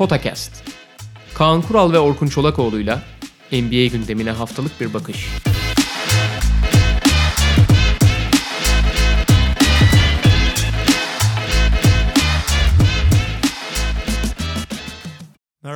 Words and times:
Potakast. 0.00 0.64
Kaan 1.34 1.62
Kural 1.62 1.92
ve 1.92 1.98
Orkun 1.98 2.26
Çolakoğlu'yla 2.26 3.02
NBA 3.52 3.86
gündemine 3.86 4.30
haftalık 4.30 4.80
bir 4.80 4.94
bakış. 4.94 5.28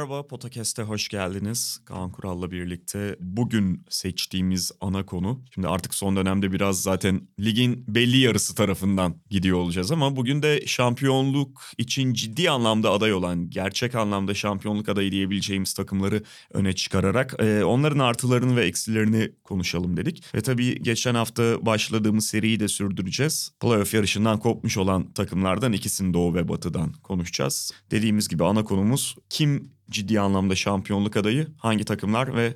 Merhaba, 0.04 0.26
Potakest'e 0.26 0.82
hoş 0.82 1.08
geldiniz. 1.08 1.80
Kaan 1.84 2.12
Kural'la 2.12 2.50
birlikte 2.50 3.16
bugün 3.20 3.86
seçtiğimiz 3.88 4.72
ana 4.80 5.06
konu. 5.06 5.44
Şimdi 5.54 5.68
artık 5.68 5.94
son 5.94 6.16
dönemde 6.16 6.52
biraz 6.52 6.82
zaten 6.82 7.28
ligin 7.40 7.84
belli 7.88 8.18
yarısı 8.18 8.54
tarafından 8.54 9.14
gidiyor 9.30 9.58
olacağız 9.58 9.92
ama 9.92 10.16
bugün 10.16 10.42
de 10.42 10.66
şampiyonluk 10.66 11.62
için 11.78 12.12
ciddi 12.12 12.50
anlamda 12.50 12.90
aday 12.90 13.12
olan, 13.12 13.50
gerçek 13.50 13.94
anlamda 13.94 14.34
şampiyonluk 14.34 14.88
adayı 14.88 15.12
diyebileceğimiz 15.12 15.74
takımları 15.74 16.22
öne 16.52 16.72
çıkararak 16.72 17.34
e, 17.38 17.64
onların 17.64 17.98
artılarını 17.98 18.56
ve 18.56 18.64
eksilerini 18.64 19.32
konuşalım 19.44 19.96
dedik. 19.96 20.34
Ve 20.34 20.40
tabii 20.40 20.82
geçen 20.82 21.14
hafta 21.14 21.66
başladığımız 21.66 22.26
seriyi 22.26 22.60
de 22.60 22.68
sürdüreceğiz. 22.68 23.50
Playoff 23.60 23.94
yarışından 23.94 24.38
kopmuş 24.38 24.76
olan 24.76 25.12
takımlardan 25.12 25.72
ikisini 25.72 26.14
Doğu 26.14 26.34
ve 26.34 26.48
Batı'dan 26.48 26.92
konuşacağız. 26.92 27.72
Dediğimiz 27.90 28.28
gibi 28.28 28.44
ana 28.44 28.64
konumuz 28.64 29.16
kim 29.30 29.74
ciddi 29.94 30.20
anlamda 30.20 30.54
şampiyonluk 30.54 31.16
adayı, 31.16 31.46
hangi 31.58 31.84
takımlar 31.84 32.36
ve 32.36 32.54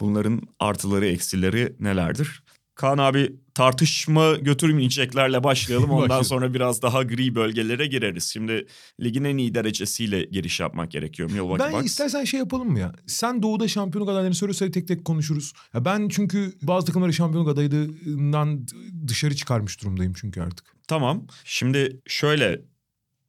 bunların 0.00 0.42
artıları 0.58 1.06
eksileri 1.06 1.76
nelerdir? 1.80 2.42
Kaan 2.74 2.98
abi 2.98 3.36
tartışma 3.54 4.32
götürmeyeceklerle 4.36 5.44
başlayalım. 5.44 5.90
Ondan 5.90 6.22
sonra 6.22 6.54
biraz 6.54 6.82
daha 6.82 7.02
gri 7.02 7.34
bölgelere 7.34 7.86
gireriz. 7.86 8.24
Şimdi 8.24 8.66
ligin 9.00 9.24
en 9.24 9.36
iyi 9.36 9.54
derecesiyle 9.54 10.24
giriş 10.24 10.60
yapmak 10.60 10.90
gerekiyor. 10.90 11.30
Milwaukee 11.30 11.64
Ben 11.64 11.72
Bucks. 11.72 11.86
istersen 11.86 12.24
şey 12.24 12.40
yapalım 12.40 12.68
mı 12.70 12.78
ya? 12.78 12.92
Sen 13.06 13.42
doğuda 13.42 13.68
şampiyonluk 13.68 14.10
adaylarını 14.10 14.34
söyle 14.34 14.70
tek 14.72 14.88
tek 14.88 15.04
konuşuruz. 15.04 15.52
Ya 15.74 15.84
ben 15.84 16.08
çünkü 16.08 16.52
bazı 16.62 16.86
takımları 16.86 17.12
şampiyonluk 17.12 17.52
adaylığından 17.52 18.66
dışarı 19.06 19.36
çıkarmış 19.36 19.82
durumdayım 19.82 20.12
çünkü 20.12 20.40
artık. 20.40 20.66
Tamam. 20.88 21.26
Şimdi 21.44 22.00
şöyle 22.06 22.60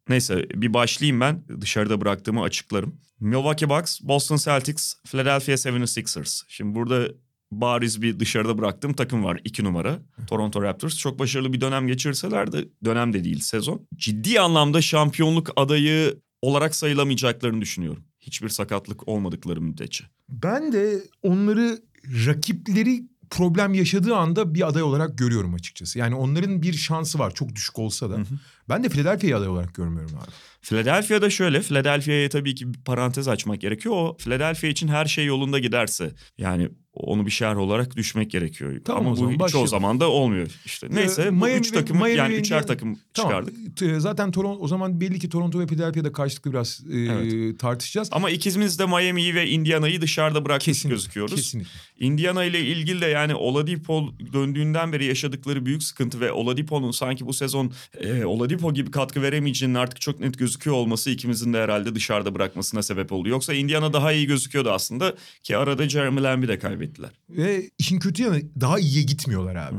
neyse 0.10 0.46
bir 0.56 0.74
başlayayım 0.74 1.20
ben. 1.22 1.44
Dışarıda 1.62 2.02
bıraktığımı 2.02 2.42
açıklarım. 2.42 2.96
Milwaukee 3.20 3.70
Bucks, 3.70 4.00
Boston 4.02 4.38
Celtics, 4.38 4.96
Philadelphia 5.06 5.52
76ers. 5.52 6.44
Şimdi 6.48 6.76
burada 6.76 7.08
bariz 7.52 8.02
bir 8.02 8.20
dışarıda 8.20 8.58
bıraktığım 8.58 8.94
takım 8.94 9.24
var. 9.24 9.42
iki 9.44 9.64
numara. 9.64 10.00
Toronto 10.28 10.62
Raptors. 10.62 10.98
Çok 10.98 11.20
başarılı 11.20 11.54
bir 11.54 11.62
dönem 11.62 11.88
geçirseler 11.88 12.52
de 12.52 12.68
dönem 12.86 13.14
de 13.14 13.24
değil 13.24 13.40
sezon. 13.40 13.88
Ciddi 13.96 14.40
anlamda 14.40 14.82
şampiyonluk 14.82 15.52
adayı 15.56 16.20
olarak 16.42 16.76
sayılamayacaklarını 16.76 17.62
düşünüyorum. 17.62 18.04
Hiçbir 18.20 18.50
sakatlık 18.50 19.08
olmadıkları 19.08 19.62
müddetçe. 19.62 20.06
Ben 20.30 20.74
de 20.74 21.04
onları 21.24 21.80
rakipleri 22.28 23.04
problem 23.32 23.74
yaşadığı 23.74 24.16
anda 24.16 24.54
bir 24.56 24.68
aday 24.68 24.84
olarak 24.84 25.18
görüyorum 25.18 25.54
açıkçası. 25.54 26.00
Yani 26.00 26.16
onların 26.16 26.62
bir 26.62 26.74
şansı 26.74 27.20
var 27.20 27.34
çok 27.34 27.56
düşük 27.56 27.80
olsa 27.80 28.10
da. 28.10 28.14
Hı 28.14 28.20
hı. 28.20 28.26
Ben 28.70 28.84
de 28.84 28.90
Philadelphia'yı 28.90 29.38
aday 29.38 29.48
olarak 29.48 29.74
görmüyorum 29.76 30.16
abi. 30.18 30.32
Philadelphia'da 30.62 31.30
şöyle, 31.30 31.62
Philadelphia'ya 31.62 32.30
tabii 32.30 32.56
ki 32.56 32.74
bir 32.74 32.80
parantez 32.80 33.28
açmak 33.28 33.62
gerekiyor. 33.62 33.96
O 33.98 34.18
Philadelphia 34.18 34.68
için 34.68 34.88
her 34.88 35.06
şey 35.06 35.26
yolunda 35.26 35.60
giderse 35.60 36.12
yani 36.38 36.70
onu 36.94 37.26
bir 37.26 37.32
şer 37.32 37.56
olarak 37.56 37.96
düşmek 37.96 38.32
gerekiyor. 38.32 38.82
Tamam, 38.86 39.02
Ama 39.02 39.12
o 39.12 39.16
zaman 39.16 39.34
bu 39.34 39.38
çoğu 39.38 39.44
başlayalım. 39.46 39.68
zaman 39.68 40.00
da 40.00 40.10
olmuyor 40.10 40.48
işte. 40.66 40.88
Neyse 40.92 41.28
bu 41.32 41.36
Miami 41.36 41.54
üç 41.60 41.72
ve- 41.74 41.76
takımı 41.78 42.00
Miami 42.00 42.18
yani 42.18 42.34
üçer 42.36 42.68
takım 42.68 43.00
Tamam. 43.14 43.32
çıkardık. 43.32 43.78
T- 43.78 44.00
Zaten 44.00 44.32
Toronto 44.32 44.60
o 44.64 44.68
zaman 44.68 45.02
belli 45.02 45.20
ki 45.20 45.30
Toronto 45.30 45.60
ve 45.60 45.68
Philadelphia'da 45.68 46.12
karşılıklı 46.12 46.52
biraz 46.52 46.82
e, 46.92 46.98
Evet. 47.00 47.60
tartışacağız. 47.60 48.10
Ama 48.12 48.30
ikimiz 48.30 48.80
de 48.80 48.86
Miami'yi 48.86 49.36
ve 49.36 49.48
Indiana'yı 49.50 50.02
dışarıda 50.02 50.46
bırakmış 50.46 50.66
Kesinlikle, 50.66 50.96
gözüküyoruz. 50.96 51.36
Kesinlikle. 51.36 51.70
Indiana 52.02 52.44
ile 52.44 52.60
ilgili 52.60 53.02
de 53.02 53.06
yani 53.06 53.36
Oladipo 53.36 54.10
döndüğünden 54.34 54.94
beri 54.94 55.06
yaşadıkları 55.06 55.66
büyük 55.66 55.84
sıkıntı 55.84 56.20
ve 56.20 56.32
Oladipo'nun 56.32 56.92
sanki 56.92 57.26
bu 57.26 57.34
sezon 57.34 57.74
e, 58.00 58.26
Oladipo 58.26 58.74
gibi 58.74 58.92
katkı 58.92 59.22
veremeyeceğinin 59.22 59.76
artık 59.76 60.02
çok 60.02 60.20
net 60.20 60.38
gözüküyor 60.38 60.76
olması 60.76 61.10
ikimizin 61.10 61.54
de 61.54 61.62
herhalde 61.62 61.96
dışarıda 61.96 62.36
bırakmasına 62.36 62.84
sebep 62.84 63.12
oldu. 63.12 63.30
Yoksa 63.30 63.54
Indiana 63.54 63.94
daha 63.94 64.12
iyi 64.12 64.28
gözüküyordu 64.28 64.72
aslında 64.72 65.16
ki 65.44 65.58
arada 65.58 65.90
Jeremy 65.90 66.24
Lamb'i 66.24 66.48
de 66.48 66.60
kaybettiler. 66.60 67.10
Ve 67.30 67.70
işin 67.80 68.00
kötü 68.00 68.24
yanı 68.24 68.42
daha 68.62 68.80
iyiye 68.80 69.04
gitmiyorlar 69.04 69.56
abi. 69.56 69.76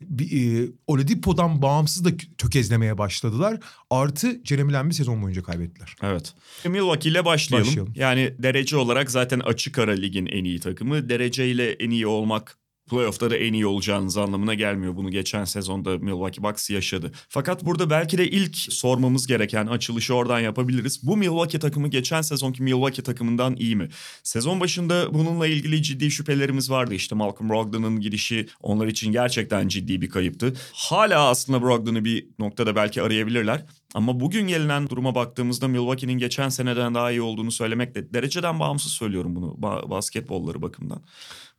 Bir, 0.00 0.62
e, 0.62 0.68
Oladipo'dan 0.86 1.62
bağımsız 1.62 2.04
da 2.04 2.10
tökezlemeye 2.38 2.98
başladılar. 2.98 3.60
Artı 3.90 4.40
Jeremy 4.44 4.72
Lamb'i 4.72 4.94
sezon 4.94 5.22
boyunca 5.22 5.42
kaybettiler. 5.42 5.96
Evet. 6.02 6.34
Milwaukee 6.64 7.10
ile 7.10 7.24
başlayalım. 7.24 7.68
Başlayalım. 7.68 7.92
Yani 7.96 8.34
derece 8.38 8.76
olarak 8.76 9.10
zaten 9.10 9.40
açık 9.40 9.78
ara 9.78 9.92
ligin 9.92 10.26
en 10.26 10.44
iyi 10.44 10.60
takımı. 10.60 11.08
Dereceyle 11.08 11.57
en 11.64 11.90
iyi 11.90 12.06
olmak 12.06 12.58
playoff'ta 12.88 13.30
da 13.30 13.36
en 13.36 13.52
iyi 13.52 13.66
olacağınız 13.66 14.16
anlamına 14.16 14.54
gelmiyor. 14.54 14.96
Bunu 14.96 15.10
geçen 15.10 15.44
sezonda 15.44 15.98
Milwaukee 15.98 16.42
Bucks 16.42 16.70
yaşadı. 16.70 17.12
Fakat 17.28 17.64
burada 17.64 17.90
belki 17.90 18.18
de 18.18 18.30
ilk 18.30 18.56
sormamız 18.56 19.26
gereken 19.26 19.66
açılışı 19.66 20.14
oradan 20.14 20.40
yapabiliriz. 20.40 21.06
Bu 21.06 21.16
Milwaukee 21.16 21.58
takımı 21.58 21.88
geçen 21.88 22.22
sezonki 22.22 22.62
Milwaukee 22.62 23.02
takımından 23.02 23.56
iyi 23.56 23.76
mi? 23.76 23.88
Sezon 24.22 24.60
başında 24.60 25.14
bununla 25.14 25.46
ilgili 25.46 25.82
ciddi 25.82 26.10
şüphelerimiz 26.10 26.70
vardı. 26.70 26.94
İşte 26.94 27.14
Malcolm 27.14 27.50
Brogdon'un 27.50 28.00
gidişi 28.00 28.46
onlar 28.62 28.86
için 28.86 29.12
gerçekten 29.12 29.68
ciddi 29.68 30.00
bir 30.00 30.08
kayıptı. 30.08 30.52
Hala 30.72 31.28
aslında 31.28 31.62
Brogdon'u 31.62 32.04
bir 32.04 32.26
noktada 32.38 32.76
belki 32.76 33.02
arayabilirler. 33.02 33.64
Ama 33.94 34.20
bugün 34.20 34.46
gelinen 34.46 34.88
duruma 34.88 35.14
baktığımızda 35.14 35.68
Milwaukee'nin 35.68 36.18
geçen 36.18 36.48
seneden 36.48 36.94
daha 36.94 37.10
iyi 37.10 37.22
olduğunu 37.22 37.52
söylemekle 37.52 38.14
dereceden 38.14 38.60
bağımsız 38.60 38.92
söylüyorum 38.92 39.34
bunu 39.36 39.46
ba- 39.60 39.90
basketbolları 39.90 40.62
bakımından. 40.62 41.02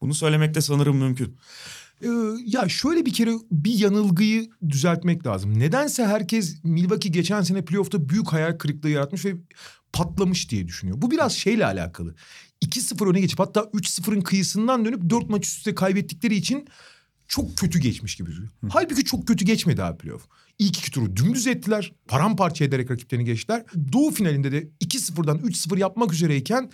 Bunu 0.01 0.13
söylemek 0.13 0.53
de 0.53 0.61
sanırım 0.61 0.97
mümkün. 0.97 1.37
Ee, 2.01 2.07
ya 2.45 2.69
şöyle 2.69 3.05
bir 3.05 3.13
kere 3.13 3.31
bir 3.51 3.79
yanılgıyı 3.79 4.49
düzeltmek 4.69 5.27
lazım. 5.27 5.59
Nedense 5.59 6.05
herkes 6.05 6.63
Milwaukee 6.63 7.09
geçen 7.09 7.41
sene 7.41 7.65
playoff'ta 7.65 8.09
büyük 8.09 8.33
hayal 8.33 8.57
kırıklığı 8.57 8.89
yaratmış 8.89 9.25
ve 9.25 9.35
patlamış 9.93 10.51
diye 10.51 10.67
düşünüyor. 10.67 11.01
Bu 11.01 11.11
biraz 11.11 11.33
şeyle 11.33 11.65
alakalı. 11.65 12.15
2-0 12.65 13.09
öne 13.09 13.19
geçip 13.19 13.39
hatta 13.39 13.59
3-0'ın 13.59 14.21
kıyısından 14.21 14.85
dönüp 14.85 15.09
4 15.09 15.29
maç 15.29 15.45
üst 15.45 15.57
üste 15.57 15.75
kaybettikleri 15.75 16.35
için 16.35 16.67
çok 17.27 17.57
kötü 17.57 17.79
geçmiş 17.79 18.15
gibi 18.15 18.31
duruyor. 18.31 18.49
Halbuki 18.69 19.03
çok 19.03 19.27
kötü 19.27 19.45
geçmedi 19.45 19.83
abi 19.83 19.97
playoff. 19.97 20.27
İlk 20.59 20.77
iki 20.77 20.91
turu 20.91 21.15
dümdüz 21.15 21.47
ettiler. 21.47 21.93
Paramparça 22.07 22.65
ederek 22.65 22.91
rakiplerini 22.91 23.25
geçtiler. 23.25 23.63
Doğu 23.93 24.11
finalinde 24.11 24.51
de 24.51 24.69
2-0'dan 24.81 25.37
3-0 25.37 25.79
yapmak 25.79 26.13
üzereyken 26.13 26.71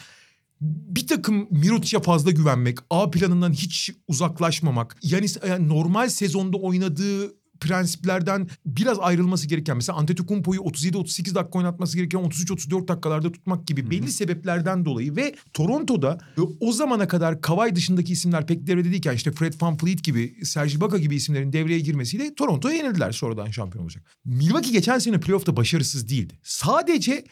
bir 0.62 1.08
takım 1.08 1.48
Mirotic'e 1.52 2.02
fazla 2.02 2.32
güvenmek, 2.32 2.78
A 2.90 3.12
planından 3.12 3.54
hiç 3.54 3.92
uzaklaşmamak, 4.08 4.98
yani, 5.04 5.26
yani 5.48 5.70
normal 5.70 6.10
sezonda 6.10 6.58
oynadığı 6.58 7.32
prensiplerden 7.60 8.48
biraz 8.66 9.00
ayrılması 9.00 9.48
gereken 9.48 9.76
mesela 9.76 9.98
Antetokounmpo'yu 9.98 10.60
37-38 10.62 11.36
dakika 11.36 11.60
oynatması 11.60 11.98
gereken 11.98 12.20
33-34 12.20 12.88
dakikalarda 12.88 13.32
tutmak 13.32 13.68
gibi 13.68 13.92
belli 13.92 14.12
sebeplerden 14.12 14.86
dolayı 14.86 15.16
ve 15.16 15.36
Toronto'da 15.54 16.20
e, 16.38 16.42
o 16.60 16.72
zamana 16.72 17.08
kadar 17.08 17.42
Kawhi 17.42 17.76
dışındaki 17.76 18.14
isimler 18.14 18.48
pek 18.48 18.68
devrede 18.68 18.92
değilken 18.92 19.14
işte 19.14 19.32
Fred 19.32 19.54
VanVleet 19.62 20.04
gibi, 20.04 20.36
Serge 20.44 20.74
Ibaka 20.74 20.98
gibi 20.98 21.16
isimlerin 21.16 21.54
devreye 21.54 21.80
girmesiyle 21.80 22.36
Toronto'ya 22.36 22.76
yenildiler 22.76 23.12
sonradan 23.12 23.52
şampiyon 23.52 23.84
olacak. 23.84 24.04
Milwaukee 24.26 24.72
geçen 24.72 25.00
sene 25.00 25.20
playoff'ta 25.20 25.58
başarısız 25.58 26.10
değildi. 26.10 26.40
Sadece 26.44 27.26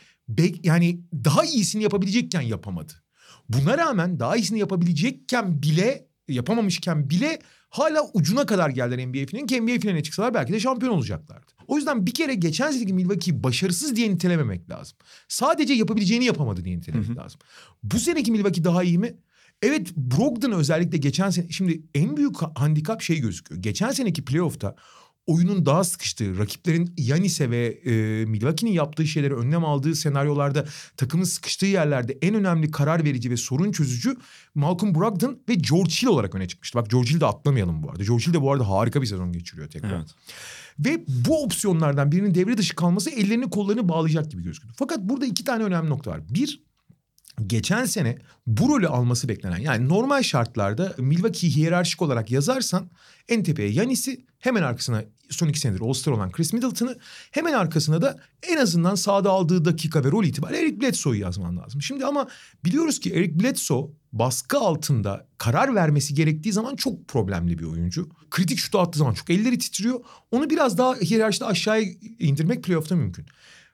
yani 0.63 1.01
daha 1.13 1.45
iyisini 1.45 1.83
yapabilecekken 1.83 2.41
yapamadı. 2.41 3.03
Buna 3.50 3.78
rağmen 3.78 4.20
daha 4.20 4.36
iyisini 4.36 4.59
yapabilecekken 4.59 5.62
bile 5.64 6.08
yapamamışken 6.28 7.09
bile 7.09 7.40
hala 7.70 8.12
ucuna 8.14 8.46
kadar 8.46 8.70
geldiler 8.70 9.08
NBA 9.08 9.26
finalinin 9.26 9.48
ki 9.48 9.62
NBA 9.62 9.80
finaline 9.81 10.04
çıksalar 10.04 10.34
belki 10.34 10.54
de 10.54 10.59
şampiyon 10.59 10.94
olacaklardı. 10.94 11.52
O 11.68 11.78
yüzden 11.78 12.06
bir 12.06 12.14
kere 12.14 12.36
geçen 12.36 12.72
seneki 12.72 12.94
Milwaukee'yi 12.94 13.44
başarısız 13.44 13.95
diye 13.95 14.10
nitelememek 14.12 14.69
lazım. 14.69 14.98
Sadece 15.28 15.74
yapabileceğini 15.74 16.25
yapamadı 16.25 16.66
diye 16.66 16.78
nitelemek 16.78 17.18
lazım. 17.18 17.40
Bu 17.84 18.00
seneki 18.00 18.31
Milwaukee 18.31 18.63
daha 18.63 18.84
iyi 18.84 18.98
mi? 19.00 19.16
Evet 19.62 19.96
Brogdon 19.98 20.51
özellikle 20.51 20.98
geçen 20.98 21.30
sene 21.30 21.50
şimdi 21.50 21.81
en 21.96 22.18
büyük 22.18 22.42
ha- 22.42 22.51
handikap 22.56 23.01
şey 23.01 23.19
gözüküyor. 23.19 23.62
Geçen 23.62 23.92
seneki 23.92 24.25
playoff'ta 24.25 24.75
oyunun 25.28 25.66
daha 25.66 25.84
sıkıştığı, 25.84 26.38
rakiplerin 26.38 26.94
Yanis'e 26.98 27.50
ve 27.50 27.68
e, 27.68 28.25
Milwaukee'nin 28.25 28.72
yaptığı 28.72 29.08
şeyleri 29.08 29.36
önlem 29.36 29.66
aldığı 29.66 29.96
senaryolarda 29.96 30.66
takımın 30.98 31.24
sıkıştığı 31.24 31.66
yerlerde 31.66 32.18
en 32.22 32.36
önemli 32.36 32.72
karar 32.72 33.04
verici 33.04 33.31
ve 33.31 33.38
sorun 33.38 33.72
çözücü 33.72 34.18
Malcolm 34.56 34.96
Brogdon 34.96 35.40
ve 35.50 35.54
George 35.54 35.92
Hill 35.92 36.08
olarak 36.08 36.36
öne 36.36 36.48
çıkmıştı. 36.48 36.80
Bak 36.80 36.90
George 36.90 37.10
Hill'i 37.10 37.22
de 37.22 37.25
atlamayalım 37.25 37.84
bu 37.84 37.90
arada. 37.90 38.04
George 38.04 38.25
Hill 38.25 38.34
de 38.34 38.42
bu 38.42 38.52
arada 38.52 38.70
harika 38.70 39.02
bir 39.02 39.08
sezon 39.08 39.31
geçiriyor 39.31 39.70
tekrar. 39.70 39.98
Evet. 39.98 40.16
Ve 40.80 41.04
bu 41.08 41.44
opsiyonlardan 41.44 42.12
birinin 42.12 42.36
devre 42.36 42.58
dışı 42.58 42.75
kalması 42.75 43.10
ellerini 43.10 43.50
kollarını 43.50 43.90
bağlayacak 43.90 44.31
gibi 44.31 44.44
gözüküyor. 44.44 44.74
Fakat 44.78 45.00
burada 45.00 45.25
iki 45.25 45.44
tane 45.44 45.64
önemli 45.64 45.90
nokta 45.90 46.12
var. 46.12 46.22
Bir, 46.30 46.64
geçen 47.47 47.85
sene 47.85 48.18
bu 48.47 48.69
rolü 48.69 48.88
alması 48.88 49.30
beklenen 49.30 49.57
yani 49.57 49.89
normal 49.89 50.24
şartlarda 50.24 50.95
Milwaukee'yi 50.97 51.56
hiyerarşik 51.56 52.01
olarak 52.01 52.31
yazarsan 52.31 52.89
en 53.30 53.44
tepeye 53.44 53.69
Yanis'i 53.69 54.25
hemen 54.39 54.63
arkasına 54.63 55.03
son 55.30 55.47
iki 55.47 55.59
senedir 55.59 55.81
All-Star 55.81 56.12
olan 56.12 56.31
Chris 56.31 56.53
Middleton'ı 56.53 56.97
hemen 57.31 57.53
arkasına 57.53 58.01
da 58.01 58.19
en 58.44 58.57
azından 58.57 58.95
sahada 58.95 59.30
aldığı 59.30 59.65
dakika 59.65 60.03
ve 60.03 60.12
rol 60.12 60.24
itibariyle 60.24 60.62
Eric 60.62 60.81
Bledsoe'yu 60.81 61.21
yazman 61.21 61.57
lazım. 61.57 61.81
Şimdi 61.81 62.06
ama 62.06 62.27
biliyoruz 62.65 63.00
ki 63.00 63.13
Eric 63.13 63.39
Bledsoe 63.39 63.89
baskı 64.13 64.57
altında 64.57 65.27
karar 65.38 65.75
vermesi 65.75 66.13
gerektiği 66.13 66.53
zaman 66.53 66.75
çok 66.75 67.07
problemli 67.07 67.59
bir 67.59 67.65
oyuncu. 67.65 68.09
Kritik 68.31 68.57
şutu 68.57 68.79
attığı 68.79 69.00
zaman 69.00 69.13
çok 69.13 69.29
elleri 69.29 69.59
titriyor. 69.59 70.00
Onu 70.31 70.50
biraz 70.50 70.77
daha 70.77 70.95
hiyerarşide 70.95 71.45
aşağıya 71.45 71.89
indirmek 72.19 72.63
playoff'ta 72.63 72.95
mümkün. 72.95 73.25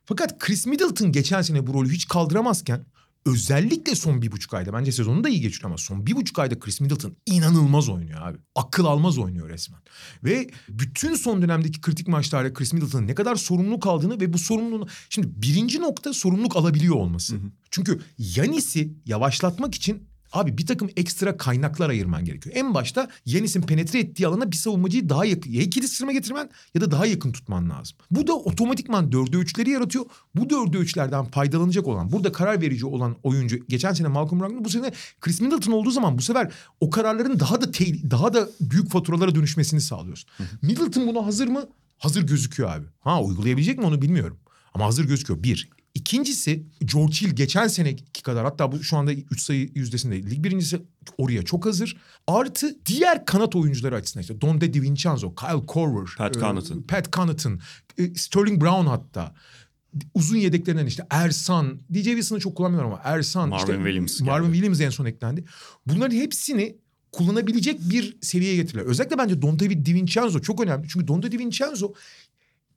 Fakat 0.05 0.39
Chris 0.39 0.65
Middleton 0.65 1.11
geçen 1.11 1.41
sene 1.41 1.67
bu 1.67 1.73
rolü 1.73 1.89
hiç 1.89 2.07
kaldıramazken 2.07 2.85
özellikle 3.31 3.95
son 3.95 4.21
bir 4.21 4.31
buçuk 4.31 4.53
ayda 4.53 4.73
bence 4.73 4.91
sezonu 4.91 5.23
da 5.23 5.29
iyi 5.29 5.41
geçiriyor 5.41 5.69
ama 5.69 5.77
son 5.77 6.05
bir 6.05 6.15
buçuk 6.15 6.39
ayda 6.39 6.59
Chris 6.59 6.81
Middleton 6.81 7.15
inanılmaz 7.25 7.89
oynuyor 7.89 8.21
abi. 8.21 8.37
Akıl 8.55 8.85
almaz 8.85 9.17
oynuyor 9.17 9.49
resmen. 9.49 9.79
Ve 10.23 10.49
bütün 10.69 11.15
son 11.15 11.41
dönemdeki 11.41 11.81
kritik 11.81 12.07
maçlarda 12.07 12.53
Chris 12.53 12.73
Middleton'ın 12.73 13.07
ne 13.07 13.15
kadar 13.15 13.35
sorumluluk 13.35 13.87
aldığını 13.87 14.21
ve 14.21 14.33
bu 14.33 14.37
sorumluluğunu... 14.37 14.87
Şimdi 15.09 15.27
birinci 15.35 15.81
nokta 15.81 16.13
sorumluluk 16.13 16.55
alabiliyor 16.55 16.95
olması. 16.95 17.35
Hı 17.35 17.37
hı. 17.37 17.51
Çünkü 17.71 17.99
Yanis'i 18.17 18.93
yavaşlatmak 19.05 19.75
için 19.75 20.08
Abi 20.33 20.57
bir 20.57 20.65
takım 20.65 20.89
ekstra 20.95 21.37
kaynaklar 21.37 21.89
ayırman 21.89 22.25
gerekiyor. 22.25 22.55
En 22.55 22.73
başta 22.73 23.09
Yanis'in 23.25 23.61
penetre 23.61 23.99
ettiği 23.99 24.27
alana 24.27 24.51
bir 24.51 24.55
savunmacıyı 24.55 25.09
daha 25.09 25.25
yakın 25.25 25.51
ya 25.51 25.61
ikili 25.61 25.87
sırma 25.87 26.11
getirmen 26.11 26.49
ya 26.75 26.81
da 26.81 26.91
daha 26.91 27.05
yakın 27.05 27.31
tutman 27.31 27.69
lazım. 27.69 27.97
Bu 28.11 28.27
da 28.27 28.33
otomatikman 28.33 29.11
dörde 29.11 29.37
üçleri 29.37 29.69
yaratıyor. 29.69 30.05
Bu 30.35 30.49
dörde 30.49 30.77
üçlerden 30.77 31.25
faydalanacak 31.25 31.87
olan, 31.87 32.11
burada 32.11 32.31
karar 32.31 32.61
verici 32.61 32.85
olan 32.85 33.15
oyuncu 33.23 33.59
geçen 33.69 33.93
sene 33.93 34.07
Malcolm 34.07 34.39
Brogdon 34.39 34.65
bu 34.65 34.69
sene 34.69 34.91
Chris 35.21 35.41
Middleton 35.41 35.71
olduğu 35.71 35.91
zaman 35.91 36.17
bu 36.17 36.21
sefer 36.21 36.51
o 36.79 36.89
kararların 36.89 37.39
daha 37.39 37.61
da 37.61 37.71
te- 37.71 38.11
daha 38.11 38.33
da 38.33 38.49
büyük 38.61 38.89
faturalara 38.91 39.35
dönüşmesini 39.35 39.81
sağlıyorsun. 39.81 40.29
Hı 40.37 40.43
hı. 40.43 40.47
Middleton 40.61 41.07
buna 41.07 41.25
hazır 41.25 41.47
mı? 41.47 41.63
Hazır 41.97 42.21
gözüküyor 42.27 42.69
abi. 42.71 42.85
Ha 42.99 43.23
uygulayabilecek 43.23 43.77
mi 43.77 43.85
onu 43.85 44.01
bilmiyorum. 44.01 44.37
Ama 44.73 44.85
hazır 44.85 45.05
gözüküyor. 45.05 45.43
Bir. 45.43 45.69
İkincisi 45.95 46.63
George 46.85 47.13
Hill 47.13 47.29
geçen 47.29 47.67
seneki 47.67 48.23
kadar 48.23 48.45
hatta 48.45 48.71
bu 48.71 48.83
şu 48.83 48.97
anda 48.97 49.13
3 49.13 49.41
sayı 49.41 49.69
yüzdesinde 49.75 50.23
lig 50.23 50.43
birincisi 50.43 50.81
oraya 51.17 51.43
çok 51.45 51.65
hazır. 51.65 51.97
Artı 52.27 52.77
diğer 52.85 53.25
kanat 53.25 53.55
oyuncuları 53.55 53.95
açısından 53.95 54.21
işte 54.21 54.41
Donde 54.41 54.73
DiVincenzo, 54.73 55.35
Kyle 55.35 55.65
Korver, 55.67 56.09
Pat 56.17 56.37
e, 56.37 56.39
Connaughton, 56.39 56.81
Pat 56.81 57.13
Connaughton, 57.13 57.59
e, 57.97 58.15
Sterling 58.15 58.61
Brown 58.61 58.85
hatta 58.85 59.35
uzun 60.13 60.37
yedeklerinden 60.37 60.85
işte 60.85 61.07
Ersan, 61.09 61.79
DJ 61.93 62.03
Wilson'ı 62.03 62.39
çok 62.39 62.55
kullanmıyorum 62.55 62.91
ama 62.91 63.01
Ersan, 63.03 63.49
Marvin 63.49 63.61
işte 63.61 63.75
Williams 63.75 64.21
Marvin 64.21 64.45
geldi. 64.45 64.53
Williams 64.53 64.81
en 64.81 64.89
son 64.89 65.05
eklendi. 65.05 65.45
Bunların 65.87 66.15
hepsini 66.15 66.77
kullanabilecek 67.11 67.89
bir 67.89 68.17
seviyeye 68.21 68.55
getirdiler. 68.55 68.85
Özellikle 68.85 69.17
bence 69.17 69.41
Donte 69.41 69.85
DiVincenzo 69.85 70.39
çok 70.39 70.61
önemli. 70.61 70.87
Çünkü 70.89 71.07
Donte 71.07 71.31
DiVincenzo 71.31 71.93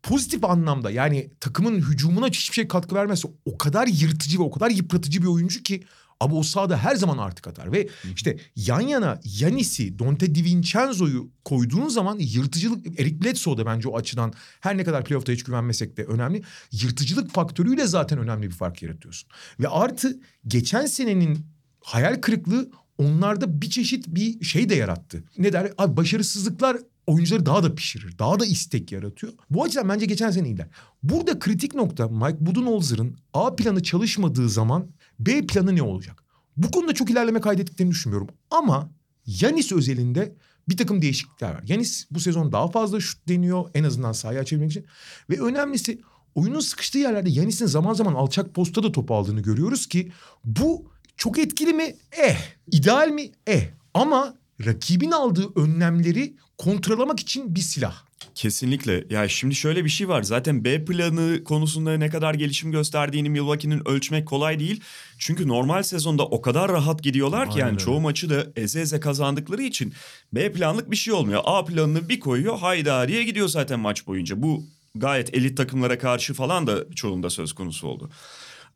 pozitif 0.03 0.45
anlamda 0.45 0.91
yani 0.91 1.31
takımın 1.41 1.81
hücumuna 1.81 2.27
hiçbir 2.27 2.55
şey 2.55 2.69
katkı 2.69 2.95
vermezse 2.95 3.29
o 3.45 3.59
kadar 3.59 3.87
yırtıcı 3.87 4.39
ve 4.39 4.43
o 4.43 4.51
kadar 4.51 4.71
yıpratıcı 4.71 5.23
bir 5.23 5.27
oyuncu 5.27 5.63
ki 5.63 5.85
ama 6.23 6.37
o 6.37 6.43
sahada 6.43 6.77
her 6.77 6.97
zaman 6.97 7.19
artık 7.19 7.47
atar. 7.47 7.73
Ve 7.73 7.89
işte 8.15 8.37
yan 8.57 8.81
yana 8.81 9.21
Yanis'i, 9.25 9.99
Dante 9.99 10.35
DiVincenzo'yu 10.35 11.31
koyduğun 11.45 11.89
zaman 11.89 12.19
yırtıcılık... 12.19 13.01
Eric 13.01 13.25
Bledsoe 13.25 13.57
da 13.57 13.67
bence 13.67 13.89
o 13.89 13.97
açıdan 13.97 14.33
her 14.61 14.77
ne 14.77 14.85
kadar 14.85 15.05
playoff'ta 15.05 15.33
hiç 15.33 15.43
güvenmesek 15.43 15.97
de 15.97 16.05
önemli. 16.05 16.43
Yırtıcılık 16.73 17.31
faktörüyle 17.31 17.87
zaten 17.87 18.19
önemli 18.19 18.47
bir 18.47 18.55
fark 18.55 18.83
yaratıyorsun. 18.83 19.31
Ve 19.61 19.69
artı 19.69 20.21
geçen 20.47 20.87
senenin 20.87 21.47
hayal 21.81 22.21
kırıklığı 22.21 22.71
onlarda 22.99 23.63
bir 23.63 23.71
çeşit 23.71 24.09
bir 24.09 24.45
şey 24.45 24.69
de 24.69 24.75
yarattı. 24.75 25.25
Ne 25.39 25.53
der? 25.53 25.73
Abi 25.79 25.97
başarısızlıklar 25.97 26.77
oyuncuları 27.07 27.47
daha 27.47 27.63
da 27.63 27.75
pişirir. 27.75 28.19
Daha 28.19 28.41
da 28.41 28.47
istek 28.47 28.93
yaratıyor. 28.93 29.33
Bu 29.51 29.65
açıdan 29.65 29.89
bence 29.89 30.07
geçen 30.07 30.31
sene 30.31 30.49
iyiler. 30.49 30.69
Burada 31.03 31.39
kritik 31.39 31.75
nokta 31.75 32.09
Mike 32.09 32.47
Budenholzer'ın 32.47 33.17
A 33.35 33.57
planı 33.57 33.83
çalışmadığı 33.83 34.49
zaman 34.49 34.87
B 35.21 35.47
planı 35.47 35.77
ne 35.77 35.83
olacak? 35.83 36.25
Bu 36.57 36.71
konuda 36.71 36.95
çok 36.95 37.11
ilerleme 37.11 37.41
kaydettiklerini 37.41 37.91
düşünmüyorum. 37.91 38.29
Ama 38.51 38.91
Yanis 39.27 39.73
özelinde 39.73 40.37
bir 40.69 40.77
takım 40.77 41.03
değişiklikler 41.03 41.55
var. 41.55 41.63
Yanis 41.67 42.07
bu 42.11 42.21
sezon 42.21 42.53
daha 42.53 42.69
fazla 42.69 43.01
şut 43.01 43.29
deniyor 43.29 43.71
en 43.75 43.85
azından 43.85 44.13
sahaya 44.13 44.41
açabilmek 44.41 44.71
için. 44.71 44.87
Ve 45.31 45.41
önemlisi 45.41 46.01
oyunun 46.35 46.61
sıkıştığı 46.61 46.99
yerlerde 46.99 47.31
Yanis'in 47.31 47.67
zaman 47.67 47.95
zaman 47.95 48.15
alçak 48.15 48.55
posta 48.55 48.83
da 48.83 48.93
top 48.93 49.11
aldığını 49.11 49.41
görüyoruz 49.41 49.87
ki 49.87 50.13
bu 50.45 50.93
çok 51.17 51.39
etkili 51.39 51.73
mi? 51.73 51.97
Eh. 52.13 52.37
İdeal 52.73 53.09
mi? 53.09 53.31
Eh. 53.47 53.63
Ama 53.95 54.35
rakibin 54.67 55.11
aldığı 55.11 55.61
önlemleri 55.61 56.37
kontrolamak 56.65 57.21
için 57.21 57.55
bir 57.55 57.61
silah. 57.61 57.95
Kesinlikle. 58.35 59.05
Ya 59.11 59.29
şimdi 59.29 59.55
şöyle 59.55 59.85
bir 59.85 59.89
şey 59.91 60.09
var. 60.09 60.23
Zaten 60.23 60.65
B 60.65 60.85
planı 60.85 61.45
konusunda 61.45 61.97
ne 61.97 62.09
kadar 62.09 62.35
gelişim 62.35 62.73
gösterdiğini 62.73 63.31
Milwaukee'nin 63.31 63.89
ölçmek 63.89 64.27
kolay 64.27 64.61
değil. 64.61 64.81
Çünkü 65.19 65.49
normal 65.49 65.83
sezonda 65.83 66.27
o 66.27 66.43
kadar 66.43 66.73
rahat 66.73 67.03
gidiyorlar 67.03 67.51
ki 67.51 67.55
Aynen 67.55 67.67
yani 67.67 67.79
çoğu 67.79 68.01
maçı 68.01 68.31
da 68.31 68.47
eze 68.57 68.81
eze 68.81 69.01
kazandıkları 69.01 69.63
için 69.63 69.93
B 70.33 70.53
planlık 70.53 70.91
bir 70.91 70.97
şey 70.97 71.15
olmuyor. 71.15 71.41
A 71.45 71.65
planını 71.65 72.09
bir 72.09 72.21
koyuyor 72.21 72.59
haydariye 72.59 73.25
gidiyor 73.25 73.49
zaten 73.49 73.81
maç 73.81 74.07
boyunca. 74.07 74.43
Bu 74.43 74.65
gayet 74.95 75.35
elit 75.35 75.57
takımlara 75.57 75.99
karşı 75.99 76.35
falan 76.35 76.67
da 76.67 76.95
çoğunda 76.95 77.31
söz 77.31 77.53
konusu 77.53 77.89
oldu. 77.89 78.11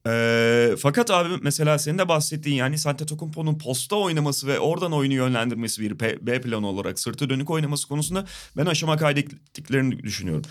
Ee, 0.07 0.75
fakat 0.79 1.11
abi 1.11 1.29
mesela 1.43 1.79
senin 1.79 1.99
de 1.99 2.09
bahsettiğin 2.09 2.57
yani 2.57 2.77
Antetokounmpo'nun 2.87 3.59
posta 3.59 3.97
oynaması 3.97 4.47
ve 4.47 4.59
oradan 4.61 4.93
oyunu 4.93 5.15
yönlendirmesi 5.15 5.83
bir 5.83 6.01
B 6.01 6.41
planı 6.41 6.67
olarak 6.67 6.99
sırtı 6.99 7.31
dönük 7.31 7.51
oynaması 7.51 7.89
konusunda 7.89 8.25
ben 8.57 8.67
aşama 8.67 8.97
kaydettiklerini 8.97 10.03
düşünüyorum. 10.03 10.43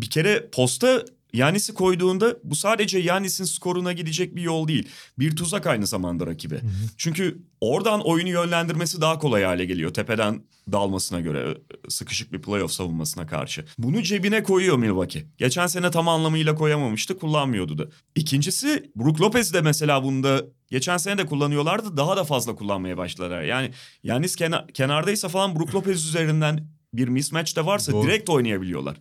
Bir 0.00 0.10
kere 0.10 0.48
posta 0.52 1.04
Yanis'i 1.36 1.74
koyduğunda 1.74 2.36
bu 2.44 2.56
sadece 2.56 2.98
Yanis'in 2.98 3.44
skoruna 3.44 3.92
gidecek 3.92 4.36
bir 4.36 4.42
yol 4.42 4.68
değil. 4.68 4.88
Bir 5.18 5.36
tuzak 5.36 5.66
aynı 5.66 5.86
zamanda 5.86 6.26
rakibe. 6.26 6.54
Hı 6.54 6.58
hı. 6.58 6.70
Çünkü 6.96 7.38
oradan 7.60 8.00
oyunu 8.06 8.28
yönlendirmesi 8.28 9.00
daha 9.00 9.18
kolay 9.18 9.42
hale 9.42 9.64
geliyor. 9.64 9.94
Tepeden 9.94 10.42
dalmasına 10.72 11.20
göre 11.20 11.58
sıkışık 11.88 12.32
bir 12.32 12.42
playoff 12.42 12.72
savunmasına 12.72 13.26
karşı. 13.26 13.64
Bunu 13.78 14.02
cebine 14.02 14.42
koyuyor 14.42 14.76
Milwaukee. 14.76 15.26
Geçen 15.38 15.66
sene 15.66 15.90
tam 15.90 16.08
anlamıyla 16.08 16.54
koyamamıştı, 16.54 17.18
kullanmıyordu 17.18 17.78
da. 17.78 17.84
İkincisi 18.14 18.90
Brook 18.96 19.20
Lopez 19.20 19.54
de 19.54 19.60
mesela 19.60 20.04
bunda 20.04 20.44
geçen 20.70 20.96
sene 20.96 21.18
de 21.18 21.26
kullanıyorlardı. 21.26 21.96
Daha 21.96 22.16
da 22.16 22.24
fazla 22.24 22.54
kullanmaya 22.54 22.96
başladılar. 22.96 23.42
Yani 23.42 23.70
Yanis 24.02 24.36
kenar, 24.36 24.68
kenardaysa 24.68 25.28
falan 25.28 25.56
Brook 25.56 25.74
Lopez 25.74 26.06
üzerinden 26.06 26.75
bir 26.96 27.08
mismatch 27.08 27.56
de 27.56 27.66
varsa 27.66 27.92
Doğru. 27.92 28.06
direkt 28.06 28.30
oynayabiliyorlar. 28.30 28.96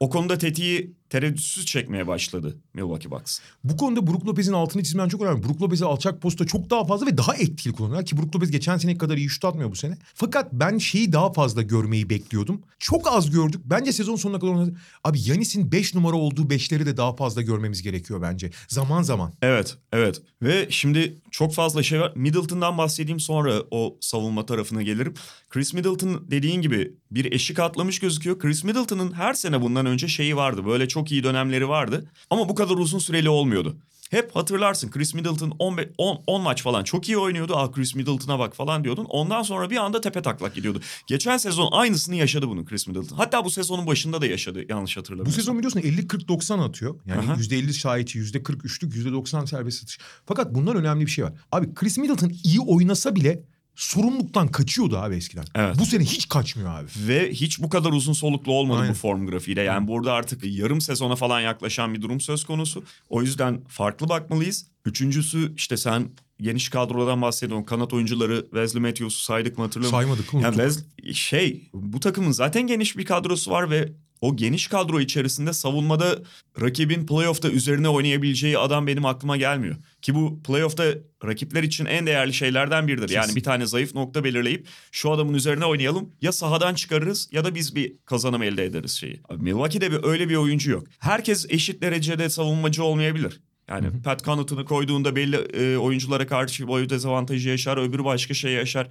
O 0.00 0.10
konuda 0.10 0.38
tetiği 0.38 0.94
tereddütsüz 1.10 1.66
çekmeye 1.66 2.06
başladı 2.06 2.56
Milwaukee 2.74 3.10
Bucks. 3.10 3.38
Bu 3.64 3.76
konuda 3.76 4.06
Brook 4.06 4.26
Lopez'in 4.26 4.52
altını 4.52 4.82
çizmen 4.82 5.08
çok 5.08 5.22
önemli. 5.22 5.42
Brook 5.42 5.62
Lopez'i 5.62 5.84
alçak 5.84 6.22
posta 6.22 6.46
çok 6.46 6.70
daha 6.70 6.84
fazla 6.84 7.06
ve 7.06 7.18
daha 7.18 7.34
etkili 7.34 7.72
kullanıyorlar 7.72 8.06
ki 8.06 8.16
Brook 8.16 8.36
Lopez 8.36 8.50
geçen 8.50 8.76
sene 8.76 8.98
kadar 8.98 9.16
iyi 9.16 9.28
şut 9.28 9.44
atmıyor 9.44 9.70
bu 9.70 9.76
sene. 9.76 9.96
Fakat 10.14 10.52
ben 10.52 10.78
şeyi 10.78 11.12
daha 11.12 11.32
fazla 11.32 11.62
görmeyi 11.62 12.10
bekliyordum. 12.10 12.62
Çok 12.78 13.12
az 13.12 13.30
gördük. 13.30 13.60
Bence 13.64 13.92
sezon 13.92 14.16
sonuna 14.16 14.38
kadar. 14.38 14.68
Abi 15.04 15.18
Yanis'in 15.24 15.72
5 15.72 15.94
numara 15.94 16.16
olduğu 16.16 16.50
beşleri 16.50 16.86
de 16.86 16.96
daha 16.96 17.16
fazla 17.16 17.42
görmemiz 17.42 17.82
gerekiyor 17.82 18.22
bence. 18.22 18.50
Zaman 18.68 19.02
zaman. 19.02 19.32
Evet, 19.42 19.76
evet. 19.92 20.22
Ve 20.42 20.66
şimdi 20.70 21.18
çok 21.30 21.54
fazla 21.54 21.82
şey 21.82 22.00
var. 22.00 22.12
Middleton'dan 22.16 22.78
bahsedeyim 22.78 23.20
sonra 23.20 23.62
o 23.70 23.96
savunma 24.00 24.46
tarafına 24.46 24.82
gelirim. 24.82 25.14
Chris 25.50 25.74
Middleton 25.74 26.26
dediğin 26.30 26.62
gibi 26.62 26.92
bir 27.10 27.32
eşik 27.40 27.58
atlamış 27.58 27.98
gözüküyor. 27.98 28.38
Chris 28.38 28.64
Middleton'ın 28.64 29.12
her 29.12 29.34
sene 29.34 29.62
bundan 29.62 29.86
önce 29.86 30.08
şeyi 30.08 30.36
vardı. 30.36 30.66
Böyle 30.66 30.88
çok 30.88 31.12
iyi 31.12 31.24
dönemleri 31.24 31.68
vardı. 31.68 32.06
Ama 32.30 32.48
bu 32.48 32.54
kadar 32.54 32.74
uzun 32.74 32.98
süreli 32.98 33.28
olmuyordu. 33.28 33.76
Hep 34.10 34.36
hatırlarsın 34.36 34.90
Chris 34.90 35.14
Middleton 35.14 35.52
10, 35.58 35.78
10, 35.98 36.22
10 36.26 36.42
maç 36.42 36.62
falan 36.62 36.84
çok 36.84 37.08
iyi 37.08 37.18
oynuyordu. 37.18 37.52
Ah 37.56 37.72
Chris 37.72 37.94
Middleton'a 37.94 38.38
bak 38.38 38.56
falan 38.56 38.84
diyordun. 38.84 39.04
Ondan 39.04 39.42
sonra 39.42 39.70
bir 39.70 39.76
anda 39.76 40.00
tepe 40.00 40.22
taklak 40.22 40.54
gidiyordu. 40.54 40.80
Geçen 41.06 41.36
sezon 41.36 41.68
aynısını 41.72 42.16
yaşadı 42.16 42.48
bunu 42.48 42.64
Chris 42.64 42.86
Middleton. 42.86 43.16
Hatta 43.16 43.44
bu 43.44 43.50
sezonun 43.50 43.86
başında 43.86 44.20
da 44.20 44.26
yaşadı 44.26 44.64
yanlış 44.68 44.96
hatırlamıyorsam. 44.96 45.32
Bu 45.32 45.40
sezon 45.40 45.58
biliyorsun 45.58 45.80
50-40-90 45.80 46.62
atıyor. 46.62 47.00
Yani 47.06 47.20
Aha. 47.20 47.34
%50 47.34 47.72
şahitçi, 47.72 48.18
%40 48.18 48.66
%90 48.66 49.46
serbest 49.46 49.82
atış. 49.82 49.98
Fakat 50.26 50.54
bundan 50.54 50.76
önemli 50.76 51.06
bir 51.06 51.10
şey 51.10 51.24
var. 51.24 51.32
Abi 51.52 51.74
Chris 51.74 51.98
Middleton 51.98 52.32
iyi 52.44 52.60
oynasa 52.60 53.16
bile 53.16 53.42
sorumluluktan 53.80 54.48
kaçıyordu 54.48 54.98
abi 54.98 55.16
eskiden. 55.16 55.44
Evet. 55.54 55.76
Bu 55.78 55.86
sene 55.86 56.04
hiç 56.04 56.28
kaçmıyor 56.28 56.74
abi. 56.74 56.86
Ve 56.96 57.30
hiç 57.30 57.62
bu 57.62 57.68
kadar 57.68 57.92
uzun 57.92 58.12
soluklu 58.12 58.52
olmadı 58.52 58.80
Aynen. 58.80 58.94
bu 58.94 58.98
form 58.98 59.26
grafiğiyle. 59.26 59.62
Yani 59.62 59.88
burada 59.88 60.12
artık 60.12 60.44
yarım 60.44 60.80
sezona 60.80 61.16
falan 61.16 61.40
yaklaşan 61.40 61.94
bir 61.94 62.02
durum 62.02 62.20
söz 62.20 62.44
konusu. 62.44 62.84
O 63.08 63.22
yüzden 63.22 63.60
farklı 63.68 64.08
bakmalıyız. 64.08 64.66
Üçüncüsü 64.84 65.52
işte 65.56 65.76
sen 65.76 66.08
geniş 66.40 66.68
kadrodan 66.68 67.22
bahsediyorsun. 67.22 67.64
Kanat 67.64 67.92
oyuncuları 67.92 68.42
Wesley 68.42 68.82
Matthews'u 68.82 69.20
saydık 69.22 69.58
mı 69.58 69.64
hatırlamıyorum. 69.64 69.98
Saymadık 69.98 70.34
unuttuk. 70.34 70.58
Yani 70.58 70.72
Wes, 70.72 71.16
şey 71.16 71.70
bu 71.74 72.00
takımın 72.00 72.32
zaten 72.32 72.66
geniş 72.66 72.96
bir 72.96 73.04
kadrosu 73.04 73.50
var 73.50 73.70
ve 73.70 73.92
o 74.20 74.36
geniş 74.36 74.66
kadro 74.66 75.00
içerisinde 75.00 75.52
savunmada 75.52 76.18
rakibin 76.60 77.06
playoff'ta 77.06 77.50
üzerine 77.50 77.88
oynayabileceği 77.88 78.58
adam 78.58 78.86
benim 78.86 79.04
aklıma 79.04 79.36
gelmiyor. 79.36 79.76
Ki 80.02 80.14
bu 80.14 80.42
playoff'ta 80.42 80.84
rakipler 81.24 81.62
için 81.62 81.86
en 81.86 82.06
değerli 82.06 82.34
şeylerden 82.34 82.88
biridir. 82.88 83.08
Yani 83.08 83.22
Kesin. 83.22 83.36
bir 83.36 83.42
tane 83.42 83.66
zayıf 83.66 83.94
nokta 83.94 84.24
belirleyip 84.24 84.66
şu 84.92 85.10
adamın 85.10 85.34
üzerine 85.34 85.64
oynayalım 85.64 86.12
ya 86.20 86.32
sahadan 86.32 86.74
çıkarırız 86.74 87.28
ya 87.32 87.44
da 87.44 87.54
biz 87.54 87.76
bir 87.76 87.96
kazanım 88.04 88.42
elde 88.42 88.64
ederiz 88.64 88.92
şeyi. 88.92 89.20
Abi 89.28 89.42
Milwaukee'de 89.42 89.92
bir, 89.92 90.04
öyle 90.04 90.28
bir 90.28 90.36
oyuncu 90.36 90.70
yok. 90.70 90.86
Herkes 90.98 91.46
eşit 91.48 91.82
derecede 91.82 92.28
savunmacı 92.28 92.84
olmayabilir. 92.84 93.40
Yani 93.68 94.02
Pat 94.02 94.24
Connaughton'u 94.24 94.64
koyduğunda 94.64 95.16
belli 95.16 95.36
e, 95.36 95.76
oyunculara 95.76 96.26
karşı 96.26 96.68
boy 96.68 96.88
dezavantajı 96.88 97.48
yaşar, 97.48 97.76
öbürü 97.76 98.04
başka 98.04 98.34
şey 98.34 98.52
yaşar. 98.52 98.88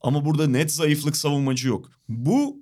Ama 0.00 0.24
burada 0.24 0.46
net 0.46 0.72
zayıflık 0.72 1.16
savunmacı 1.16 1.68
yok. 1.68 1.90
Bu 2.08 2.61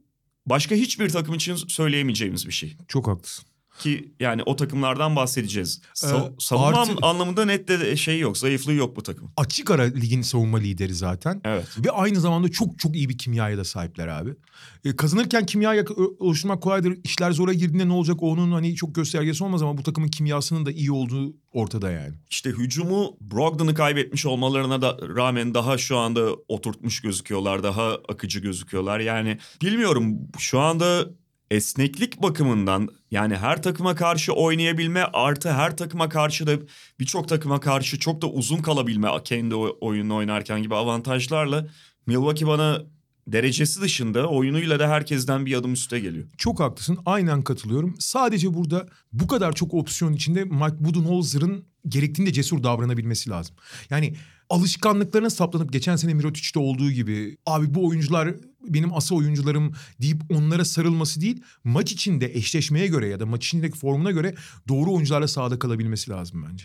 başka 0.51 0.75
hiçbir 0.75 1.09
takım 1.09 1.35
için 1.35 1.57
söyleyemeyeceğimiz 1.57 2.47
bir 2.47 2.53
şey. 2.53 2.77
Çok 2.89 3.09
haklısın. 3.09 3.50
Ki 3.81 4.13
yani 4.21 4.43
o 4.47 4.57
takımlardan 4.57 5.17
bahsedeceğiz. 5.17 5.81
Sa- 5.95 6.27
Ee, 6.29 6.33
savunma 6.39 6.67
artı- 6.81 6.97
anlamında 7.03 7.45
net 7.45 7.69
de 7.69 7.97
şey 7.97 8.19
yok, 8.19 8.39
zayıflığı 8.39 8.73
yok 8.73 8.97
bu 8.97 9.03
takım. 9.03 9.33
Açık 9.37 9.71
ara 9.71 9.83
ligin 9.83 10.23
savunma 10.23 10.59
lideri 10.59 10.95
zaten. 10.95 11.41
Evet. 11.45 11.67
Ve 11.87 11.91
aynı 11.91 12.21
zamanda 12.21 12.49
çok 12.51 12.79
çok 12.79 12.97
iyi 12.97 13.09
bir 13.09 13.19
kimyaya 13.19 13.59
da 13.59 13.65
sahipler 13.65 14.09
abi. 14.09 14.31
E, 14.85 14.97
kazanırken 14.97 15.47
kimya 15.47 15.85
oluşturmak 16.19 16.63
kolaydır. 16.63 16.99
İşler 17.05 17.33
zora 17.33 17.53
girdiğinde 17.53 17.89
ne 17.89 17.93
olacak 17.93 18.23
onun 18.23 18.53
hani 18.53 18.75
çok 18.75 18.95
göstergesi 18.95 19.45
olmaz 19.45 19.63
ama 19.63 19.79
bu 19.79 19.83
takımın 19.83 20.09
kimyasının 20.09 20.67
da 20.67 20.71
iyi 20.73 20.93
olduğu 20.93 21.35
ortada 21.53 21.91
yani. 21.91 22.15
İşte 22.31 22.51
hücumu 22.51 23.17
Brogdon'u 23.21 23.75
kaybetmiş 23.75 24.27
olmalarına 24.27 24.83
da 24.83 24.99
rağmen 25.17 25.55
daha 25.55 25.79
şu 25.79 25.97
anda 25.97 26.29
oturtmuş 26.49 27.01
gözüküyorlar. 27.01 27.63
Daha 27.63 27.95
akıcı 28.09 28.41
gözüküyorlar. 28.41 29.01
Yani 29.01 29.39
bilmiyorum 29.63 30.19
şu 30.39 30.61
anda 30.61 31.07
esneklik 31.51 32.23
bakımından 32.23 32.89
yani 33.11 33.37
her 33.37 33.63
takıma 33.63 33.95
karşı 33.95 34.33
oynayabilme 34.33 35.03
artı 35.13 35.53
her 35.53 35.77
takıma 35.77 36.09
karşı 36.09 36.47
da 36.47 36.53
birçok 37.01 37.29
takıma 37.29 37.61
karşı 37.61 37.99
çok 37.99 38.23
da 38.23 38.27
uzun 38.27 38.59
kalabilme 38.63 39.09
kendi 39.25 39.55
oy- 39.55 39.77
oyununu 39.81 40.17
oynarken 40.17 40.63
gibi 40.63 40.75
avantajlarla 40.75 41.67
Milwaukee 42.07 42.47
bana 42.47 42.83
derecesi 43.27 43.81
dışında 43.81 44.27
oyunuyla 44.29 44.79
da 44.79 44.89
herkesten 44.89 45.47
bir 45.47 45.55
adım 45.55 45.73
üste 45.73 46.01
geliyor. 46.01 46.27
Çok 46.39 46.61
haklısın. 46.61 46.99
Aynen 47.07 47.43
katılıyorum. 47.43 47.95
Sadece 47.99 48.55
burada 48.55 48.89
bu 49.13 49.27
kadar 49.27 49.53
çok 49.53 49.75
opsiyon 49.75 50.13
içinde 50.13 50.45
Mike 50.45 50.85
Budenholzer'ın 50.85 51.65
gerektiğinde 51.89 52.33
cesur 52.33 52.63
davranabilmesi 52.63 53.31
lazım. 53.31 53.57
Yani 53.91 54.15
alışkanlıklarına 54.51 55.31
saplanıp 55.31 55.73
geçen 55.73 55.97
sene 55.97 56.15
Mirotic'te 56.15 56.59
olduğu 56.59 56.91
gibi 56.91 57.37
abi 57.47 57.75
bu 57.75 57.89
oyuncular 57.89 58.35
benim 58.75 58.95
asa 58.95 59.15
oyuncularım 59.15 59.73
deyip 60.03 60.23
onlara 60.31 60.65
sarılması 60.65 61.21
değil 61.21 61.43
maç 61.65 61.93
içinde 61.93 62.27
eşleşmeye 62.35 62.87
göre 62.87 63.09
ya 63.09 63.21
da 63.21 63.27
maç 63.27 63.47
içindeki 63.47 63.79
formuna 63.79 64.11
göre 64.11 64.35
doğru 64.69 64.93
oyuncularla 64.95 65.29
sahada 65.29 65.59
kalabilmesi 65.59 66.11
lazım 66.11 66.47
bence. 66.51 66.65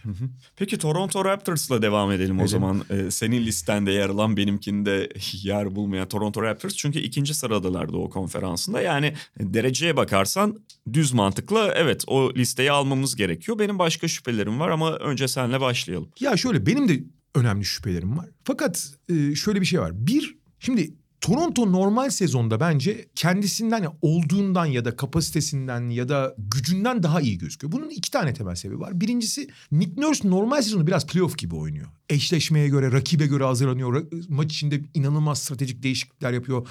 Peki 0.56 0.78
Toronto 0.78 1.26
Raptors'la 1.26 1.82
devam 1.82 2.12
edelim 2.12 2.36
o 2.36 2.42
Edelim. 2.42 2.48
zaman. 2.48 2.84
Ee, 2.90 3.12
senin 3.12 3.46
listende 3.46 3.92
yer 3.92 4.10
alan 4.10 4.38
benimkinde 4.38 5.10
yer 5.44 5.76
bulmayan 5.76 6.08
Toronto 6.08 6.44
Raptors. 6.44 6.76
Çünkü 6.76 7.00
ikinci 7.00 7.34
sıradalardı 7.34 7.98
o 7.98 8.10
konferansında. 8.10 8.82
Yani 8.82 9.14
dereceye 9.40 9.98
bakarsan 9.98 10.60
düz 10.94 11.14
mantıkla 11.14 11.74
evet 11.76 12.04
o 12.08 12.34
listeyi 12.36 12.72
almamız 12.72 13.16
gerekiyor. 13.16 13.60
Benim 13.60 13.80
başka 13.80 14.08
şüphelerim 14.08 14.60
var 14.60 14.70
ama 14.70 14.96
önce 14.96 15.28
senle 15.28 15.62
başlayalım. 15.62 16.10
Ya 16.20 16.38
şöyle 16.38 16.66
benim 16.66 16.88
de 16.90 17.04
önemli 17.36 17.66
şüphelerim 17.66 18.18
var. 18.18 18.26
Fakat 18.44 18.92
e, 19.10 19.36
şöyle 19.36 19.62
bir 19.62 19.66
şey 19.66 19.80
var. 19.80 20.08
Bir 20.08 20.36
şimdi 20.60 20.94
Toronto 21.26 21.72
normal 21.72 22.10
sezonda 22.10 22.60
bence 22.60 23.06
kendisinden 23.16 23.86
olduğundan 24.02 24.66
ya 24.66 24.86
da 24.86 24.96
kapasitesinden 24.96 25.90
ya 25.90 26.10
da 26.10 26.36
gücünden 26.38 27.04
daha 27.04 27.22
iyi 27.22 27.38
gözüküyor. 27.38 27.72
Bunun 27.72 27.90
iki 27.90 28.12
tane 28.12 28.34
temel 28.34 28.56
sebebi 28.56 28.80
var. 28.80 29.02
Birincisi 29.02 29.48
Nick 29.72 30.02
Nurse 30.02 30.30
normal 30.30 30.62
sezonu 30.62 30.88
biraz 30.88 31.08
playoff 31.08 31.38
gibi 31.38 31.56
oynuyor. 31.56 31.88
Eşleşmeye 32.10 32.68
göre, 32.68 32.92
rakibe 32.92 33.28
göre 33.28 33.44
hazırlanıyor. 33.44 34.06
Maç 34.30 34.54
içinde 34.54 34.82
inanılmaz 34.94 35.40
stratejik 35.40 35.84
değişiklikler 35.84 36.34
yapıyor. 36.34 36.68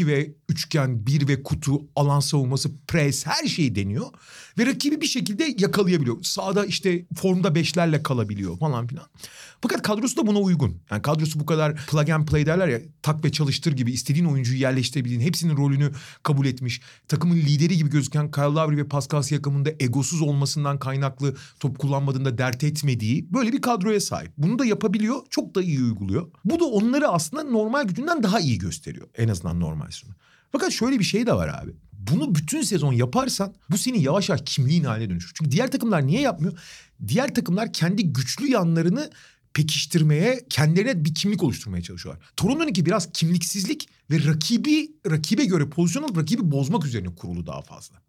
E, 0.00 0.06
ve 0.06 0.34
üçgen, 0.48 1.06
bir 1.06 1.28
ve 1.28 1.42
kutu, 1.42 1.86
alan 1.96 2.20
savunması, 2.20 2.70
pres 2.88 3.26
her 3.26 3.46
şeyi 3.46 3.74
deniyor. 3.74 4.06
Ve 4.58 4.66
rakibi 4.66 5.00
bir 5.00 5.06
şekilde 5.06 5.54
yakalayabiliyor. 5.58 6.16
Sağda 6.22 6.64
işte 6.64 7.06
formda 7.16 7.54
beşlerle 7.54 8.02
kalabiliyor 8.02 8.58
falan 8.58 8.86
filan. 8.86 9.06
Fakat 9.62 9.82
kadrosu 9.82 10.16
da 10.16 10.26
buna 10.26 10.38
uygun. 10.38 10.76
Yani 10.90 11.02
kadrosu 11.02 11.40
bu 11.40 11.46
kadar 11.46 11.76
plug 11.76 12.10
and 12.10 12.26
play 12.26 12.46
derler 12.46 12.68
ya 12.68 12.80
tak 13.02 13.24
ve 13.24 13.32
çalıştır 13.32 13.72
gibi 13.72 13.92
istediğin 13.92 14.24
oyuncuyu 14.24 14.58
yerleştirebildiğin 14.58 15.20
hepsinin 15.20 15.56
rolünü 15.56 15.92
kabul 16.22 16.46
etmiş. 16.46 16.80
Takımın 17.08 17.36
lideri 17.36 17.76
gibi 17.76 17.90
gözüken 17.90 18.30
Kyle 18.30 18.44
Lowry 18.44 18.76
ve 18.76 18.88
Pascal 18.88 19.22
Siakam'ın 19.22 19.64
da 19.64 19.70
egosuz 19.80 20.22
olmasından 20.22 20.78
kaynaklı 20.78 21.36
top 21.60 21.78
kullanmadığında 21.78 22.38
dert 22.38 22.64
etmediği 22.64 23.32
böyle 23.32 23.52
bir 23.52 23.60
kadroya 23.60 24.00
sahip. 24.00 24.32
Bunu 24.38 24.58
da 24.58 24.64
yapabiliyor. 24.64 25.20
Çok 25.30 25.54
da 25.54 25.62
iyi 25.62 25.82
uyguluyor. 25.82 26.28
Bu 26.44 26.60
da 26.60 26.64
onları 26.64 27.08
aslında 27.08 27.42
normal 27.42 27.84
gücünden 27.84 28.22
daha 28.22 28.40
iyi 28.40 28.58
gösteriyor. 28.58 29.08
En 29.16 29.28
azından 29.28 29.60
normal 29.60 29.90
sonu. 29.90 30.12
Fakat 30.52 30.72
şöyle 30.72 30.98
bir 30.98 31.04
şey 31.04 31.26
de 31.26 31.32
var 31.32 31.62
abi. 31.62 31.72
Bunu 31.92 32.34
bütün 32.34 32.62
sezon 32.62 32.92
yaparsan 32.92 33.54
bu 33.70 33.78
senin 33.78 33.98
yavaş 33.98 34.28
yavaş 34.28 34.42
kimliğin 34.44 34.84
haline 34.84 35.10
dönüşür. 35.10 35.32
Çünkü 35.34 35.50
diğer 35.50 35.70
takımlar 35.70 36.06
niye 36.06 36.20
yapmıyor? 36.20 36.58
Diğer 37.08 37.34
takımlar 37.34 37.72
kendi 37.72 38.12
güçlü 38.12 38.46
yanlarını 38.50 39.10
pekiştirmeye, 39.54 40.46
kendilerine 40.50 41.04
bir 41.04 41.14
kimlik 41.14 41.42
oluşturmaya 41.42 41.82
çalışıyorlar. 41.82 42.24
Toronto'nunki 42.36 42.86
biraz 42.86 43.12
kimliksizlik 43.12 43.88
ve 44.10 44.24
rakibi 44.24 44.92
rakibe 45.10 45.44
göre 45.44 45.68
pozisyon 45.68 46.02
alıp 46.02 46.18
rakibi 46.18 46.50
bozmak 46.50 46.86
üzerine 46.86 47.14
kurulu 47.14 47.46
daha 47.46 47.62
fazla. 47.62 48.02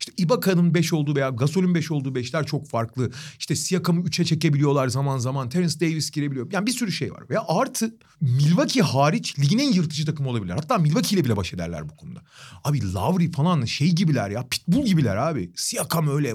İşte 0.00 0.12
Ibaka'nın 0.16 0.74
5 0.74 0.92
olduğu 0.92 1.16
veya 1.16 1.28
Gasol'ün 1.28 1.74
5 1.74 1.90
olduğu 1.90 2.14
beşler 2.14 2.46
çok 2.46 2.68
farklı. 2.68 3.10
İşte 3.38 3.56
Siakam'ı 3.56 4.00
3'e 4.00 4.24
çekebiliyorlar 4.24 4.88
zaman 4.88 5.18
zaman. 5.18 5.48
Terence 5.48 5.80
Davis 5.80 6.10
girebiliyor. 6.10 6.52
Yani 6.52 6.66
bir 6.66 6.72
sürü 6.72 6.92
şey 6.92 7.12
var. 7.12 7.22
Ve 7.30 7.38
artı 7.38 7.94
Milwaukee 8.20 8.82
hariç 8.82 9.38
ligin 9.38 9.58
en 9.58 9.72
yırtıcı 9.72 10.06
takımı 10.06 10.28
olabilir. 10.28 10.52
Hatta 10.52 10.78
Milwaukee 10.78 11.16
ile 11.16 11.24
bile 11.24 11.36
baş 11.36 11.54
ederler 11.54 11.88
bu 11.88 11.96
konuda. 11.96 12.20
Abi 12.64 12.94
Lowry 12.94 13.30
falan 13.30 13.64
şey 13.64 13.92
gibiler 13.92 14.30
ya. 14.30 14.48
Pitbull 14.48 14.86
gibiler 14.86 15.16
abi. 15.16 15.52
Siakam 15.56 16.08
öyle. 16.08 16.34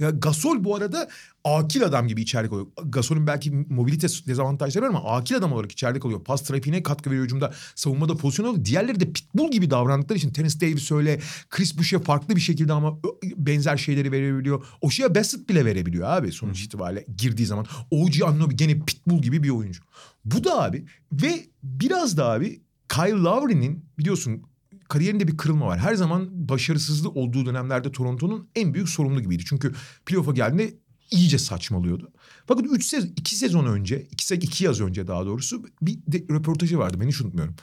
Ya 0.00 0.10
Gasol 0.10 0.64
bu 0.64 0.76
arada 0.76 1.08
akil 1.44 1.84
adam 1.84 2.08
gibi 2.08 2.22
içeride 2.22 2.48
kalıyor. 2.48 2.66
Gasol'ün 2.84 3.26
belki 3.26 3.50
mobilite 3.50 4.06
dezavantajları 4.26 4.84
var 4.84 4.88
ama 4.88 5.04
akil 5.04 5.36
adam 5.36 5.52
olarak 5.52 5.72
içeride 5.72 6.00
kalıyor. 6.00 6.24
Pas 6.24 6.42
trafiğine 6.42 6.82
katkı 6.82 7.10
veriyor 7.10 7.24
hücumda. 7.24 7.52
Savunmada 7.74 8.16
pozisyon 8.16 8.46
alıyor. 8.46 8.64
Diğerleri 8.64 9.00
de 9.00 9.12
pitbull 9.12 9.50
gibi 9.50 9.70
davrandıkları 9.70 10.18
için 10.18 10.32
Terence 10.32 10.60
Davis 10.60 10.92
öyle. 10.92 11.20
Chris 11.50 11.78
Boucher 11.78 12.02
farklı 12.02 12.36
bir 12.36 12.40
şekilde 12.40 12.72
ama 12.84 12.98
benzer 13.36 13.76
şeyleri 13.76 14.12
verebiliyor. 14.12 14.64
Oshia 14.80 15.14
Bassett 15.14 15.48
bile 15.48 15.64
verebiliyor 15.64 16.08
abi 16.08 16.32
sonuç 16.32 16.62
itibariyle 16.62 17.06
girdiği 17.16 17.46
zaman. 17.46 17.66
OG 17.90 18.22
Anunoby 18.26 18.54
gene 18.54 18.78
pitbull 18.78 19.22
gibi 19.22 19.42
bir 19.42 19.50
oyuncu. 19.50 19.82
Bu 20.24 20.44
da 20.44 20.62
abi 20.62 20.86
ve 21.12 21.46
biraz 21.62 22.16
da 22.16 22.30
abi 22.30 22.62
Kyle 22.88 23.10
Lowry'nin 23.10 23.84
biliyorsun 23.98 24.42
kariyerinde 24.88 25.28
bir 25.28 25.36
kırılma 25.36 25.66
var. 25.66 25.78
Her 25.78 25.94
zaman 25.94 26.48
başarısızlık 26.48 27.16
olduğu 27.16 27.46
dönemlerde 27.46 27.92
Toronto'nun 27.92 28.48
en 28.54 28.74
büyük 28.74 28.88
sorumlu 28.88 29.22
gibiydi. 29.22 29.42
Çünkü 29.46 29.74
playoff'a 30.06 30.32
geldiğinde 30.32 30.74
iyice 31.10 31.38
saçmalıyordu. 31.38 32.12
Fakat 32.46 32.66
3 32.70 32.86
sezon, 32.86 33.08
2 33.16 33.36
sezon 33.36 33.66
önce, 33.66 34.06
2 34.10 34.34
iki 34.34 34.64
yaz 34.64 34.80
önce 34.80 35.06
daha 35.06 35.26
doğrusu 35.26 35.64
bir 35.82 35.98
de, 36.06 36.34
röportajı 36.34 36.78
vardı. 36.78 36.96
Ben 37.00 37.08
hiç 37.08 37.20
unutmuyorum. 37.20 37.54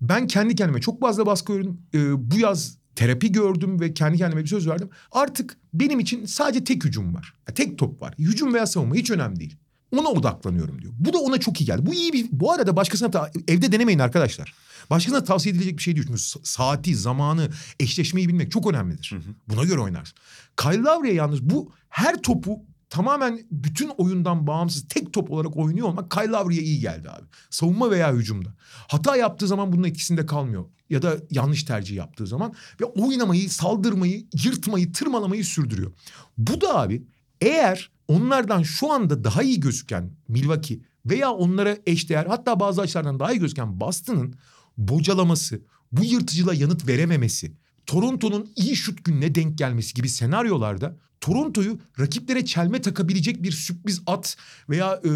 Ben 0.00 0.26
kendi 0.26 0.54
kendime 0.54 0.80
çok 0.80 1.00
fazla 1.00 1.26
baskı 1.26 1.52
gördüm. 1.52 1.78
Ee, 1.94 2.30
bu 2.30 2.38
yaz 2.38 2.78
terapi 3.00 3.32
gördüm 3.32 3.80
ve 3.80 3.94
kendi 3.94 4.18
kendime 4.18 4.42
bir 4.42 4.48
söz 4.48 4.68
verdim. 4.68 4.90
Artık 5.12 5.56
benim 5.74 6.00
için 6.00 6.24
sadece 6.24 6.64
tek 6.64 6.84
hücum 6.84 7.14
var. 7.14 7.34
Tek 7.54 7.78
top 7.78 8.02
var. 8.02 8.14
Hücum 8.18 8.54
veya 8.54 8.66
savunma 8.66 8.94
hiç 8.94 9.10
önemli 9.10 9.40
değil. 9.40 9.56
Ona 9.96 10.08
odaklanıyorum 10.08 10.82
diyor. 10.82 10.92
Bu 10.98 11.12
da 11.12 11.18
ona 11.18 11.40
çok 11.40 11.60
iyi 11.60 11.64
geldi. 11.64 11.86
Bu 11.86 11.94
iyi 11.94 12.12
bir... 12.12 12.26
Bu 12.32 12.52
arada 12.52 12.76
başkasına 12.76 13.10
ta- 13.10 13.30
evde 13.48 13.72
denemeyin 13.72 13.98
arkadaşlar. 13.98 14.54
Başkasına 14.90 15.24
tavsiye 15.24 15.52
edilecek 15.54 15.78
bir 15.78 15.82
şey 15.82 15.96
değil. 15.96 16.06
Çünkü 16.06 16.20
sa- 16.20 16.40
saati, 16.42 16.96
zamanı, 16.96 17.48
eşleşmeyi 17.80 18.28
bilmek 18.28 18.52
çok 18.52 18.70
önemlidir. 18.70 19.14
Buna 19.48 19.64
göre 19.64 19.80
oynarsın. 19.80 20.18
Kyle 20.56 20.78
Lowry'e 20.78 21.14
yalnız 21.14 21.42
bu 21.42 21.72
her 21.88 22.22
topu 22.22 22.64
tamamen 22.90 23.46
bütün 23.50 23.88
oyundan 23.88 24.46
bağımsız 24.46 24.88
tek 24.88 25.12
top 25.12 25.30
olarak 25.30 25.56
oynuyor 25.56 25.88
olmak 25.88 26.10
Kyle 26.10 26.28
Lowry'e 26.28 26.62
iyi 26.62 26.80
geldi 26.80 27.10
abi. 27.10 27.24
Savunma 27.50 27.90
veya 27.90 28.12
hücumda. 28.12 28.48
Hata 28.88 29.16
yaptığı 29.16 29.46
zaman 29.46 29.72
bunun 29.72 29.84
etkisinde 29.84 30.26
kalmıyor. 30.26 30.64
Ya 30.90 31.02
da 31.02 31.16
yanlış 31.30 31.64
tercih 31.64 31.96
yaptığı 31.96 32.26
zaman. 32.26 32.54
Ve 32.80 32.84
oynamayı, 32.84 33.50
saldırmayı, 33.50 34.26
yırtmayı, 34.44 34.92
tırmalamayı 34.92 35.44
sürdürüyor. 35.44 35.92
Bu 36.38 36.60
da 36.60 36.78
abi 36.78 37.02
eğer 37.40 37.90
onlardan 38.08 38.62
şu 38.62 38.92
anda 38.92 39.24
daha 39.24 39.42
iyi 39.42 39.60
gözüken 39.60 40.10
Milwaukee 40.28 40.80
veya 41.06 41.30
onlara 41.30 41.76
eşdeğer 41.86 42.26
hatta 42.26 42.60
bazı 42.60 42.80
açılardan 42.80 43.20
daha 43.20 43.32
iyi 43.32 43.40
gözüken 43.40 43.80
Boston'ın 43.80 44.34
bocalaması, 44.78 45.62
bu 45.92 46.04
yırtıcılığa 46.04 46.54
yanıt 46.54 46.88
verememesi, 46.88 47.52
Toronto'nun 47.86 48.52
iyi 48.56 48.76
şut 48.76 49.04
gününe 49.04 49.34
denk 49.34 49.58
gelmesi 49.58 49.94
gibi 49.94 50.08
senaryolarda 50.08 50.96
Toronto'yu 51.20 51.78
rakiplere 51.98 52.44
çelme 52.44 52.80
takabilecek 52.80 53.42
bir 53.42 53.52
sürpriz 53.52 54.02
at 54.06 54.36
veya 54.68 54.94
e, 54.94 55.08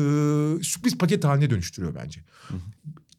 sürpriz 0.62 0.98
paket 0.98 1.24
haline 1.24 1.50
dönüştürüyor 1.50 1.94
bence. 1.94 2.20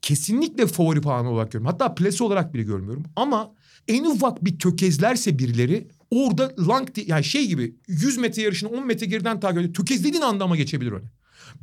kesinlikle 0.01 0.67
favori 0.67 1.01
puanı 1.01 1.29
olarak 1.29 1.51
görüyorum. 1.51 1.71
Hatta 1.71 1.95
plase 1.95 2.23
olarak 2.23 2.53
bile 2.53 2.63
görmüyorum. 2.63 3.03
Ama 3.15 3.51
en 3.87 4.05
ufak 4.05 4.45
bir 4.45 4.59
tökezlerse 4.59 5.39
birileri 5.39 5.87
orada 6.11 6.55
lang 6.67 6.95
diye 6.95 7.05
yani 7.09 7.23
şey 7.23 7.47
gibi 7.47 7.75
100 7.87 8.17
metre 8.17 8.41
yarışını 8.41 8.69
10 8.69 8.87
metre 8.87 9.05
geriden 9.05 9.39
takip 9.39 9.59
ediyor. 9.59 9.73
Tökezlediğin 9.73 10.23
anda 10.23 10.43
ama 10.43 10.55
geçebilir 10.55 10.91
öne. 10.91 11.05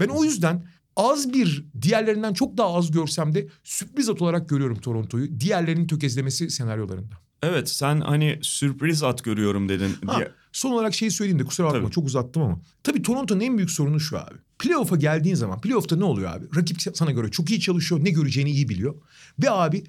Ben 0.01 0.09
o 0.09 0.25
yüzden 0.25 0.65
az 0.97 1.33
bir 1.33 1.65
diğerlerinden 1.83 2.35
çok 2.35 2.57
daha 2.57 2.75
az 2.75 2.91
görsem 2.91 3.35
de 3.35 3.49
sürpriz 3.65 4.09
at 4.09 4.23
olarak 4.23 4.49
görüyorum 4.49 4.81
Toronto'yu. 4.81 5.41
Diğerlerinin 5.41 5.87
tökezlemesi 5.87 6.51
senaryolarında. 6.51 7.15
Evet 7.43 7.69
sen 7.69 8.01
hani 8.01 8.39
sürpriz 8.43 9.03
at 9.03 9.25
görüyorum 9.25 9.69
dedin. 9.69 9.97
Ha, 10.07 10.17
diye. 10.17 10.31
son 10.53 10.73
olarak 10.73 10.95
şeyi 10.95 11.11
söyleyeyim 11.11 11.39
de 11.39 11.45
kusura 11.45 11.67
bakma 11.67 11.81
Tabii. 11.81 11.91
çok 11.91 12.07
uzattım 12.07 12.43
ama. 12.43 12.61
Tabii 12.83 13.03
Toronto'nun 13.03 13.41
en 13.41 13.57
büyük 13.57 13.71
sorunu 13.71 14.01
şu 14.01 14.19
abi. 14.19 14.35
Playoff'a 14.59 14.97
geldiğin 14.97 15.35
zaman 15.35 15.61
playoff'ta 15.61 15.97
ne 15.97 16.05
oluyor 16.05 16.31
abi? 16.37 16.45
Rakip 16.57 16.83
sana 16.95 17.11
göre 17.11 17.31
çok 17.31 17.51
iyi 17.51 17.61
çalışıyor. 17.61 18.05
Ne 18.05 18.11
göreceğini 18.11 18.51
iyi 18.51 18.69
biliyor. 18.69 18.95
Ve 19.43 19.51
abi 19.51 19.85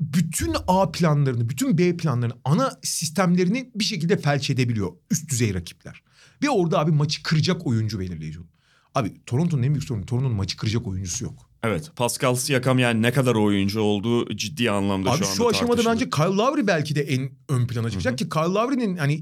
bütün 0.00 0.54
A 0.68 0.92
planlarını, 0.92 1.48
bütün 1.48 1.78
B 1.78 1.96
planlarını, 1.96 2.34
ana 2.44 2.78
sistemlerini 2.82 3.70
bir 3.74 3.84
şekilde 3.84 4.16
felç 4.16 4.50
edebiliyor 4.50 4.92
üst 5.10 5.30
düzey 5.30 5.54
rakipler. 5.54 6.02
Ve 6.42 6.50
orada 6.50 6.78
abi 6.78 6.90
maçı 6.90 7.22
kıracak 7.22 7.66
oyuncu 7.66 8.00
belirleyici 8.00 8.38
oluyor. 8.38 8.52
Abi 8.94 9.24
Toronto'nun 9.26 9.62
en 9.62 9.74
büyük 9.74 9.84
sorunu 9.84 10.06
Toronto'nun 10.06 10.36
maçı 10.36 10.56
kıracak 10.56 10.86
oyuncusu 10.86 11.24
yok. 11.24 11.47
Evet 11.62 11.90
Pascal 11.96 12.34
Siakam 12.34 12.78
yani 12.78 13.02
ne 13.02 13.12
kadar 13.12 13.34
oyuncu 13.34 13.80
olduğu 13.80 14.36
ciddi 14.36 14.70
anlamda 14.70 15.10
Abi 15.10 15.18
şu 15.18 15.24
şu, 15.24 15.30
anda 15.30 15.56
aşamada 15.56 15.82
tartışılır. 15.82 15.94
bence 15.94 16.10
Kyle 16.10 16.42
Lowry 16.42 16.66
belki 16.66 16.94
de 16.94 17.02
en 17.02 17.30
ön 17.48 17.66
plana 17.66 17.90
çıkacak 17.90 18.18
ki 18.18 18.28
Kyle 18.28 18.42
Lowry'nin 18.42 18.96
hani 18.96 19.14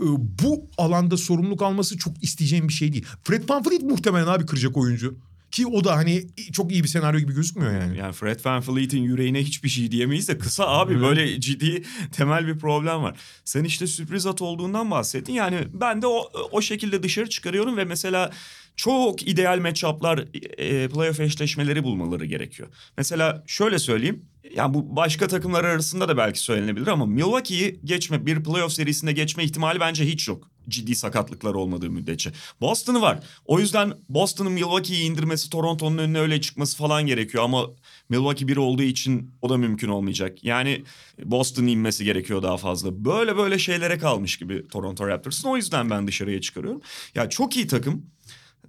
e, 0.00 0.06
bu 0.42 0.70
alanda 0.78 1.16
sorumluluk 1.16 1.62
alması 1.62 1.98
çok 1.98 2.24
isteyeceğim 2.24 2.68
bir 2.68 2.72
şey 2.72 2.92
değil. 2.92 3.06
Fred 3.24 3.48
VanVleet 3.48 3.82
muhtemelen 3.82 4.26
abi 4.26 4.46
kıracak 4.46 4.76
oyuncu. 4.76 5.18
Ki 5.56 5.66
o 5.66 5.84
da 5.84 5.96
hani 5.96 6.26
çok 6.52 6.72
iyi 6.72 6.82
bir 6.82 6.88
senaryo 6.88 7.20
gibi 7.20 7.34
gözükmüyor 7.34 7.80
yani. 7.80 7.98
Yani 7.98 8.12
Fred 8.12 8.40
VanVleet'in 8.44 9.02
yüreğine 9.02 9.40
hiçbir 9.40 9.68
şey 9.68 9.90
diyemeyiz 9.90 10.28
de 10.28 10.38
kısa 10.38 10.68
abi 10.68 11.00
böyle 11.00 11.40
ciddi 11.40 11.82
temel 12.12 12.46
bir 12.46 12.58
problem 12.58 13.02
var. 13.02 13.18
Sen 13.44 13.64
işte 13.64 13.86
sürpriz 13.86 14.26
at 14.26 14.42
olduğundan 14.42 14.90
bahsettin. 14.90 15.32
Yani 15.32 15.58
ben 15.72 16.02
de 16.02 16.06
o, 16.06 16.30
o 16.50 16.60
şekilde 16.60 17.02
dışarı 17.02 17.28
çıkarıyorum 17.28 17.76
ve 17.76 17.84
mesela 17.84 18.30
çok 18.76 19.28
ideal 19.28 19.58
matchup'lar 19.58 20.24
e, 20.58 20.88
playoff 20.88 21.20
eşleşmeleri 21.20 21.84
bulmaları 21.84 22.24
gerekiyor. 22.24 22.68
Mesela 22.98 23.44
şöyle 23.46 23.78
söyleyeyim. 23.78 24.24
Yani 24.56 24.74
bu 24.74 24.96
başka 24.96 25.28
takımlar 25.28 25.64
arasında 25.64 26.08
da 26.08 26.16
belki 26.16 26.38
söylenebilir 26.38 26.86
ama 26.86 27.06
Milwaukee'yi 27.06 27.80
geçme 27.84 28.26
bir 28.26 28.44
playoff 28.44 28.72
serisinde 28.72 29.12
geçme 29.12 29.44
ihtimali 29.44 29.80
bence 29.80 30.06
hiç 30.06 30.28
yok. 30.28 30.50
Ciddi 30.68 30.94
sakatlıklar 30.94 31.54
olmadığı 31.54 31.90
müddetçe. 31.90 32.32
Boston'ı 32.60 33.00
var. 33.00 33.20
O 33.44 33.60
yüzden 33.60 33.92
Boston'ın 34.08 34.52
Milwaukee'yi 34.52 35.10
indirmesi, 35.10 35.50
Toronto'nun 35.50 35.98
önüne 35.98 36.18
öyle 36.18 36.40
çıkması 36.40 36.76
falan 36.76 37.06
gerekiyor 37.06 37.44
ama 37.44 37.66
Milwaukee 38.08 38.48
bir 38.48 38.56
olduğu 38.56 38.82
için 38.82 39.30
o 39.42 39.48
da 39.48 39.56
mümkün 39.56 39.88
olmayacak. 39.88 40.44
Yani 40.44 40.84
Boston'ın 41.24 41.66
inmesi 41.66 42.04
gerekiyor 42.04 42.42
daha 42.42 42.56
fazla. 42.56 43.04
Böyle 43.04 43.36
böyle 43.36 43.58
şeylere 43.58 43.98
kalmış 43.98 44.36
gibi 44.36 44.68
Toronto 44.68 45.08
Raptors'ın. 45.08 45.48
O 45.48 45.56
yüzden 45.56 45.90
ben 45.90 46.06
dışarıya 46.06 46.40
çıkarıyorum. 46.40 46.80
Ya 47.14 47.28
çok 47.28 47.56
iyi 47.56 47.66
takım. 47.66 48.15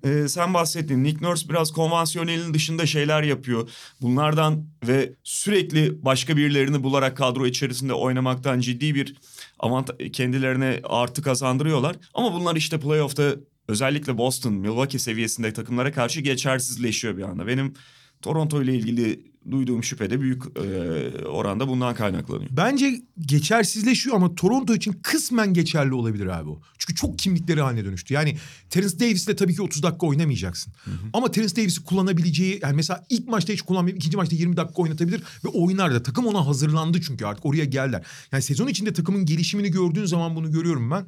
Ee, 0.04 0.28
sen 0.28 0.54
bahsettin. 0.54 1.04
Nick 1.04 1.26
Nurse 1.26 1.50
biraz 1.50 1.72
konvansiyonelin 1.72 2.54
dışında 2.54 2.86
şeyler 2.86 3.24
yapıyor. 3.24 3.70
Bunlardan 4.02 4.66
ve 4.88 5.14
sürekli 5.24 6.06
başka 6.06 6.38
birilerini 6.38 6.84
bularak 6.84 7.18
kadro 7.18 7.48
içerisinde 7.48 7.94
oynamaktan 7.94 8.60
ciddi 8.60 8.96
bir 8.96 9.16
avant 9.60 9.92
kendilerine 10.14 10.80
artı 10.84 11.22
kazandırıyorlar. 11.22 11.96
Ama 12.14 12.34
bunlar 12.34 12.56
işte 12.56 12.80
playoff'ta 12.80 13.36
özellikle 13.68 14.18
Boston, 14.18 14.54
Milwaukee 14.54 15.00
seviyesinde 15.00 15.54
takımlara 15.54 15.92
karşı 15.92 16.22
geçersizleşiyor 16.22 17.18
bir 17.18 17.24
anda. 17.24 17.48
Benim 17.48 17.74
Toronto 18.22 18.64
ile 18.64 18.76
ilgili 18.76 19.28
duyduğum 19.52 19.84
şüphe 19.84 20.10
de 20.10 20.22
büyük 20.22 20.44
e, 20.58 21.28
oranda 21.28 21.68
bundan 21.68 21.96
kaynaklanıyor. 21.96 22.50
Bence 22.52 23.02
geçersizleşiyor 23.20 24.16
ama 24.16 24.36
Toronto 24.36 24.76
için 24.76 25.00
kısmen 25.04 25.54
geçerli 25.54 25.94
olabilir 25.94 26.28
abi 26.28 26.50
o. 26.50 26.62
Çünkü 26.78 26.96
çok 26.96 27.20
kimlikleri 27.20 27.62
haline 27.62 27.86
dönüştü. 27.86 28.14
Yani 28.14 28.38
Terence 28.70 29.00
Davis'le 29.00 29.38
tabii 29.38 29.56
ki 29.56 29.62
30 29.62 29.84
dakika 29.84 30.08
oynamayacaksın. 30.08 30.74
Ama 31.14 31.32
Terence 31.32 31.56
Davis'i 31.56 31.84
kullanabileceği 31.84 32.60
yani 32.64 32.76
mesela 32.76 33.06
ilk 33.10 33.28
maçta 33.28 33.54
hiç 33.54 33.62
kullanmayıp 33.62 33.98
ikinci 33.98 34.18
maçta 34.18 34.36
20 34.36 34.58
dakika 34.58 34.82
oynatabilir 34.82 35.24
ve 35.46 35.48
oynar 35.48 35.94
da. 35.94 36.04
Takım 36.04 36.28
ona 36.28 36.46
hazırlandı 36.48 37.02
çünkü 37.02 37.26
artık 37.26 37.46
oraya 37.46 37.66
geldiler. 37.66 38.06
Yani 38.32 38.44
sezon 38.44 38.68
içinde 38.68 38.94
takımın 38.94 39.26
gelişimini 39.26 39.72
gördüğün 39.72 40.06
zaman 40.06 40.36
bunu 40.36 40.52
görüyorum 40.52 40.92
ben. 40.92 41.08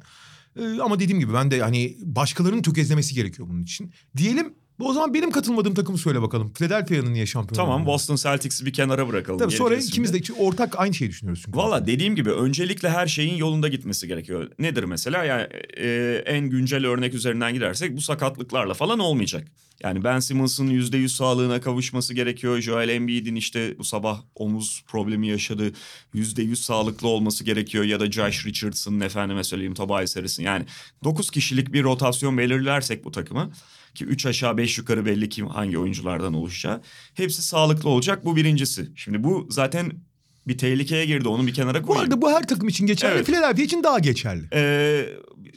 Ee, 0.56 0.80
ama 0.80 1.00
dediğim 1.00 1.20
gibi 1.20 1.34
ben 1.34 1.50
de 1.50 1.60
hani 1.60 1.96
başkalarının 2.02 2.62
tökezlemesi 2.62 3.14
gerekiyor 3.14 3.48
bunun 3.48 3.62
için. 3.62 3.92
Diyelim 4.16 4.54
o 4.84 4.92
zaman 4.92 5.14
benim 5.14 5.30
katılmadığım 5.30 5.74
takımı 5.74 5.98
söyle 5.98 6.22
bakalım. 6.22 6.52
Philadelphia'nın 6.52 7.14
niye 7.14 7.26
şampiyon 7.26 7.56
Tamam 7.56 7.74
olmadı? 7.74 7.86
Boston 7.86 8.16
Celtics'i 8.16 8.66
bir 8.66 8.72
kenara 8.72 9.08
bırakalım. 9.08 9.38
Tabii 9.38 9.52
sonra 9.52 9.76
ikimiz 9.76 10.14
de 10.14 10.32
ortak 10.38 10.78
aynı 10.80 10.94
şeyi 10.94 11.10
düşünüyoruz 11.10 11.42
çünkü. 11.44 11.58
Valla 11.58 11.86
dediğim 11.86 12.16
gibi 12.16 12.30
öncelikle 12.30 12.90
her 12.90 13.06
şeyin 13.06 13.36
yolunda 13.36 13.68
gitmesi 13.68 14.08
gerekiyor. 14.08 14.50
Nedir 14.58 14.84
mesela? 14.84 15.24
Yani 15.24 15.46
e, 15.76 16.22
en 16.26 16.50
güncel 16.50 16.86
örnek 16.86 17.14
üzerinden 17.14 17.54
gidersek 17.54 17.96
bu 17.96 18.00
sakatlıklarla 18.00 18.74
falan 18.74 18.98
olmayacak. 18.98 19.46
Yani 19.82 20.04
Ben 20.04 20.18
Simmons'ın 20.20 20.66
%100 20.70 21.08
sağlığına 21.08 21.60
kavuşması 21.60 22.14
gerekiyor. 22.14 22.60
Joel 22.60 22.88
Embiid'in 22.88 23.34
işte 23.34 23.78
bu 23.78 23.84
sabah 23.84 24.22
omuz 24.34 24.84
problemi 24.86 25.28
yaşadı. 25.28 25.72
%100 26.14 26.56
sağlıklı 26.56 27.08
olması 27.08 27.44
gerekiyor. 27.44 27.84
Ya 27.84 28.00
da 28.00 28.10
Josh 28.12 28.46
Richardson'ın 28.46 29.00
efendime 29.00 29.44
söyleyeyim 29.44 29.74
Tobias 29.74 30.16
Harris'in. 30.16 30.42
Yani 30.42 30.66
9 31.04 31.30
kişilik 31.30 31.72
bir 31.72 31.82
rotasyon 31.84 32.38
belirlersek 32.38 33.04
bu 33.04 33.10
takıma 33.10 33.50
ki 33.94 34.04
3 34.04 34.26
aşağı 34.26 34.56
5 34.56 34.78
yukarı 34.78 35.06
belli 35.06 35.28
kim 35.28 35.46
hangi 35.46 35.78
oyunculardan 35.78 36.34
oluşacağı. 36.34 36.82
Hepsi 37.14 37.42
sağlıklı 37.42 37.88
olacak 37.88 38.24
bu 38.24 38.36
birincisi. 38.36 38.88
Şimdi 38.96 39.24
bu 39.24 39.46
zaten 39.50 39.92
bir 40.48 40.58
tehlikeye 40.58 41.06
girdi 41.06 41.28
onu 41.28 41.46
bir 41.46 41.54
kenara 41.54 41.82
Bu 41.82 41.86
koyayım. 41.86 42.04
arada 42.12 42.22
bu 42.22 42.30
her 42.30 42.46
takım 42.48 42.68
için 42.68 42.86
geçerli. 42.86 43.14
Evet. 43.14 43.26
Philadelphia 43.26 43.62
için 43.62 43.82
daha 43.82 43.98
geçerli. 43.98 44.48
Ee, 44.52 45.06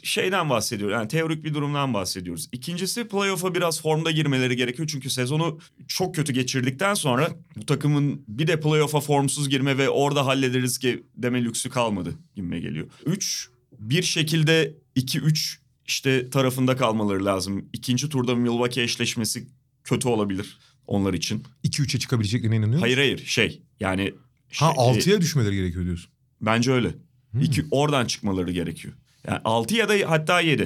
şeyden 0.02 0.50
bahsediyoruz 0.50 0.94
yani 0.94 1.08
teorik 1.08 1.44
bir 1.44 1.54
durumdan 1.54 1.94
bahsediyoruz. 1.94 2.48
İkincisi 2.52 3.08
playoff'a 3.08 3.54
biraz 3.54 3.82
formda 3.82 4.10
girmeleri 4.10 4.56
gerekiyor. 4.56 4.88
Çünkü 4.92 5.10
sezonu 5.10 5.58
çok 5.88 6.14
kötü 6.14 6.32
geçirdikten 6.32 6.94
sonra 6.94 7.30
bu 7.56 7.66
takımın 7.66 8.24
bir 8.28 8.46
de 8.46 8.60
playoff'a 8.60 9.00
formsuz 9.00 9.48
girme 9.48 9.78
ve 9.78 9.88
orada 9.88 10.26
hallederiz 10.26 10.78
ki 10.78 11.02
deme 11.16 11.44
lüksü 11.44 11.70
kalmadı 11.70 12.14
gibime 12.36 12.60
geliyor. 12.60 12.86
Üç, 13.06 13.48
bir 13.78 14.02
şekilde 14.02 14.74
2-3 14.96 15.56
işte 15.86 16.30
tarafında 16.30 16.76
kalmaları 16.76 17.24
lazım. 17.24 17.68
İkinci 17.72 18.08
turda 18.08 18.34
Milwaukee 18.34 18.82
eşleşmesi 18.82 19.46
kötü 19.84 20.08
olabilir 20.08 20.58
onlar 20.86 21.14
için. 21.14 21.42
2-3'e 21.64 21.98
çıkabileceklerine 21.98 22.56
inanıyor 22.56 22.72
musun? 22.72 22.80
Hayır 22.80 22.98
hayır 22.98 23.26
şey 23.26 23.62
yani... 23.80 24.14
Ha 24.54 24.72
şey, 24.74 25.02
6'ya 25.02 25.20
düşmeleri 25.20 25.56
gerekiyor 25.56 25.84
diyorsun. 25.84 26.10
Bence 26.40 26.72
öyle. 26.72 26.94
Hmm. 27.30 27.40
İki, 27.40 27.64
oradan 27.70 28.06
çıkmaları 28.06 28.52
gerekiyor. 28.52 28.94
Yani 29.28 29.40
6 29.44 29.74
ya 29.74 29.88
da 29.88 30.10
hatta 30.10 30.40
7. 30.40 30.62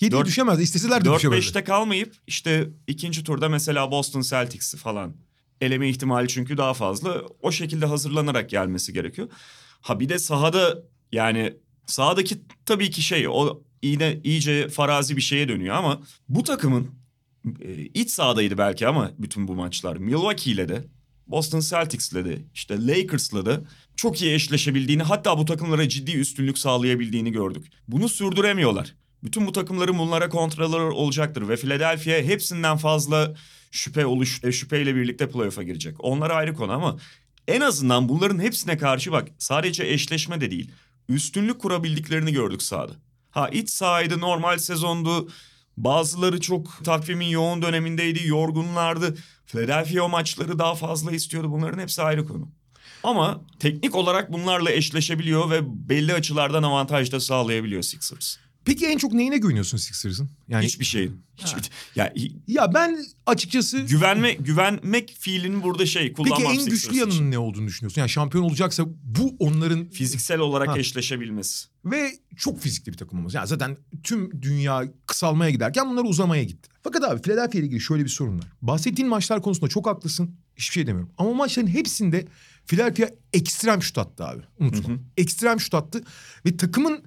7'ye 0.00 0.10
Dört- 0.10 0.26
düşemez. 0.26 0.60
İsteseler 0.60 1.04
de 1.04 1.12
düşemezler. 1.14 1.42
4-5'te 1.50 1.64
kalmayıp 1.64 2.14
işte 2.26 2.68
ikinci 2.86 3.24
turda 3.24 3.48
mesela 3.48 3.90
Boston 3.90 4.20
Celtics'i 4.20 4.76
falan 4.76 5.14
eleme 5.60 5.88
ihtimali 5.88 6.28
çünkü 6.28 6.56
daha 6.56 6.74
fazla. 6.74 7.22
O 7.42 7.52
şekilde 7.52 7.86
hazırlanarak 7.86 8.50
gelmesi 8.50 8.92
gerekiyor. 8.92 9.28
Ha 9.80 10.00
bir 10.00 10.08
de 10.08 10.18
sahada 10.18 10.78
yani 11.12 11.54
sahadaki 11.86 12.38
tabii 12.66 12.90
ki 12.90 13.02
şey 13.02 13.28
o 13.28 13.62
yine 13.82 14.20
iyice 14.24 14.68
farazi 14.68 15.16
bir 15.16 15.22
şeye 15.22 15.48
dönüyor 15.48 15.74
ama 15.74 16.02
bu 16.28 16.42
takımın 16.42 16.90
e, 17.60 17.74
iç 17.74 18.10
sahadaydı 18.10 18.58
belki 18.58 18.86
ama 18.88 19.10
bütün 19.18 19.48
bu 19.48 19.54
maçlar 19.54 19.96
Milwaukee 19.96 20.50
ile 20.50 20.68
de 20.68 20.84
Boston 21.26 21.60
Celtics'le 21.60 22.12
de 22.14 22.38
işte 22.54 22.86
Lakers'la 22.86 23.46
da 23.46 23.60
çok 23.96 24.22
iyi 24.22 24.34
eşleşebildiğini 24.34 25.02
hatta 25.02 25.38
bu 25.38 25.44
takımlara 25.44 25.88
ciddi 25.88 26.12
üstünlük 26.12 26.58
sağlayabildiğini 26.58 27.32
gördük. 27.32 27.66
Bunu 27.88 28.08
sürdüremiyorlar. 28.08 28.94
Bütün 29.22 29.46
bu 29.46 29.52
takımların 29.52 29.98
bunlara 29.98 30.28
kontraları 30.28 30.92
olacaktır 30.92 31.48
ve 31.48 31.56
Philadelphia 31.56 32.12
hepsinden 32.12 32.76
fazla 32.76 33.34
şüphe 33.70 34.06
oluş 34.06 34.44
e, 34.44 34.52
şüpheyle 34.52 34.94
birlikte 34.94 35.28
playoff'a 35.28 35.62
girecek. 35.62 35.96
Onlar 35.98 36.30
ayrı 36.30 36.54
konu 36.54 36.72
ama 36.72 36.96
en 37.48 37.60
azından 37.60 38.08
bunların 38.08 38.38
hepsine 38.38 38.78
karşı 38.78 39.12
bak 39.12 39.28
sadece 39.38 39.86
eşleşme 39.86 40.40
de 40.40 40.50
değil. 40.50 40.70
Üstünlük 41.08 41.58
kurabildiklerini 41.60 42.32
gördük 42.32 42.62
sahada. 42.62 42.92
Ha 43.30 43.48
iç 43.48 43.70
sahaydı 43.70 44.20
normal 44.20 44.58
sezondu. 44.58 45.28
Bazıları 45.76 46.40
çok 46.40 46.84
takvimin 46.84 47.26
yoğun 47.26 47.62
dönemindeydi, 47.62 48.28
yorgunlardı. 48.28 49.16
Philadelphia 49.46 50.02
o 50.02 50.08
maçları 50.08 50.58
daha 50.58 50.74
fazla 50.74 51.12
istiyordu. 51.12 51.50
Bunların 51.50 51.78
hepsi 51.78 52.02
ayrı 52.02 52.26
konu. 52.26 52.48
Ama 53.02 53.40
teknik 53.58 53.94
olarak 53.94 54.32
bunlarla 54.32 54.70
eşleşebiliyor 54.70 55.50
ve 55.50 55.88
belli 55.88 56.12
açılardan 56.14 56.62
avantaj 56.62 57.12
da 57.12 57.20
sağlayabiliyor 57.20 57.82
Sixers. 57.82 58.36
Peki 58.64 58.86
en 58.86 58.98
çok 58.98 59.12
neyine 59.12 59.38
güveniyorsun 59.38 59.78
Sixers'ın? 59.78 60.30
Yani 60.48 60.64
Hiçbir 60.66 60.84
şeyin. 60.84 61.24
Hiçbir, 61.36 61.70
ya 61.96 62.06
hi- 62.16 62.32
Ya 62.46 62.74
ben 62.74 62.98
açıkçası 63.26 63.78
güvenme 63.80 64.32
güvenmek 64.32 65.16
fiilinin 65.18 65.62
burada 65.62 65.86
şey 65.86 66.12
kullanmam 66.12 66.52
peki 66.52 66.60
en 66.62 66.66
güçlü 66.68 66.96
yanının 66.96 67.30
ne 67.30 67.38
olduğunu 67.38 67.66
düşünüyorsun? 67.66 68.00
Yani 68.00 68.08
şampiyon 68.10 68.44
olacaksa 68.44 68.84
bu 69.04 69.36
onların 69.38 69.88
fiziksel 69.88 70.38
olarak 70.38 70.68
Ha. 70.68 70.78
eşleşebilmesi. 70.78 71.66
ve 71.84 72.12
çok 72.36 72.60
fizikli 72.60 72.92
bir 72.92 72.96
takım 72.96 73.18
olması. 73.18 73.36
Yani 73.36 73.46
zaten 73.48 73.76
tüm 74.02 74.42
dünya 74.42 74.84
kısalmaya 75.06 75.50
giderken 75.50 75.90
bunlar 75.90 76.04
uzamaya 76.04 76.44
gitti. 76.44 76.68
Fakat 76.82 77.04
abi 77.04 77.22
Philadelphia 77.22 77.58
ile 77.58 77.66
ilgili 77.66 77.80
şöyle 77.80 78.04
bir 78.04 78.08
sorun 78.08 78.38
var. 78.38 78.46
Bahsettiğin 78.62 79.08
maçlar 79.08 79.42
konusunda 79.42 79.68
çok 79.68 79.86
haklısın. 79.86 80.36
Hiçbir 80.56 80.72
şey 80.74 80.86
demiyorum. 80.86 81.12
Ama 81.18 81.32
maçların 81.32 81.66
hepsinde 81.66 82.26
Philadelphia 82.66 83.14
ekstrem 83.32 83.82
şut 83.82 83.98
attı 83.98 84.24
abi. 84.24 84.42
Unutma. 84.58 84.88
Hı 84.88 84.92
hı. 84.92 84.98
Ekstrem 85.16 85.60
şut 85.60 85.74
attı. 85.74 86.04
Ve 86.46 86.56
takımın 86.56 87.04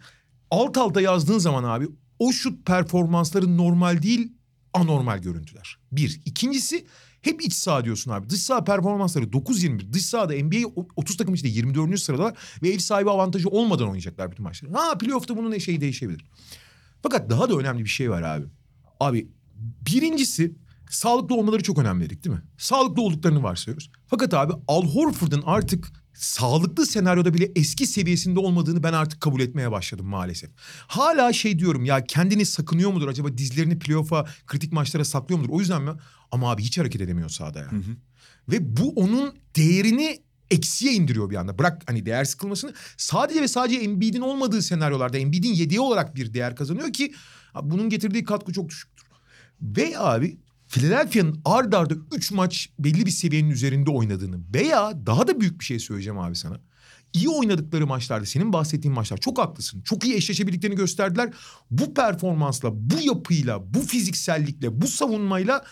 alt 0.51 0.77
alta 0.77 1.01
yazdığın 1.01 1.37
zaman 1.39 1.63
abi 1.63 1.87
o 2.19 2.31
şut 2.31 2.65
performansları 2.65 3.57
normal 3.57 4.01
değil 4.01 4.33
anormal 4.73 5.17
görüntüler. 5.17 5.77
Bir. 5.91 6.21
İkincisi 6.25 6.85
hep 7.21 7.41
iç 7.41 7.53
saha 7.53 7.85
diyorsun 7.85 8.11
abi. 8.11 8.29
Dış 8.29 8.41
saha 8.41 8.63
performansları 8.63 9.25
9-21. 9.25 9.93
Dış 9.93 10.05
sahada 10.05 10.33
NBA 10.33 10.83
30 10.95 11.17
takım 11.17 11.33
içinde 11.33 11.49
24. 11.49 11.99
sırada 11.99 12.33
ve 12.63 12.69
ev 12.69 12.77
sahibi 12.77 13.09
avantajı 13.09 13.49
olmadan 13.49 13.87
oynayacaklar 13.87 14.31
bütün 14.31 14.43
maçları. 14.43 14.73
Ha 14.73 14.97
playoff'ta 14.97 15.37
bunun 15.37 15.57
şeyi 15.57 15.81
değişebilir. 15.81 16.25
Fakat 17.03 17.29
daha 17.29 17.49
da 17.49 17.55
önemli 17.55 17.83
bir 17.83 17.89
şey 17.89 18.09
var 18.09 18.21
abi. 18.21 18.45
Abi 18.99 19.27
birincisi 19.85 20.55
sağlıklı 20.89 21.35
olmaları 21.35 21.63
çok 21.63 21.79
önemli 21.79 22.05
dedik 22.05 22.23
değil 22.23 22.35
mi? 22.35 22.41
Sağlıklı 22.57 23.01
olduklarını 23.01 23.43
varsayıyoruz. 23.43 23.91
Fakat 24.07 24.33
abi 24.33 24.53
Al 24.67 24.83
Horford'un 24.87 25.43
artık 25.45 25.91
sağlıklı 26.13 26.85
senaryoda 26.85 27.33
bile 27.33 27.51
eski 27.55 27.87
seviyesinde 27.87 28.39
olmadığını 28.39 28.83
ben 28.83 28.93
artık 28.93 29.21
kabul 29.21 29.41
etmeye 29.41 29.71
başladım 29.71 30.05
maalesef. 30.05 30.49
Hala 30.87 31.33
şey 31.33 31.59
diyorum 31.59 31.85
ya 31.85 32.03
kendini 32.03 32.45
sakınıyor 32.45 32.91
mudur 32.91 33.07
acaba 33.07 33.37
dizlerini 33.37 33.79
playoff'a 33.79 34.25
kritik 34.47 34.71
maçlara 34.71 35.05
saklıyor 35.05 35.39
mudur? 35.39 35.49
O 35.53 35.59
yüzden 35.59 35.81
mi? 35.81 35.91
Ama 36.31 36.51
abi 36.51 36.63
hiç 36.63 36.77
hareket 36.77 37.01
edemiyor 37.01 37.29
sahada 37.29 37.59
ya. 37.59 37.69
Ve 38.49 38.77
bu 38.77 38.89
onun 38.89 39.35
değerini 39.55 40.19
eksiye 40.51 40.93
indiriyor 40.93 41.29
bir 41.29 41.35
anda. 41.35 41.59
Bırak 41.59 41.81
hani 41.87 42.05
değer 42.05 42.25
sıkılmasını. 42.25 42.73
Sadece 42.97 43.41
ve 43.41 43.47
sadece 43.47 43.79
Embiid'in 43.79 44.21
olmadığı 44.21 44.61
senaryolarda 44.61 45.17
Embiid'in 45.17 45.53
yedeği 45.53 45.79
olarak 45.79 46.15
bir 46.15 46.33
değer 46.33 46.55
kazanıyor 46.55 46.93
ki 46.93 47.13
bunun 47.63 47.89
getirdiği 47.89 48.23
katkı 48.23 48.53
çok 48.53 48.69
düşüktür. 48.69 49.05
Ve 49.61 49.99
abi 49.99 50.37
Philadelphia'nın 50.67 51.41
ard 51.45 51.73
arda 51.73 51.95
3 52.15 52.31
maç 52.31 52.69
belli 52.79 53.05
bir 53.05 53.11
seviyenin 53.11 53.49
üzerinde 53.49 53.89
oynadığını 53.89 54.39
veya 54.53 55.05
daha 55.05 55.27
da 55.27 55.41
büyük 55.41 55.59
bir 55.59 55.65
şey 55.65 55.79
söyleyeceğim 55.79 56.19
abi 56.19 56.35
sana. 56.35 56.59
İyi 57.13 57.29
oynadıkları 57.29 57.87
maçlarda 57.87 58.25
senin 58.25 58.53
bahsettiğin 58.53 58.95
maçlar 58.95 59.17
çok 59.17 59.37
haklısın. 59.37 59.81
Çok 59.81 60.05
iyi 60.05 60.15
eşleşebildiklerini 60.15 60.75
gösterdiler. 60.75 61.33
Bu 61.71 61.93
performansla, 61.93 62.69
bu 62.73 62.99
yapıyla, 63.01 63.73
bu 63.73 63.81
fiziksellikle, 63.81 64.81
bu 64.81 64.87
savunmayla 64.87 65.65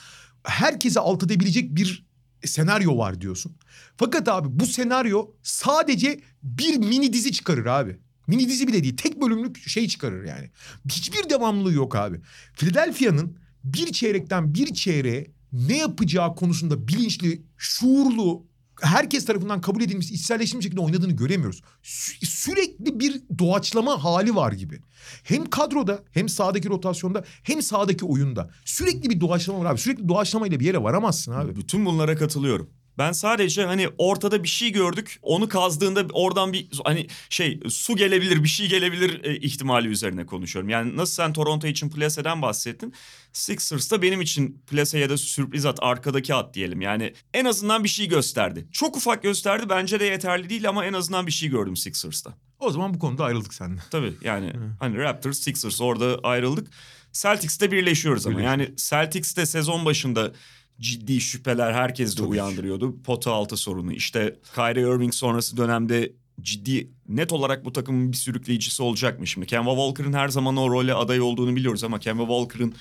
herkese 0.43 0.99
alt 0.99 1.23
edebilecek 1.23 1.75
bir 1.75 2.05
senaryo 2.43 2.97
var 2.97 3.21
diyorsun. 3.21 3.58
Fakat 3.97 4.27
abi 4.27 4.47
bu 4.51 4.65
senaryo 4.65 5.31
sadece 5.43 6.19
bir 6.43 6.77
mini 6.77 7.13
dizi 7.13 7.31
çıkarır 7.31 7.65
abi. 7.65 7.99
Mini 8.27 8.49
dizi 8.49 8.67
bile 8.67 8.84
değil. 8.84 8.97
Tek 8.97 9.21
bölümlük 9.21 9.69
şey 9.69 9.88
çıkarır 9.88 10.23
yani. 10.23 10.51
Hiçbir 10.89 11.29
devamlılığı 11.29 11.73
yok 11.73 11.95
abi. 11.95 12.21
Philadelphia'nın 12.53 13.38
bir 13.65 13.91
çeyrekten 13.91 14.54
bir 14.54 14.73
çeyreğe 14.73 15.28
ne 15.54 15.78
yapacağı 15.78 16.36
konusunda 16.36 16.88
bilinçli, 16.88 17.41
şuurlu, 17.58 18.45
herkes 18.82 19.25
tarafından 19.25 19.62
kabul 19.62 19.82
edilmiş, 19.82 20.12
içselleştirilmiş 20.12 20.65
şekilde 20.65 20.82
oynadığını 20.82 21.12
göremiyoruz. 21.12 21.62
Sü- 21.84 22.25
sürekli 22.25 22.99
bir 22.99 23.21
doğaçlama 23.39 24.04
hali 24.04 24.36
var 24.36 24.51
gibi. 24.51 24.80
Hem 25.23 25.45
kadroda, 25.49 26.04
hem 26.12 26.30
sahadaki 26.30 26.69
rotasyonda, 26.69 27.23
hem 27.43 27.62
sahadaki 27.62 28.06
oyunda. 28.06 28.49
Sürekli 28.65 29.10
bir 29.10 29.19
doğaçlama 29.19 29.60
var 29.60 29.71
abi. 29.71 29.80
Sürekli 29.80 30.10
doğaçlamayla 30.10 30.60
bir 30.60 30.65
yere 30.65 30.84
varamazsın 30.84 31.32
abi. 31.32 31.56
Bütün 31.56 31.86
bunlara 31.86 32.15
katılıyorum. 32.15 32.69
Ben 32.97 33.12
sadece 33.12 33.65
hani 33.65 33.89
ortada 33.97 34.43
bir 34.43 34.47
şey 34.47 34.71
gördük. 34.71 35.19
Onu 35.21 35.49
kazdığında 35.49 36.05
oradan 36.13 36.53
bir 36.53 36.67
hani 36.84 37.08
şey 37.29 37.60
su 37.69 37.95
gelebilir, 37.95 38.43
bir 38.43 38.49
şey 38.49 38.69
gelebilir 38.69 39.23
e, 39.23 39.38
ihtimali 39.38 39.88
üzerine 39.88 40.25
konuşuyorum. 40.25 40.69
Yani 40.69 40.97
nasıl 40.97 41.13
sen 41.13 41.34
Toronto 41.34 41.67
için 41.67 41.89
Place'den 41.89 42.41
bahsettin. 42.41 42.93
Sixers 43.34 43.91
da 43.91 44.01
benim 44.01 44.21
için 44.21 44.62
Place 44.67 44.99
ya 44.99 45.10
da 45.10 45.17
sürpriz 45.17 45.65
at, 45.65 45.79
arkadaki 45.81 46.34
at 46.34 46.53
diyelim. 46.53 46.81
Yani 46.81 47.13
en 47.34 47.45
azından 47.45 47.84
bir 47.84 47.89
şey 47.89 48.08
gösterdi. 48.08 48.67
Çok 48.71 48.97
ufak 48.97 49.23
gösterdi 49.23 49.65
bence 49.69 49.99
de 49.99 50.05
yeterli 50.05 50.49
değil 50.49 50.69
ama 50.69 50.86
en 50.86 50.93
azından 50.93 51.27
bir 51.27 51.31
şey 51.31 51.49
gördüm 51.49 51.75
Sixers'ta. 51.75 52.34
O 52.60 52.71
zaman 52.71 52.93
bu 52.93 52.99
konuda 52.99 53.25
ayrıldık 53.25 53.53
seninle. 53.53 53.81
Tabii 53.91 54.13
yani 54.21 54.53
hani 54.79 54.97
Raptors, 54.97 55.39
Sixers 55.39 55.81
orada 55.81 56.19
ayrıldık. 56.23 56.67
Celtics'te 57.12 57.71
birleşiyoruz 57.71 58.27
ama. 58.27 58.41
Yani 58.41 58.73
Celtics'te 58.77 59.45
sezon 59.45 59.86
başında 59.86 60.31
ciddi 60.79 61.21
şüpheler 61.21 61.73
herkes 61.73 62.17
de 62.17 62.19
Tabii 62.21 62.27
uyandırıyordu. 62.29 63.01
Pota 63.03 63.31
altı 63.31 63.57
sorunu. 63.57 63.93
İşte 63.93 64.39
Kyrie 64.55 64.95
Irving 64.95 65.13
sonrası 65.13 65.57
dönemde 65.57 66.13
ciddi 66.41 66.91
net 67.07 67.33
olarak 67.33 67.65
bu 67.65 67.73
takımın 67.73 68.11
bir 68.11 68.17
sürükleyicisi 68.17 68.83
olacak 68.83 69.19
mı 69.19 69.27
şimdi? 69.27 69.47
Kemba 69.47 69.75
Walker'ın 69.75 70.13
her 70.13 70.27
zaman 70.27 70.57
o 70.57 70.69
role 70.69 70.93
aday 70.93 71.21
olduğunu 71.21 71.55
biliyoruz 71.55 71.83
ama 71.83 71.99
Kemba 71.99 72.21
Walker'ın 72.21 72.75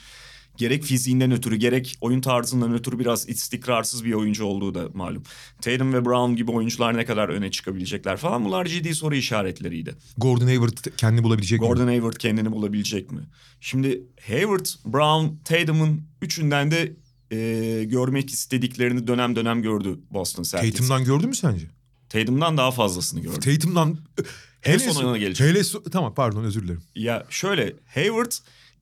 gerek 0.56 0.84
fiziğinden 0.84 1.32
ötürü 1.32 1.56
gerek 1.56 1.96
oyun 2.00 2.20
tarzından 2.20 2.74
ötürü 2.74 2.98
biraz 2.98 3.28
istikrarsız 3.28 4.04
bir 4.04 4.12
oyuncu 4.12 4.44
olduğu 4.44 4.74
da 4.74 4.88
malum. 4.94 5.22
Tatum 5.60 5.94
ve 5.94 6.04
Brown 6.04 6.34
gibi 6.34 6.50
oyuncular 6.50 6.96
ne 6.96 7.04
kadar 7.04 7.28
öne 7.28 7.50
çıkabilecekler 7.50 8.16
falan 8.16 8.44
bunlar 8.44 8.64
ciddi 8.66 8.94
soru 8.94 9.14
işaretleriydi. 9.14 9.94
Gordon 10.18 10.46
Hayward 10.46 10.78
kendini 10.96 11.24
bulabilecek 11.24 11.60
mi? 11.60 11.66
Gordon 11.66 11.86
Hayward 11.86 12.16
kendini 12.16 12.52
bulabilecek 12.52 13.12
mi? 13.12 13.20
Şimdi 13.60 14.02
Hayward, 14.28 14.66
Brown, 14.84 15.36
Tatum'un 15.44 16.02
üçünden 16.22 16.70
de 16.70 16.92
e, 17.34 17.84
görmek 17.84 18.30
istediklerini 18.30 19.06
dönem 19.06 19.36
dönem 19.36 19.62
gördü 19.62 19.98
Boston 20.10 20.42
Celtics. 20.42 20.72
Tatum'dan 20.72 21.04
gördün 21.04 21.28
mü 21.28 21.34
sence? 21.34 21.66
Tatum'dan 22.08 22.56
daha 22.56 22.70
fazlasını 22.70 23.20
gördü. 23.20 23.40
Tatum'dan... 23.40 23.98
En 24.64 24.78
son 24.78 25.04
ona 25.04 25.18
gelecek. 25.18 25.46
Hele 25.46 25.58
so- 25.58 25.90
tamam 25.90 26.14
pardon 26.14 26.44
özür 26.44 26.62
dilerim. 26.62 26.82
Ya 26.94 27.26
şöyle 27.30 27.72
Hayward 27.94 28.32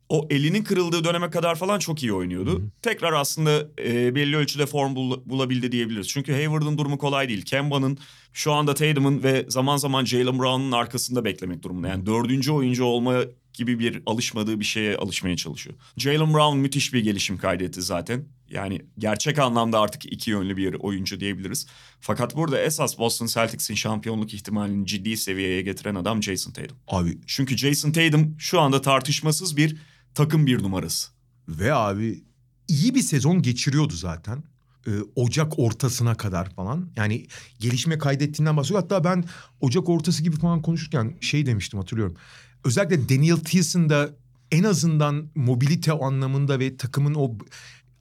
o 0.08 0.26
elinin 0.30 0.64
kırıldığı 0.64 1.04
döneme 1.04 1.30
kadar 1.30 1.54
falan 1.54 1.78
çok 1.78 2.02
iyi 2.02 2.12
oynuyordu. 2.12 2.62
Tekrar 2.82 3.12
aslında 3.12 3.68
e, 3.84 4.14
belli 4.14 4.36
ölçüde 4.36 4.66
form 4.66 4.96
bul- 4.96 5.20
bulabildi 5.26 5.72
diyebiliriz. 5.72 6.08
Çünkü 6.08 6.32
Hayward'ın 6.32 6.78
durumu 6.78 6.98
kolay 6.98 7.28
değil. 7.28 7.44
Kemba'nın 7.44 7.98
şu 8.32 8.52
anda 8.52 8.74
Tatum'un 8.74 9.22
ve 9.22 9.46
zaman 9.48 9.76
zaman 9.76 10.04
Jalen 10.04 10.38
Brown'un 10.38 10.72
arkasında 10.72 11.24
beklemek 11.24 11.62
durumunda. 11.62 11.88
Yani 11.88 12.06
dördüncü 12.06 12.52
oyuncu 12.52 12.84
olma 12.84 13.20
gibi 13.52 13.78
bir 13.78 14.02
alışmadığı 14.06 14.60
bir 14.60 14.64
şeye 14.64 14.96
alışmaya 14.96 15.36
çalışıyor. 15.36 15.76
Jalen 15.96 16.34
Brown 16.34 16.58
müthiş 16.58 16.92
bir 16.94 17.00
gelişim 17.04 17.38
kaydetti 17.38 17.82
zaten. 17.82 18.24
Yani 18.52 18.80
gerçek 18.98 19.38
anlamda 19.38 19.80
artık 19.80 20.12
iki 20.12 20.30
yönlü 20.30 20.56
bir 20.56 20.74
oyuncu 20.74 21.20
diyebiliriz. 21.20 21.66
Fakat 22.00 22.36
burada 22.36 22.60
esas 22.60 22.98
Boston 22.98 23.26
Celtics'in 23.26 23.74
şampiyonluk 23.74 24.34
ihtimalini 24.34 24.86
ciddi 24.86 25.16
seviyeye 25.16 25.62
getiren 25.62 25.94
adam 25.94 26.22
Jason 26.22 26.52
Tatum. 26.52 26.76
Abi 26.88 27.18
Çünkü 27.26 27.56
Jason 27.56 27.92
Tatum 27.92 28.36
şu 28.38 28.60
anda 28.60 28.80
tartışmasız 28.82 29.56
bir 29.56 29.76
takım 30.14 30.46
bir 30.46 30.62
numarası. 30.62 31.10
ve 31.48 31.74
abi 31.74 32.24
iyi 32.68 32.94
bir 32.94 33.02
sezon 33.02 33.42
geçiriyordu 33.42 33.92
zaten. 33.92 34.42
Ee, 34.86 34.90
Ocak 35.16 35.58
ortasına 35.58 36.14
kadar 36.14 36.50
falan. 36.50 36.90
Yani 36.96 37.26
gelişme 37.60 37.98
kaydettiğinden 37.98 38.56
bahsediyor. 38.56 38.80
Hatta 38.80 39.04
ben 39.04 39.24
Ocak 39.60 39.88
ortası 39.88 40.22
gibi 40.22 40.36
falan 40.36 40.62
konuşurken 40.62 41.16
şey 41.20 41.46
demiştim 41.46 41.78
hatırlıyorum. 41.80 42.16
Özellikle 42.64 43.08
Daniel 43.08 43.36
Thielsen'da 43.36 44.10
en 44.50 44.64
azından 44.64 45.30
mobilite 45.34 45.92
anlamında 45.92 46.58
ve 46.58 46.76
takımın 46.76 47.14
o... 47.14 47.38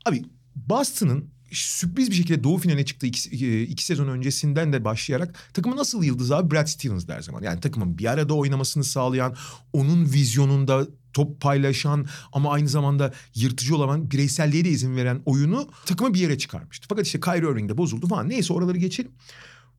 Abi 0.06 0.24
Boston'ın 0.56 1.30
sürpriz 1.52 2.10
bir 2.10 2.16
şekilde 2.16 2.44
doğu 2.44 2.58
finaline 2.58 2.86
çıktığı 2.86 3.08
iki, 3.08 3.62
iki 3.64 3.86
sezon 3.86 4.08
öncesinden 4.08 4.74
de 4.74 4.86
başlayarak 4.86 5.36
takımın 5.54 5.78
nasıl 5.78 6.04
yıldızı 6.04 6.38
abi 6.38 6.52
Brad 6.52 6.68
Stevens 6.68 7.08
der 7.08 7.22
zaman. 7.22 7.42
Yani 7.44 7.60
takımın 7.60 7.98
bir 7.98 8.06
arada 8.06 8.34
oynamasını 8.34 8.84
sağlayan, 8.84 9.36
onun 9.74 10.06
vizyonunda 10.06 10.88
top 11.14 11.42
paylaşan 11.42 12.08
ama 12.34 12.52
aynı 12.52 12.70
zamanda 12.70 13.14
yırtıcı 13.36 13.76
olan 13.76 14.12
bireyselliğe 14.12 14.66
de 14.66 14.70
izin 14.70 14.96
veren 14.96 15.22
oyunu 15.26 15.70
takımı 15.86 16.14
bir 16.14 16.20
yere 16.20 16.38
çıkarmıştı. 16.38 16.88
Fakat 16.90 17.06
işte 17.06 17.20
Kyrie 17.20 17.52
Irving 17.52 17.70
de 17.70 17.78
bozuldu 17.78 18.08
falan. 18.08 18.30
Neyse 18.30 18.54
oraları 18.54 18.78
geçelim. 18.78 19.12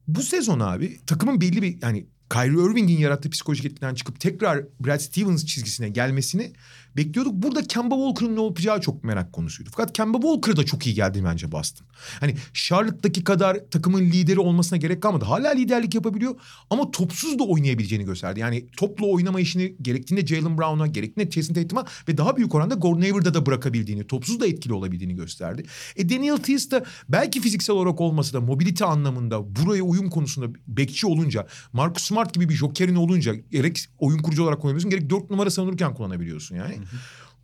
Bu 0.09 0.23
sezon 0.23 0.61
abi 0.61 1.01
takımın 1.07 1.41
belli 1.41 1.63
bir 1.63 1.83
yani 1.83 2.07
Kyrie 2.33 2.71
Irving'in 2.71 2.99
yarattığı 2.99 3.31
psikolojik 3.31 3.65
etkiden 3.65 3.95
çıkıp 3.95 4.21
tekrar 4.21 4.65
Brad 4.81 4.99
Stevens 4.99 5.47
çizgisine 5.47 5.89
gelmesini 5.89 6.53
bekliyorduk. 6.97 7.35
Burada 7.35 7.63
Kemba 7.63 7.95
Walker'ın 7.95 8.37
ne 8.37 8.45
yapacağı 8.45 8.81
çok 8.81 9.05
merak 9.05 9.33
konusuydu. 9.33 9.71
Fakat 9.73 9.93
Kemba 9.93 10.21
Walker 10.21 10.57
da 10.57 10.65
çok 10.65 10.87
iyi 10.87 10.95
geldi 10.95 11.23
bence 11.25 11.53
Boston. 11.53 11.87
Hani 12.21 12.35
Charlotte'daki 12.55 13.25
kadar 13.25 13.59
takımın 13.71 14.01
lideri 14.01 14.41
olmasına 14.41 14.77
gerek 14.79 15.03
kalmadı. 15.03 15.25
Hala 15.25 15.51
liderlik 15.51 15.95
yapabiliyor 15.95 16.35
ama 16.71 16.91
topsuz 16.91 17.39
da 17.39 17.45
oynayabileceğini 17.45 18.05
gösterdi. 18.05 18.41
Yani 18.41 18.67
topla 18.77 19.07
oynama 19.07 19.41
işini 19.41 19.77
gerektiğinde 19.83 20.27
Jalen 20.27 20.59
Brown'a, 20.59 20.87
gerektiğinde 20.87 21.31
Jason 21.31 21.55
Tatum'a 21.55 21.85
ve 22.09 22.17
daha 22.17 22.37
büyük 22.37 22.55
oranda 22.55 22.75
Gordon 22.75 23.01
Hayward'a 23.01 23.35
da 23.35 23.47
bırakabildiğini, 23.47 24.07
topsuz 24.07 24.41
da 24.41 24.47
etkili 24.47 24.73
olabildiğini 24.73 25.15
gösterdi. 25.15 25.65
E 25.97 26.09
Daniel 26.09 26.37
Theis 26.37 26.71
de 26.71 26.85
belki 27.09 27.41
fiziksel 27.41 27.77
olarak 27.77 28.01
olmasa 28.01 28.33
da 28.33 28.41
mobilite 28.41 28.85
anlamında 28.85 29.57
buraya 29.57 29.83
uyum 29.83 30.11
konusunda 30.11 30.59
bekçi 30.67 31.07
olunca 31.07 31.47
Marcus 31.73 32.05
Smart 32.05 32.35
gibi 32.35 32.49
bir 32.49 32.55
jokerin 32.55 32.95
olunca 32.95 33.35
gerek 33.35 33.87
oyun 33.99 34.19
kurucu 34.19 34.43
olarak 34.43 34.61
kullanabiliyorsun 34.61 34.91
gerek 34.91 35.11
dört 35.11 35.31
numara 35.31 35.51
savunurken 35.51 35.95
kullanabiliyorsun 35.95 36.57
yani. 36.57 36.75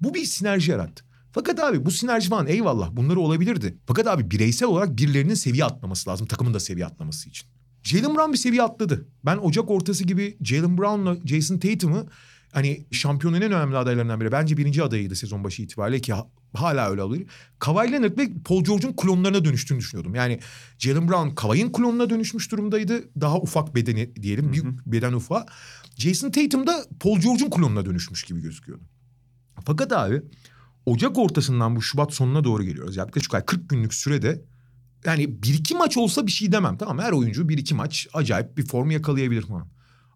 Bu 0.01 0.15
bir 0.15 0.25
sinerji 0.25 0.71
yarattı. 0.71 1.05
Fakat 1.33 1.61
abi 1.61 1.85
bu 1.85 1.91
sinerji 1.91 2.29
falan 2.29 2.47
eyvallah 2.47 2.91
bunları 2.93 3.21
olabilirdi. 3.21 3.79
Fakat 3.87 4.07
abi 4.07 4.31
bireysel 4.31 4.69
olarak 4.69 4.97
birilerinin 4.99 5.35
seviye 5.35 5.65
atlaması 5.65 6.11
lazım 6.11 6.27
takımın 6.27 6.55
da 6.55 6.61
seviye 6.61 6.87
atlaması 6.87 7.29
için. 7.29 7.49
Jalen 7.83 8.15
Brown 8.17 8.33
bir 8.33 8.39
seviye 8.39 8.63
atladı. 8.63 9.09
Ben 9.25 9.37
Ocak 9.37 9.71
ortası 9.71 10.05
gibi 10.05 10.37
Jalen 10.45 10.79
Brown'la 10.79 11.17
Jason 11.27 11.59
Tatum'ı 11.59 12.07
hani 12.53 12.87
şampiyonun 12.93 13.37
en 13.37 13.53
önemli 13.53 13.77
adaylarından 13.77 14.21
biri. 14.21 14.33
Bence 14.33 14.57
birinci 14.57 14.83
adayıydı 14.83 15.17
sezon 15.17 15.45
başı 15.45 15.63
itibariyle 15.63 16.01
ki 16.01 16.13
ha- 16.13 16.27
hala 16.55 16.91
öyle 16.91 17.03
olabilir. 17.03 17.27
Kawhi 17.59 17.93
Leonard 17.93 18.19
ve 18.19 18.29
Paul 18.45 18.65
George'un 18.65 18.93
klonlarına 18.93 19.45
dönüştüğünü 19.45 19.79
düşünüyordum. 19.79 20.15
Yani 20.15 20.41
Jalen 20.79 21.09
Brown 21.09 21.35
Kawhi'nin 21.35 21.73
klonuna 21.73 22.11
dönüşmüş 22.11 22.51
durumdaydı. 22.51 23.05
Daha 23.21 23.39
ufak 23.39 23.75
bedeni 23.75 24.17
diyelim. 24.23 24.53
Büyük 24.53 24.87
beden 24.87 25.13
ufağı. 25.13 25.47
Jason 25.97 26.31
Tatum 26.31 26.67
da 26.67 26.85
Paul 27.01 27.19
George'un 27.21 27.51
klonuna 27.51 27.87
dönüşmüş 27.87 28.23
gibi 28.25 28.41
gözüküyordu. 28.41 28.85
Fakat 29.67 29.93
abi 29.93 30.23
Ocak 30.87 31.19
ortasından 31.19 31.77
bu 31.77 31.83
Şubat 31.83 32.15
sonuna 32.15 32.45
doğru 32.45 32.65
geliyoruz. 32.65 32.97
Yaklaşık 32.97 33.35
ay 33.35 33.45
40 33.45 33.69
günlük 33.69 33.95
sürede 33.95 34.45
yani 35.05 35.43
bir 35.43 35.55
iki 35.55 35.75
maç 35.75 35.97
olsa 35.97 36.27
bir 36.27 36.33
şey 36.33 36.53
demem. 36.53 36.77
Tamam 36.79 36.99
her 36.99 37.13
oyuncu 37.13 37.49
bir 37.49 37.59
iki 37.59 37.75
maç 37.75 38.09
acayip 38.15 38.57
bir 38.57 38.67
form 38.67 38.91
yakalayabilir 38.91 39.43
falan. 39.43 39.69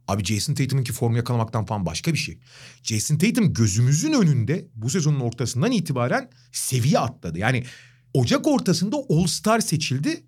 Abi 0.08 0.24
Jason 0.24 0.54
Tatum'unki 0.54 0.92
form 0.92 1.16
yakalamaktan 1.16 1.64
falan 1.64 1.86
başka 1.86 2.12
bir 2.12 2.18
şey. 2.18 2.38
Jason 2.82 3.18
Tatum 3.18 3.52
gözümüzün 3.52 4.12
önünde 4.12 4.68
bu 4.74 4.90
sezonun 4.90 5.20
ortasından 5.20 5.72
itibaren 5.72 6.30
seviye 6.52 6.98
atladı. 6.98 7.38
Yani 7.38 7.64
Ocak 8.14 8.46
ortasında 8.46 8.96
All 9.08 9.26
Star 9.26 9.60
seçildi. 9.60 10.24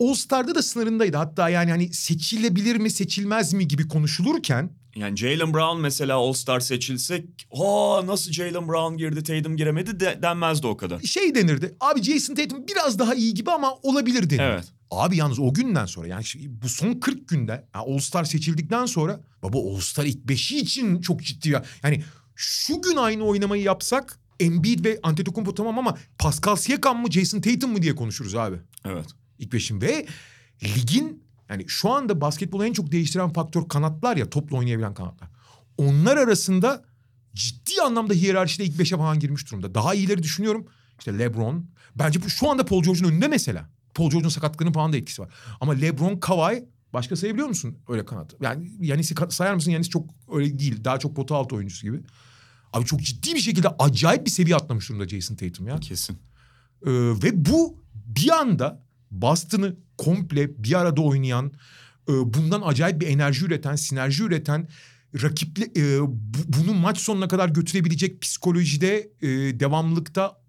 All 0.00 0.14
Star'da 0.14 0.54
da 0.54 0.62
sınırındaydı. 0.62 1.16
Hatta 1.16 1.48
yani 1.48 1.70
hani 1.70 1.92
seçilebilir 1.92 2.76
mi 2.76 2.90
seçilmez 2.90 3.52
mi 3.52 3.68
gibi 3.68 3.88
konuşulurken 3.88 4.70
Yani 4.96 5.16
Jalen 5.16 5.54
Brown 5.54 5.80
mesela 5.80 6.16
All-Star 6.16 6.60
seçilse 6.60 7.24
ha 7.54 8.06
nasıl 8.06 8.32
Jalen 8.32 8.68
Brown 8.68 8.96
girdi 8.96 9.22
Tatum 9.22 9.56
giremedi 9.56 10.00
de, 10.00 10.18
denmezdi 10.22 10.66
o 10.66 10.76
kadar. 10.76 11.00
şey 11.00 11.34
denirdi. 11.34 11.76
Abi 11.80 12.02
Jason 12.02 12.34
Tatum 12.34 12.66
biraz 12.68 12.98
daha 12.98 13.14
iyi 13.14 13.34
gibi 13.34 13.50
ama 13.50 13.74
olabilir 13.82 14.30
denirdi. 14.30 14.42
Evet. 14.42 14.64
Abi 14.90 15.16
yalnız 15.16 15.38
o 15.38 15.54
günden 15.54 15.86
sonra 15.86 16.08
yani 16.08 16.24
bu 16.48 16.68
son 16.68 16.94
40 16.94 17.28
günde 17.28 17.52
yani 17.74 17.84
All 17.94 17.98
Star 17.98 18.24
seçildikten 18.24 18.86
sonra 18.86 19.20
baba 19.42 19.58
All 19.58 19.80
Star 19.80 20.04
ilk 20.04 20.28
beşi 20.28 20.58
için 20.58 21.00
çok 21.00 21.22
ciddi 21.22 21.48
ya. 21.48 21.64
Yani 21.82 22.02
şu 22.34 22.82
gün 22.82 22.96
aynı 22.96 23.24
oynamayı 23.24 23.62
yapsak 23.62 24.18
Embiid 24.40 24.84
ve 24.84 24.98
Antetokounmpo 25.02 25.54
tamam 25.54 25.78
ama 25.78 25.98
Pascal 26.18 26.56
Siakam 26.56 27.02
mı 27.02 27.10
Jason 27.10 27.40
Tatum 27.40 27.72
mu 27.72 27.82
diye 27.82 27.94
konuşuruz 27.94 28.34
abi. 28.34 28.56
Evet. 28.84 29.06
İlk 29.38 29.52
beşin 29.52 29.80
ve 29.80 30.06
ligin 30.64 31.22
yani 31.50 31.64
şu 31.68 31.90
anda 31.90 32.20
basketbolu 32.20 32.66
en 32.66 32.72
çok 32.72 32.92
değiştiren 32.92 33.32
faktör 33.32 33.68
kanatlar 33.68 34.16
ya 34.16 34.30
topla 34.30 34.56
oynayabilen 34.56 34.94
kanatlar. 34.94 35.28
Onlar 35.78 36.16
arasında 36.16 36.84
ciddi 37.34 37.82
anlamda 37.82 38.14
hiyerarşide 38.14 38.64
ilk 38.64 38.78
beşe 38.78 38.96
falan 38.96 39.18
girmiş 39.18 39.50
durumda. 39.50 39.74
Daha 39.74 39.94
iyileri 39.94 40.22
düşünüyorum. 40.22 40.66
İşte 40.98 41.18
LeBron. 41.18 41.66
Bence 41.96 42.22
bu 42.22 42.30
şu 42.30 42.50
anda 42.50 42.64
Paul 42.64 42.82
George'un 42.82 43.08
önünde 43.08 43.28
mesela. 43.28 43.70
Paul 43.94 44.10
George'un 44.10 44.28
sakatlığının 44.28 44.72
falan 44.72 44.92
da 44.92 44.96
etkisi 44.96 45.22
var. 45.22 45.34
Ama 45.60 45.72
LeBron, 45.72 46.16
Kawhi 46.16 46.64
başka 46.92 47.16
sayabiliyor 47.16 47.48
musun 47.48 47.78
öyle 47.88 48.04
kanat? 48.04 48.34
Yani 48.40 48.70
Yanis'i 48.80 49.14
sayar 49.28 49.54
mısın? 49.54 49.70
Yanis 49.70 49.88
çok 49.88 50.10
öyle 50.32 50.58
değil. 50.58 50.84
Daha 50.84 50.98
çok 50.98 51.16
pota 51.16 51.36
altı 51.36 51.56
oyuncusu 51.56 51.86
gibi. 51.86 52.00
Abi 52.72 52.84
çok 52.84 53.02
ciddi 53.02 53.34
bir 53.34 53.40
şekilde 53.40 53.68
acayip 53.68 54.26
bir 54.26 54.30
seviye 54.30 54.56
atlamış 54.56 54.88
durumda 54.88 55.08
Jason 55.08 55.34
Tatum 55.34 55.68
ya. 55.68 55.76
Kesin. 55.76 56.18
Ee, 56.86 56.90
ve 57.22 57.44
bu 57.44 57.82
bir 57.94 58.30
anda 58.30 58.82
Boston'ı 59.10 59.76
komple 59.98 60.64
bir 60.64 60.78
arada 60.80 61.00
oynayan, 61.00 61.52
e, 62.08 62.12
bundan 62.12 62.62
acayip 62.64 63.00
bir 63.00 63.06
enerji 63.06 63.44
üreten, 63.44 63.76
sinerji 63.76 64.22
üreten, 64.22 64.68
rakiple 65.22 65.64
e, 65.76 66.00
bu- 66.02 66.12
bunu 66.46 66.74
maç 66.74 66.98
sonuna 66.98 67.28
kadar 67.28 67.48
götürebilecek 67.48 68.20
psikolojide, 68.22 69.10
e, 69.22 69.28
devamlılıkta 69.60 70.40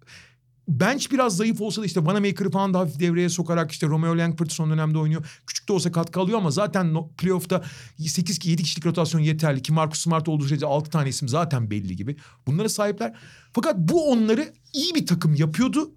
bench 0.68 1.10
biraz 1.10 1.36
zayıf 1.36 1.60
olsa 1.60 1.82
da 1.82 1.86
işte 1.86 2.06
Vanamaker'ı 2.06 2.50
falan 2.50 2.74
da 2.74 2.78
hafif 2.78 3.00
devreye 3.00 3.28
sokarak 3.28 3.72
işte 3.72 3.86
Romeo 3.86 4.18
Langford 4.18 4.50
son 4.50 4.70
dönemde 4.70 4.98
oynuyor. 4.98 5.40
Küçük 5.46 5.68
de 5.68 5.72
olsa 5.72 5.92
katkı 5.92 6.20
alıyor 6.20 6.38
ama 6.38 6.50
zaten 6.50 6.94
playoff'ta 7.18 7.62
8 7.98 8.38
ki 8.38 8.50
7 8.50 8.62
kişilik 8.62 8.86
rotasyon 8.86 9.20
yeterli 9.20 9.62
ki 9.62 9.72
Marcus 9.72 10.00
Smart 10.00 10.28
olduğu 10.28 10.44
sürece 10.44 10.66
6 10.66 10.90
tane 10.90 11.08
isim 11.08 11.28
zaten 11.28 11.70
belli 11.70 11.96
gibi. 11.96 12.16
Bunlara 12.46 12.68
sahipler. 12.68 13.14
Fakat 13.52 13.78
bu 13.78 14.10
onları 14.10 14.52
iyi 14.72 14.94
bir 14.94 15.06
takım 15.06 15.34
yapıyordu 15.34 15.94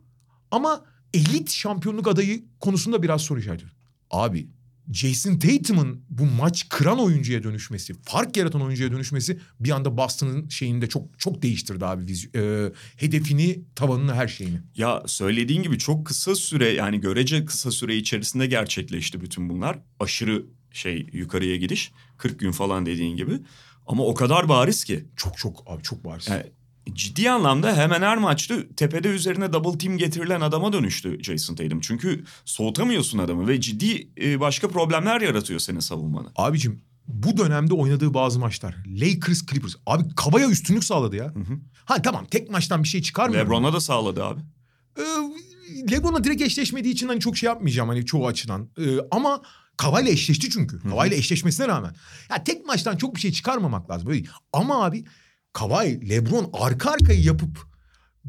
ama 0.52 0.86
elit 1.16 1.52
şampiyonluk 1.52 2.08
adayı 2.08 2.44
konusunda 2.60 3.04
biraz 3.04 3.22
soru 3.22 3.40
işareti. 3.40 3.66
Abi 4.12 4.48
Jason 4.94 5.40
Tatum'un 5.40 6.06
bu 6.10 6.26
maç 6.26 6.70
kıran 6.70 7.00
oyuncuya 7.00 7.44
dönüşmesi, 7.44 7.94
fark 8.02 8.38
yaratan 8.38 8.62
oyuncuya 8.62 8.92
dönüşmesi 8.92 9.40
bir 9.60 9.70
anda 9.70 9.98
Boston'ın 9.98 10.50
şeyinde 10.50 10.90
çok 10.90 11.20
çok 11.20 11.42
değiştirdi 11.42 11.86
abi 11.86 12.14
e, 12.36 12.72
hedefini, 12.98 13.62
tavanını, 13.76 14.14
her 14.14 14.28
şeyini. 14.28 14.60
Ya 14.76 15.04
söylediğin 15.06 15.64
gibi 15.64 15.78
çok 15.78 16.06
kısa 16.06 16.36
süre 16.36 16.70
yani 16.70 17.02
görece 17.02 17.46
kısa 17.46 17.72
süre 17.72 17.96
içerisinde 17.96 18.48
gerçekleşti 18.48 19.22
bütün 19.22 19.50
bunlar. 19.50 19.80
Aşırı 20.00 20.46
şey 20.72 21.10
yukarıya 21.14 21.56
gidiş 21.56 21.92
40 22.18 22.40
gün 22.40 22.52
falan 22.52 22.86
dediğin 22.86 23.18
gibi. 23.18 23.40
Ama 23.88 24.06
o 24.06 24.14
kadar 24.14 24.50
bariz 24.50 24.84
ki. 24.84 25.06
Çok 25.16 25.38
çok 25.38 25.64
abi 25.68 25.84
çok 25.84 26.06
bariz. 26.06 26.28
Yani 26.28 26.44
ciddi 26.94 27.30
anlamda 27.30 27.78
hemen 27.78 28.02
her 28.02 28.18
maçta 28.18 28.56
tepede 28.78 29.08
üzerine 29.08 29.54
double 29.54 29.78
team 29.78 29.98
getirilen 29.98 30.42
adama 30.42 30.74
dönüştü 30.74 31.24
Jason 31.24 31.56
Tatum. 31.56 31.80
Çünkü 31.80 32.24
soğutamıyorsun 32.46 33.20
adamı 33.20 33.48
ve 33.48 33.62
ciddi 33.62 34.10
e, 34.22 34.40
başka 34.40 34.68
problemler 34.68 35.22
yaratıyor 35.22 35.60
senin 35.60 35.80
savunmanı. 35.80 36.28
Abicim 36.36 36.82
bu 37.08 37.38
dönemde 37.38 37.74
oynadığı 37.74 38.14
bazı 38.14 38.40
maçlar. 38.40 38.76
Lakers 38.88 39.46
Clippers. 39.46 39.76
Abi 39.86 40.04
Kabaya 40.16 40.50
üstünlük 40.50 40.84
sağladı 40.84 41.16
ya. 41.16 41.34
Ha 41.86 42.02
tamam 42.02 42.26
tek 42.26 42.50
maçtan 42.50 42.84
bir 42.84 42.88
şey 42.88 43.02
çıkarmıyor. 43.02 43.46
LeBron'a 43.46 43.74
da 43.74 43.80
sağladı 43.80 44.24
abi. 44.26 44.42
Ee, 44.98 45.02
LeBron'la 45.92 46.24
direkt 46.24 46.42
eşleşmediği 46.42 46.94
için 46.94 47.08
hani 47.08 47.20
çok 47.20 47.38
şey 47.38 47.48
yapmayacağım 47.48 47.90
hani 47.90 48.06
çoğu 48.06 48.28
açıdan. 48.28 48.70
Ee, 48.80 48.98
ama 49.12 49.42
Kavay'la 49.78 50.12
eşleşti 50.12 50.50
çünkü. 50.50 50.80
Kavay'la 50.80 51.16
eşleşmesine 51.16 51.68
rağmen. 51.68 51.96
Ya 52.30 52.44
tek 52.44 52.66
maçtan 52.66 52.98
çok 52.98 53.16
bir 53.16 53.22
şey 53.22 53.32
çıkarmamak 53.32 53.90
lazım. 53.90 54.08
Böyle. 54.08 54.24
Ama 54.54 54.86
abi 54.86 55.06
Kavay, 55.56 56.10
LeBron 56.10 56.50
arka 56.54 56.92
arkayı 56.92 57.22
yapıp 57.22 57.68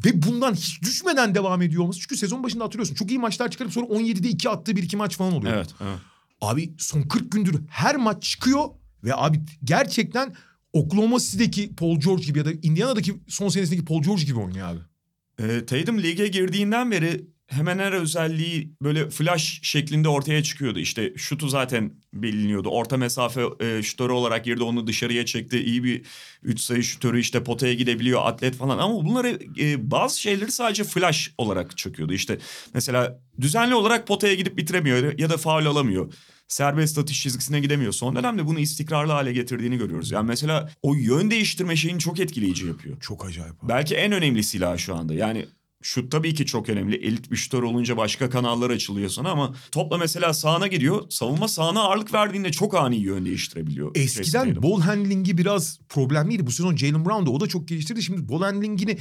ve 0.05 0.23
bundan 0.23 0.55
hiç 0.55 0.83
düşmeden 0.83 1.35
devam 1.35 1.63
ediyor 1.63 1.83
olması. 1.83 2.01
Çünkü 2.01 2.17
sezon 2.17 2.43
başında 2.43 2.65
hatırlıyorsun. 2.65 2.95
Çok 2.95 3.11
iyi 3.11 3.19
maçlar 3.19 3.51
çıkarıp 3.51 3.73
sonra 3.73 3.87
17'de 3.87 4.29
2 4.29 4.49
attığı 4.49 4.77
bir 4.77 4.83
iki 4.83 4.97
maç 4.97 5.17
falan 5.17 5.33
oluyor. 5.33 5.55
Evet. 5.55 5.69
evet. 5.81 5.99
Abi 6.41 6.75
son 6.79 7.03
40 7.03 7.33
gündür 7.33 7.61
her 7.69 7.97
maç 7.97 8.23
çıkıyor 8.23 8.65
ve 9.05 9.15
abi 9.15 9.41
gerçekten 9.65 10.35
Oklahoma 10.73 11.19
City'deki 11.19 11.75
Paul 11.77 12.01
George 12.01 12.25
gibi 12.25 12.39
ya 12.39 12.45
da 12.45 12.53
Indiana'daki 12.63 13.21
son 13.29 13.49
senesindeki 13.49 13.85
Paul 13.85 14.03
George 14.03 14.25
gibi 14.25 14.39
oynuyor 14.39 14.69
abi. 14.69 14.81
E, 15.39 15.67
Tatum 15.67 16.03
lige 16.03 16.29
girdiğinden 16.29 16.91
beri 16.91 17.27
hemen 17.47 17.79
her 17.79 17.93
özelliği 17.93 18.73
böyle 18.83 19.11
flash 19.11 19.61
şeklinde 19.63 20.09
ortaya 20.09 20.43
çıkıyordu. 20.43 20.79
İşte 20.79 21.13
şutu 21.17 21.49
zaten 21.49 21.93
biliniyordu. 22.13 22.69
Orta 22.69 22.97
mesafe 22.97 23.43
e, 23.61 23.83
şutörü 23.83 24.13
olarak 24.13 24.45
girdi 24.45 24.63
onu 24.63 24.87
dışarıya 24.87 25.27
çekti. 25.27 25.59
İyi 25.59 25.85
bir 25.85 26.03
3 26.43 26.61
sayı 26.61 26.83
şutörü 26.83 27.21
işte 27.21 27.45
potaya 27.45 27.75
gidebiliyor 27.75 28.21
atlet 28.25 28.55
falan. 28.57 28.79
Ama 28.79 29.05
bunları 29.05 29.39
e, 29.59 29.91
bazı 29.91 30.21
şeyleri 30.21 30.53
sadece 30.53 30.85
flash 30.85 31.35
olarak 31.39 31.77
çöküyordu. 31.77 32.13
İşte 32.13 32.39
mesela 32.75 33.21
düzenli 33.41 33.75
olarak 33.75 34.07
potaya 34.07 34.35
gidip 34.35 34.57
bitiremiyor 34.57 35.19
ya 35.19 35.31
da 35.31 35.37
faul 35.37 35.67
alamıyor. 35.67 36.13
Serbest 36.49 36.99
atış 36.99 37.23
çizgisine 37.23 37.61
gidemiyor. 37.61 37.93
Son 37.93 38.17
dönemde 38.17 38.47
bunu 38.47 38.59
istikrarlı 38.59 39.13
hale 39.13 39.33
getirdiğini 39.33 39.79
görüyoruz. 39.79 40.11
Yani 40.11 40.27
mesela 40.27 40.71
o 40.83 40.95
yön 40.95 41.31
değiştirme 41.31 41.77
şeyini 41.77 41.99
çok 41.99 42.21
etkileyici 42.21 42.67
yapıyor. 42.67 43.01
Çok 43.01 43.25
acayip 43.25 43.65
abi. 43.65 43.69
Belki 43.69 43.95
en 43.95 44.13
önemli 44.13 44.45
silah 44.45 44.79
şu 44.79 44.95
anda. 44.95 45.15
Yani 45.15 45.47
şut 45.87 46.13
tabii 46.13 46.35
ki 46.35 46.47
çok 46.47 46.69
önemli. 46.69 46.97
Elit 46.97 47.31
bir 47.31 47.37
şutör 47.37 47.63
olunca 47.63 47.97
başka 47.97 48.31
kanallar 48.31 48.71
açılıyor 48.71 49.09
sana 49.09 49.31
ama 49.31 49.55
topla 49.73 49.99
mesela 49.99 50.35
sağına 50.35 50.67
gidiyor. 50.67 51.03
Savunma 51.11 51.49
sağına 51.49 51.81
ağırlık 51.81 52.15
verdiğinde 52.15 52.53
çok 52.53 52.75
ani 52.75 52.97
yön 52.97 53.25
değiştirebiliyor. 53.25 53.91
Eskiden 53.95 54.63
ball 54.63 54.81
handling'i 54.81 55.39
biraz 55.39 55.81
problemliydi. 55.89 56.47
Bu 56.47 56.51
sezon 56.51 56.77
Jalen 56.77 57.05
Brown 57.05 57.27
da 57.27 57.31
o 57.31 57.41
da 57.41 57.47
çok 57.47 57.69
geliştirdi. 57.69 58.03
Şimdi 58.03 58.29
ball 58.29 58.43
handling'ini 58.43 58.99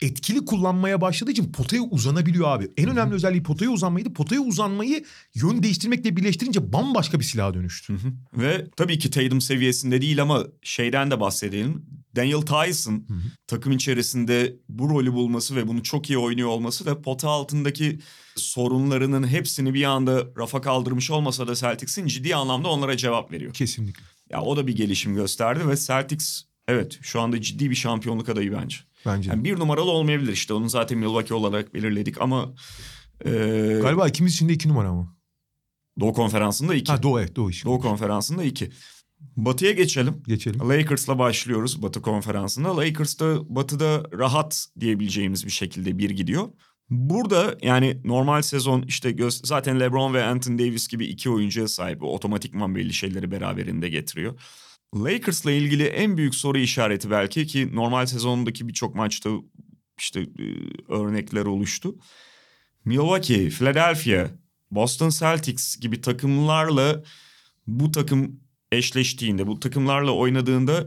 etkili 0.00 0.44
kullanmaya 0.44 1.00
başladığı 1.00 1.30
için 1.30 1.52
potaya 1.52 1.82
uzanabiliyor 1.82 2.48
abi. 2.48 2.70
En 2.76 2.90
önemli 2.90 3.14
özelliği 3.14 3.42
potaya 3.42 3.70
uzanmaydı. 3.70 4.12
Potaya 4.12 4.40
uzanmayı 4.40 5.04
yön 5.34 5.62
değiştirmekle 5.62 6.16
birleştirince 6.16 6.72
bambaşka 6.72 7.18
bir 7.18 7.24
silaha 7.24 7.54
dönüştü. 7.54 7.96
Ve 8.36 8.66
tabii 8.76 8.98
ki 8.98 9.10
Tatum 9.10 9.40
seviyesinde 9.40 10.02
değil 10.02 10.22
ama 10.22 10.44
şeyden 10.62 11.10
de 11.10 11.20
bahsedelim. 11.20 11.86
Daniel 12.16 12.40
Tyson 12.42 13.06
takım 13.46 13.72
içerisinde 13.72 14.56
bu 14.68 14.90
rolü 14.90 15.12
bulması 15.12 15.56
ve 15.56 15.68
bunu 15.68 15.82
çok 15.82 16.10
iyi 16.10 16.18
oynuyor 16.18 16.48
olması 16.48 16.86
ve 16.86 17.02
pota 17.02 17.28
altındaki 17.28 18.00
sorunlarının 18.36 19.26
hepsini 19.28 19.74
bir 19.74 19.84
anda 19.84 20.24
rafa 20.38 20.60
kaldırmış 20.60 21.10
olmasa 21.10 21.48
da 21.48 21.54
Celtics'in 21.54 22.06
ciddi 22.06 22.36
anlamda 22.36 22.68
onlara 22.68 22.96
cevap 22.96 23.32
veriyor. 23.32 23.52
Kesinlikle. 23.54 24.02
Ya 24.30 24.42
o 24.42 24.56
da 24.56 24.66
bir 24.66 24.76
gelişim 24.76 25.14
gösterdi 25.14 25.68
ve 25.68 25.76
Celtics 25.76 26.42
evet 26.68 26.98
şu 27.02 27.20
anda 27.20 27.40
ciddi 27.40 27.70
bir 27.70 27.74
şampiyonluk 27.74 28.28
adayı 28.28 28.52
bence. 28.52 28.76
Bence. 29.06 29.30
Yani 29.30 29.44
bir 29.44 29.58
numaralı 29.58 29.90
olmayabilir 29.90 30.32
işte 30.32 30.54
onu 30.54 30.68
zaten 30.68 30.98
Milwaukee 30.98 31.34
olarak 31.34 31.74
belirledik 31.74 32.20
ama 32.20 32.54
e, 33.24 33.30
Galiba 33.82 34.08
ikimiz 34.08 34.34
için 34.34 34.48
de 34.48 34.52
iki 34.52 34.68
numara 34.68 34.88
ama. 34.88 35.16
Doğu 36.00 36.12
konferansında 36.12 36.74
iki. 36.74 36.92
Ha 36.92 37.02
Doğu 37.02 37.20
evet 37.20 37.36
Doğu 37.36 37.50
işi. 37.50 37.64
Doğu 37.64 37.80
konferansında 37.80 38.44
iki. 38.44 38.70
Batı'ya 39.36 39.72
geçelim. 39.72 40.22
Geçelim. 40.26 40.68
Lakers'la 40.68 41.18
başlıyoruz 41.18 41.82
Batı 41.82 42.02
konferansında. 42.02 42.76
Lakers'ta 42.76 43.36
Batı'da 43.48 44.02
rahat 44.18 44.66
diyebileceğimiz 44.80 45.46
bir 45.46 45.50
şekilde 45.50 45.98
bir 45.98 46.10
gidiyor. 46.10 46.48
Burada 46.90 47.58
yani 47.62 48.00
normal 48.04 48.42
sezon 48.42 48.82
işte 48.82 49.12
göz, 49.12 49.40
zaten 49.44 49.80
LeBron 49.80 50.14
ve 50.14 50.24
Anthony 50.24 50.58
Davis 50.58 50.88
gibi 50.88 51.06
iki 51.06 51.30
oyuncuya 51.30 51.68
sahip. 51.68 52.02
Otomatikman 52.02 52.74
belli 52.74 52.92
şeyleri 52.92 53.30
beraberinde 53.30 53.88
getiriyor. 53.88 54.40
Lakers'la 55.04 55.50
ilgili 55.50 55.84
en 55.84 56.16
büyük 56.16 56.34
soru 56.34 56.58
işareti 56.58 57.10
belki 57.10 57.46
ki 57.46 57.70
normal 57.72 58.06
sezondaki 58.06 58.68
birçok 58.68 58.94
maçta 58.94 59.30
işte 59.98 60.20
e, 60.20 60.44
örnekler 60.88 61.46
oluştu. 61.46 61.94
Milwaukee, 62.84 63.48
Philadelphia, 63.48 64.28
Boston 64.70 65.10
Celtics 65.10 65.76
gibi 65.76 66.00
takımlarla 66.00 67.02
bu 67.66 67.90
takım 67.90 68.40
eşleştiğinde, 68.72 69.46
bu 69.46 69.60
takımlarla 69.60 70.10
oynadığında 70.10 70.86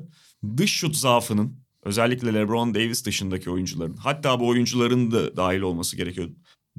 dış 0.58 0.72
şut 0.72 0.96
zaafının 0.96 1.60
özellikle 1.84 2.34
LeBron 2.34 2.76
Davis 2.76 3.06
dışındaki 3.06 3.50
oyuncuların 3.50 3.98
hatta 3.98 4.40
bu 4.40 4.48
oyuncuların 4.48 5.12
da 5.12 5.38
dahil 5.38 5.62
olması 5.62 5.98
gerekiyor. 5.98 6.30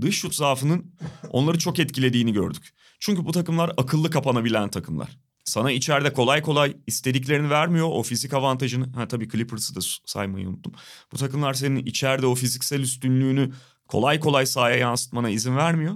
Dış 0.01 0.19
şut 0.19 0.35
zaafının 0.35 0.95
onları 1.31 1.59
çok 1.59 1.79
etkilediğini 1.79 2.33
gördük. 2.33 2.75
Çünkü 3.01 3.25
bu 3.25 3.33
takımlar 3.33 3.73
akıllı 3.77 4.11
kapanabilen 4.11 4.71
takımlar. 4.71 5.19
Sana 5.51 5.73
içeride 5.73 6.13
kolay 6.13 6.43
kolay 6.43 6.77
istediklerini 6.87 7.51
vermiyor. 7.51 7.89
O 7.91 8.03
fizik 8.03 8.35
avantajını. 8.35 8.93
Ha 8.93 9.09
tabii 9.09 9.29
Clippers'ı 9.29 9.75
da 9.75 9.81
saymayı 10.07 10.49
unuttum. 10.49 10.73
Bu 11.13 11.17
takımlar 11.17 11.55
senin 11.55 11.87
içeride 11.87 12.27
o 12.27 12.35
fiziksel 12.35 12.81
üstünlüğünü 12.81 13.53
kolay 13.89 14.21
kolay 14.21 14.47
sahaya 14.47 14.77
yansıtmana 14.77 15.31
izin 15.31 15.57
vermiyor. 15.57 15.95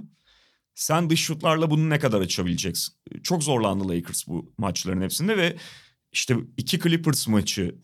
Sen 0.75 1.09
dış 1.09 1.19
şutlarla 1.19 1.69
bunu 1.69 1.89
ne 1.89 1.99
kadar 1.99 2.21
açabileceksin? 2.21 2.95
Çok 3.23 3.43
zorlandı 3.43 3.89
Lakers 3.89 4.27
bu 4.27 4.53
maçların 4.57 5.01
hepsinde 5.01 5.37
ve 5.37 5.55
işte 6.11 6.35
iki 6.57 6.79
Clippers 6.79 7.27
maçı, 7.27 7.75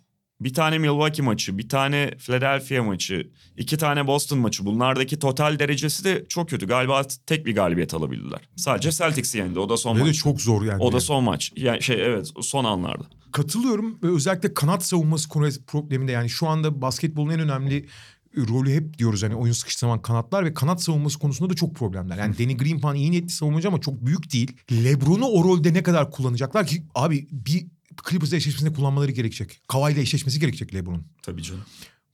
bir 0.42 0.54
tane 0.54 0.78
Milwaukee 0.78 1.24
maçı, 1.24 1.58
bir 1.58 1.70
tane 1.70 2.12
Philadelphia 2.18 2.84
maçı, 2.84 3.32
iki 3.58 3.78
tane 3.78 4.08
Boston 4.08 4.40
maçı. 4.40 4.66
Bunlardaki 4.66 5.20
total 5.20 5.60
derecesi 5.60 6.04
de 6.04 6.26
çok 6.30 6.50
kötü. 6.50 6.68
Galiba 6.68 7.02
tek 7.26 7.46
bir 7.46 7.56
galibiyet 7.56 7.94
alabildiler. 7.94 8.40
Sadece 8.56 8.92
Celtics'i 8.92 9.38
yendi. 9.38 9.60
O 9.60 9.70
da 9.70 9.78
son 9.78 9.96
Ve 9.96 10.00
de 10.00 10.04
maç. 10.04 10.16
çok 10.16 10.42
zor 10.42 10.66
yani. 10.66 10.84
O 10.84 10.92
da 10.92 11.00
son 11.00 11.24
maç. 11.24 11.52
Yani 11.56 11.82
şey 11.82 12.06
evet 12.06 12.32
son 12.42 12.66
anlarda. 12.66 13.04
Katılıyorum 13.32 14.00
ve 14.04 14.08
özellikle 14.08 14.54
kanat 14.54 14.86
savunması 14.86 15.30
konu 15.30 15.50
probleminde 15.68 16.12
yani 16.12 16.30
şu 16.30 16.48
anda 16.48 16.82
basketbolun 16.82 17.30
en 17.30 17.40
önemli 17.40 17.86
rolü 18.38 18.74
hep 18.74 18.98
diyoruz 18.98 19.24
hani 19.24 19.36
oyun 19.36 19.54
sıkıştığı 19.54 19.80
zaman 19.80 20.02
kanatlar 20.02 20.46
ve 20.46 20.54
kanat 20.54 20.84
savunması 20.84 21.20
konusunda 21.20 21.50
da 21.50 21.56
çok 21.56 21.76
problemler. 21.76 22.18
Yani 22.18 22.38
Danny 22.38 22.58
Green 22.58 22.80
falan 22.80 22.96
iyi 22.96 23.12
niyetli 23.12 23.30
savunmacı 23.30 23.68
ama 23.68 23.82
çok 23.82 24.06
büyük 24.06 24.34
değil. 24.34 24.52
LeBron'u 24.72 25.26
o 25.26 25.44
rolde 25.44 25.74
ne 25.74 25.84
kadar 25.84 26.12
kullanacaklar 26.12 26.68
ki 26.68 26.84
abi 26.96 27.28
bir 27.32 27.68
Clippers'la 28.10 28.38
eşleşmesinde 28.38 28.74
kullanmaları 28.74 29.12
gerekecek. 29.12 29.62
Kawhi'yle 29.68 30.02
eşleşmesi 30.02 30.40
gerekecek 30.40 30.74
LeBron'un. 30.74 31.06
Tabii 31.22 31.44
canım. 31.44 31.62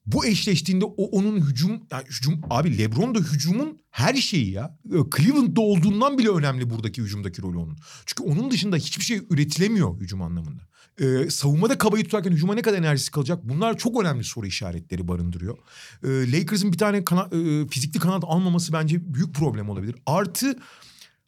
Bu 0.06 0.26
eşleştiğinde 0.26 0.86
o 0.86 1.04
onun 1.04 1.42
hücum 1.42 1.72
yani 1.92 2.04
hücum 2.10 2.42
abi 2.50 2.78
LeBron 2.78 3.16
da 3.16 3.20
hücumun 3.20 3.80
her 3.90 4.16
şeyi 4.16 4.52
ya. 4.52 4.78
Cleveland'da 5.18 5.62
olduğundan 5.62 6.18
bile 6.18 6.30
önemli 6.30 6.70
buradaki 6.70 7.02
hücumdaki 7.02 7.42
rolü 7.42 7.58
onun. 7.58 7.78
Çünkü 8.06 8.24
onun 8.24 8.52
dışında 8.52 8.76
hiçbir 8.76 9.04
şey 9.04 9.22
üretilemiyor 9.30 10.00
hücum 10.00 10.22
anlamında. 10.22 10.62
Ee, 11.02 11.30
savunmada 11.30 11.78
kabayı 11.78 12.04
tutarken 12.04 12.32
hücuma 12.32 12.56
ne 12.56 12.62
kadar 12.62 12.78
enerjisi 12.78 13.12
kalacak? 13.12 13.40
Bunlar 13.44 13.78
çok 13.78 14.02
önemli 14.02 14.24
soru 14.24 14.48
işaretleri 14.48 15.08
barındırıyor. 15.08 15.58
Ee, 16.04 16.32
Lakers'ın 16.32 16.72
bir 16.72 16.78
tane 16.78 17.04
kana, 17.04 17.22
e, 17.22 17.68
fizikli 17.68 18.00
kanat 18.00 18.24
almaması 18.26 18.74
bence 18.74 19.14
büyük 19.14 19.36
problem 19.36 19.70
olabilir. 19.70 19.96
Artı 20.06 20.60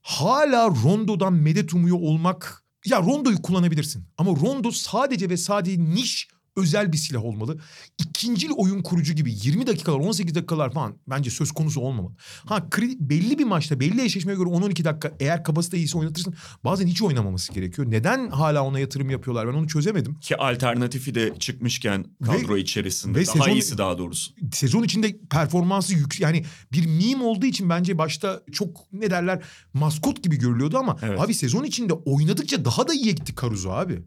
hala 0.02 0.68
Rondo'dan 0.68 1.34
medet 1.34 1.74
umuyor 1.74 1.98
olmak... 2.00 2.59
Ya 2.86 3.02
Rondo'yu 3.02 3.42
kullanabilirsin 3.42 4.06
ama 4.18 4.32
Rondo 4.32 4.72
sadece 4.72 5.30
ve 5.30 5.38
sadece 5.38 5.80
niş 5.80 6.28
özel 6.60 6.93
bir 6.93 6.98
silah 6.98 7.24
olmalı. 7.26 7.60
İkincil 7.98 8.50
oyun 8.58 8.82
kurucu 8.82 9.13
gibi 9.13 9.34
20 9.43 9.67
dakikalar 9.67 9.98
18 10.00 10.36
dakikalar 10.36 10.74
falan 10.74 10.95
bence 11.10 11.30
söz 11.30 11.52
konusu 11.52 11.82
olmamalı. 11.82 12.13
Ha 12.45 12.67
belli 13.00 13.39
bir 13.39 13.43
maçta 13.43 13.80
belli 13.80 14.02
eşleşmeye 14.02 14.36
göre 14.38 14.50
10-12 14.50 14.84
dakika 14.84 15.12
eğer 15.19 15.43
kapasite 15.43 15.78
iyiyse 15.78 15.98
oynatırsın. 15.98 16.34
Bazen 16.63 16.88
hiç 16.88 17.02
oynamaması 17.02 17.54
gerekiyor. 17.54 17.91
Neden 17.91 18.30
hala 18.30 18.63
ona 18.63 18.80
yatırım 18.80 19.10
yapıyorlar 19.10 19.48
ben 19.48 19.54
onu 19.54 19.67
çözemedim. 19.67 20.15
Ki 20.19 20.38
alternatifi 20.38 21.15
de 21.15 21.34
çıkmışken 21.39 22.06
kadro 22.26 22.56
Ve- 22.56 22.60
içerisinde. 22.60 23.19
ve 23.19 23.26
daha 23.28 23.34
sezon- 23.36 23.52
iyisi 23.52 23.78
daha 23.78 23.98
doğrusu. 23.98 24.32
Sezon 24.54 24.84
içinde 24.84 25.17
performansı 25.30 25.93
yüksek 25.93 26.22
yani 26.22 26.45
bir 26.72 26.86
meme 26.86 27.24
olduğu 27.24 27.45
için 27.45 27.69
bence 27.69 27.98
başta 27.98 28.41
çok 28.52 28.93
ne 28.93 29.12
derler 29.12 29.41
maskot 29.74 30.24
gibi 30.24 30.36
görülüyordu 30.36 30.78
ama 30.78 30.98
Evet. 31.02 31.19
abi 31.19 31.34
sezon 31.34 31.63
içinde 31.63 31.93
oynadıkça 31.93 32.65
daha 32.65 32.88
da 32.88 32.93
iyi 32.93 33.15
gitti 33.15 33.34
Caruso 33.41 33.69
abi. 33.72 34.04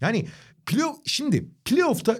Yani 0.00 0.28
playoff 0.66 0.96
şimdi 1.06 1.48
playoff'ta 1.64 2.18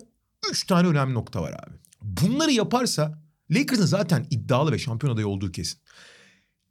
3 0.50 0.66
tane 0.66 0.88
önemli 0.88 1.14
nokta 1.14 1.42
var 1.42 1.52
abi. 1.52 1.76
Bunları 2.02 2.52
yaparsa 2.52 3.22
Lakers'ın 3.50 3.86
zaten 3.86 4.26
iddialı 4.30 4.72
ve 4.72 4.78
şampiyon 4.78 5.14
adayı 5.14 5.28
olduğu 5.28 5.52
kesin. 5.52 5.80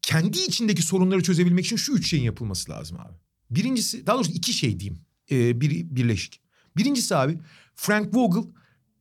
Kendi 0.02 0.40
içindeki 0.40 0.82
sorunları 0.82 1.24
çözebilmek 1.24 1.66
için 1.66 1.76
şu 1.76 1.92
üç 1.92 2.10
şeyin 2.10 2.24
yapılması 2.24 2.72
lazım 2.72 3.00
abi. 3.00 3.14
Birincisi 3.50 4.08
daha 4.08 4.16
doğrusu 4.16 4.32
iki 4.32 4.54
şey 4.54 4.80
diyeyim. 4.80 5.02
Ee, 5.32 5.62
biri 5.62 5.96
birleşik. 5.96 6.42
Birincisi 6.78 7.16
abi 7.16 7.40
Frank 7.76 8.16
Vogel 8.16 8.44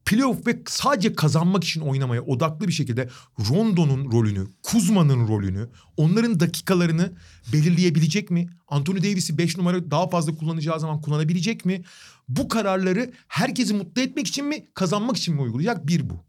playoff 0.04 0.46
ve 0.46 0.62
sadece 0.66 1.12
kazanmak 1.12 1.64
için 1.64 1.80
oynamaya 1.80 2.22
odaklı 2.22 2.68
bir 2.68 2.72
şekilde 2.72 3.08
Rondo'nun 3.50 4.12
rolünü, 4.12 4.46
Kuzma'nın 4.62 5.28
rolünü, 5.28 5.68
onların 5.96 6.40
dakikalarını 6.40 7.12
belirleyebilecek 7.52 8.30
mi? 8.30 8.48
Anthony 8.68 8.98
Davis'i 8.98 9.38
5 9.38 9.56
numara 9.58 9.90
daha 9.90 10.08
fazla 10.08 10.34
kullanacağı 10.34 10.80
zaman 10.80 11.00
kullanabilecek 11.00 11.64
mi? 11.64 11.82
Bu 12.28 12.48
kararları 12.48 13.12
herkesi 13.28 13.74
mutlu 13.74 14.02
etmek 14.02 14.26
için 14.26 14.44
mi, 14.44 14.66
kazanmak 14.74 15.16
için 15.16 15.34
mi 15.34 15.40
uygulayacak? 15.40 15.86
Bir 15.86 16.10
bu. 16.10 16.24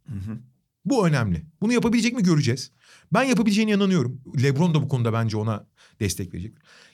Bu 0.85 1.07
önemli. 1.07 1.45
Bunu 1.61 1.73
yapabilecek 1.73 2.13
mi 2.13 2.23
göreceğiz. 2.23 2.71
Ben 3.13 3.23
yapabileceğine 3.23 3.71
inanıyorum. 3.71 4.21
LeBron 4.43 4.73
da 4.73 4.81
bu 4.81 4.87
konuda 4.87 5.13
bence 5.13 5.37
ona 5.37 5.67
destek 5.99 6.33
verecek. 6.33 6.53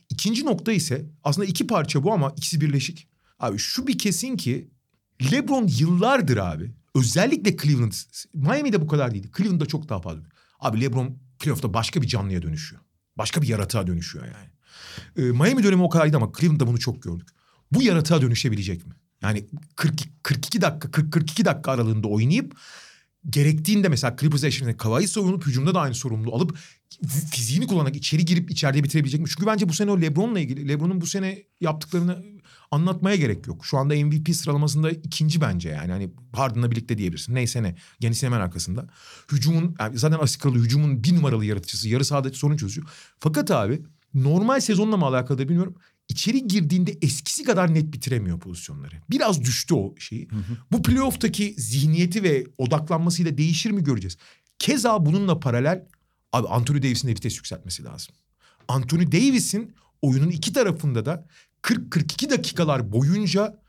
İkinci 0.09 0.45
nokta 0.45 0.71
ise 0.71 1.05
aslında 1.23 1.47
iki 1.47 1.67
parça 1.67 2.03
bu 2.03 2.13
ama 2.13 2.33
ikisi 2.37 2.61
birleşik. 2.61 3.07
Abi 3.39 3.57
şu 3.57 3.87
bir 3.87 3.97
kesin 3.97 4.37
ki 4.37 4.69
LeBron 5.31 5.67
yıllardır 5.67 6.37
abi 6.37 6.71
özellikle 6.95 7.57
Cleveland, 7.57 7.93
Miami'de 8.33 8.81
bu 8.81 8.87
kadar 8.87 9.13
değildi. 9.13 9.29
Cleveland'da 9.37 9.65
çok 9.65 9.89
daha 9.89 10.01
fazla. 10.01 10.23
Abi 10.59 10.81
LeBron 10.81 11.17
playoff'ta 11.39 11.73
başka 11.73 12.01
bir 12.01 12.07
canlıya 12.07 12.41
dönüşüyor. 12.41 12.81
Başka 13.17 13.41
bir 13.41 13.47
yaratığa 13.47 13.87
dönüşüyor 13.87 14.25
yani. 14.25 14.49
Ee, 15.17 15.31
Miami 15.31 15.63
dönemi 15.63 15.83
o 15.83 15.89
kadardı 15.89 16.17
ama 16.17 16.31
Cleveland'da 16.39 16.67
bunu 16.67 16.79
çok 16.79 17.03
gördük. 17.03 17.27
Bu 17.71 17.83
yaratığa 17.83 18.21
dönüşebilecek 18.21 18.85
mi? 18.85 18.93
Yani 19.21 19.45
40, 19.75 19.93
42 20.23 20.61
dakika 20.61 20.91
40 20.91 21.13
42 21.13 21.45
dakika 21.45 21.71
aralığında 21.71 22.07
oynayıp 22.07 22.55
gerektiğinde 23.29 23.89
mesela 23.89 24.15
Clippers 24.19 24.43
eşliğinde 24.43 24.77
Kawhi 24.77 25.07
savunup 25.07 25.47
hücumda 25.47 25.75
da 25.75 25.81
aynı 25.81 25.95
sorumluluğu 25.95 26.35
alıp 26.35 26.57
fiziğini 27.31 27.67
kullanarak 27.67 27.95
içeri 27.95 28.25
girip 28.25 28.51
içeride 28.51 28.83
bitirebilecek 28.83 29.21
mi? 29.21 29.27
Çünkü 29.29 29.45
bence 29.45 29.69
bu 29.69 29.73
sene 29.73 29.91
o 29.91 30.01
LeBron'la 30.01 30.39
ilgili 30.39 30.67
LeBron'un 30.67 31.01
bu 31.01 31.05
sene 31.05 31.43
yaptıklarını 31.61 32.23
anlatmaya 32.71 33.15
gerek 33.15 33.47
yok. 33.47 33.65
Şu 33.65 33.77
anda 33.77 33.95
MVP 33.95 34.35
sıralamasında 34.35 34.91
ikinci 34.91 35.41
bence 35.41 35.69
yani. 35.69 35.91
Hani 35.91 36.09
Harden'la 36.33 36.71
birlikte 36.71 36.97
diyebilirsin. 36.97 37.35
Neyse 37.35 37.63
ne. 37.63 37.75
Yanis'in 37.99 38.27
hemen 38.27 38.39
arkasında. 38.39 38.87
Hücumun 39.31 39.75
yani 39.79 39.97
zaten 39.97 40.19
asikalı 40.19 40.55
hücumun 40.55 41.03
bir 41.03 41.15
numaralı 41.15 41.45
yaratıcısı. 41.45 41.89
Yarı 41.89 42.05
sahada 42.05 42.33
sorun 42.33 42.57
çözüyor. 42.57 42.87
Fakat 43.19 43.51
abi 43.51 43.81
normal 44.13 44.59
sezonla 44.59 44.97
mı 44.97 45.05
alakalı 45.05 45.37
da 45.37 45.49
bilmiyorum. 45.49 45.75
İçeri 46.09 46.47
girdiğinde 46.47 46.97
eskisi 47.01 47.43
kadar 47.43 47.73
net 47.73 47.93
bitiremiyor 47.93 48.39
pozisyonları. 48.39 48.95
Biraz 49.09 49.41
düştü 49.41 49.73
o 49.73 49.95
şeyi. 49.99 50.27
Bu 50.71 50.83
playoff'taki 50.83 51.53
zihniyeti 51.57 52.23
ve 52.23 52.45
odaklanmasıyla 52.57 53.37
değişir 53.37 53.71
mi 53.71 53.83
göreceğiz. 53.83 54.17
Keza 54.59 55.05
bununla 55.05 55.39
paralel 55.39 55.85
abi 56.33 56.47
Anthony 56.47 56.81
Davis'in 56.83 57.07
de 57.07 57.11
vites 57.11 57.37
yükseltmesi 57.37 57.83
lazım. 57.83 58.15
Anthony 58.67 59.11
Davis'in 59.11 59.75
oyunun 60.01 60.29
iki 60.29 60.53
tarafında 60.53 61.05
da 61.05 61.27
40-42 61.63 62.29
dakikalar 62.29 62.91
boyunca 62.91 63.59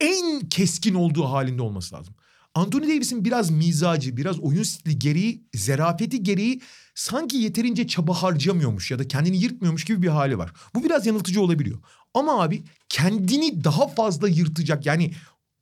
en 0.00 0.48
keskin 0.48 0.94
olduğu 0.94 1.24
halinde 1.24 1.62
olması 1.62 1.94
lazım. 1.94 2.14
Anthony 2.54 2.82
Davis'in 2.82 3.24
biraz 3.24 3.50
mizacı, 3.50 4.16
biraz 4.16 4.40
oyun 4.40 4.62
stili 4.62 4.98
gereği, 4.98 5.44
zerafeti 5.54 6.22
gereği 6.22 6.60
sanki 6.94 7.36
yeterince 7.36 7.86
çaba 7.86 8.14
harcamıyormuş 8.14 8.90
ya 8.90 8.98
da 8.98 9.08
kendini 9.08 9.36
yırtmıyormuş 9.36 9.84
gibi 9.84 10.02
bir 10.02 10.08
hali 10.08 10.38
var. 10.38 10.52
Bu 10.74 10.84
biraz 10.84 11.06
yanıltıcı 11.06 11.42
olabiliyor. 11.42 11.78
Ama 12.14 12.42
abi 12.42 12.62
kendini 12.88 13.64
daha 13.64 13.88
fazla 13.88 14.28
yırtacak 14.28 14.86
yani 14.86 15.12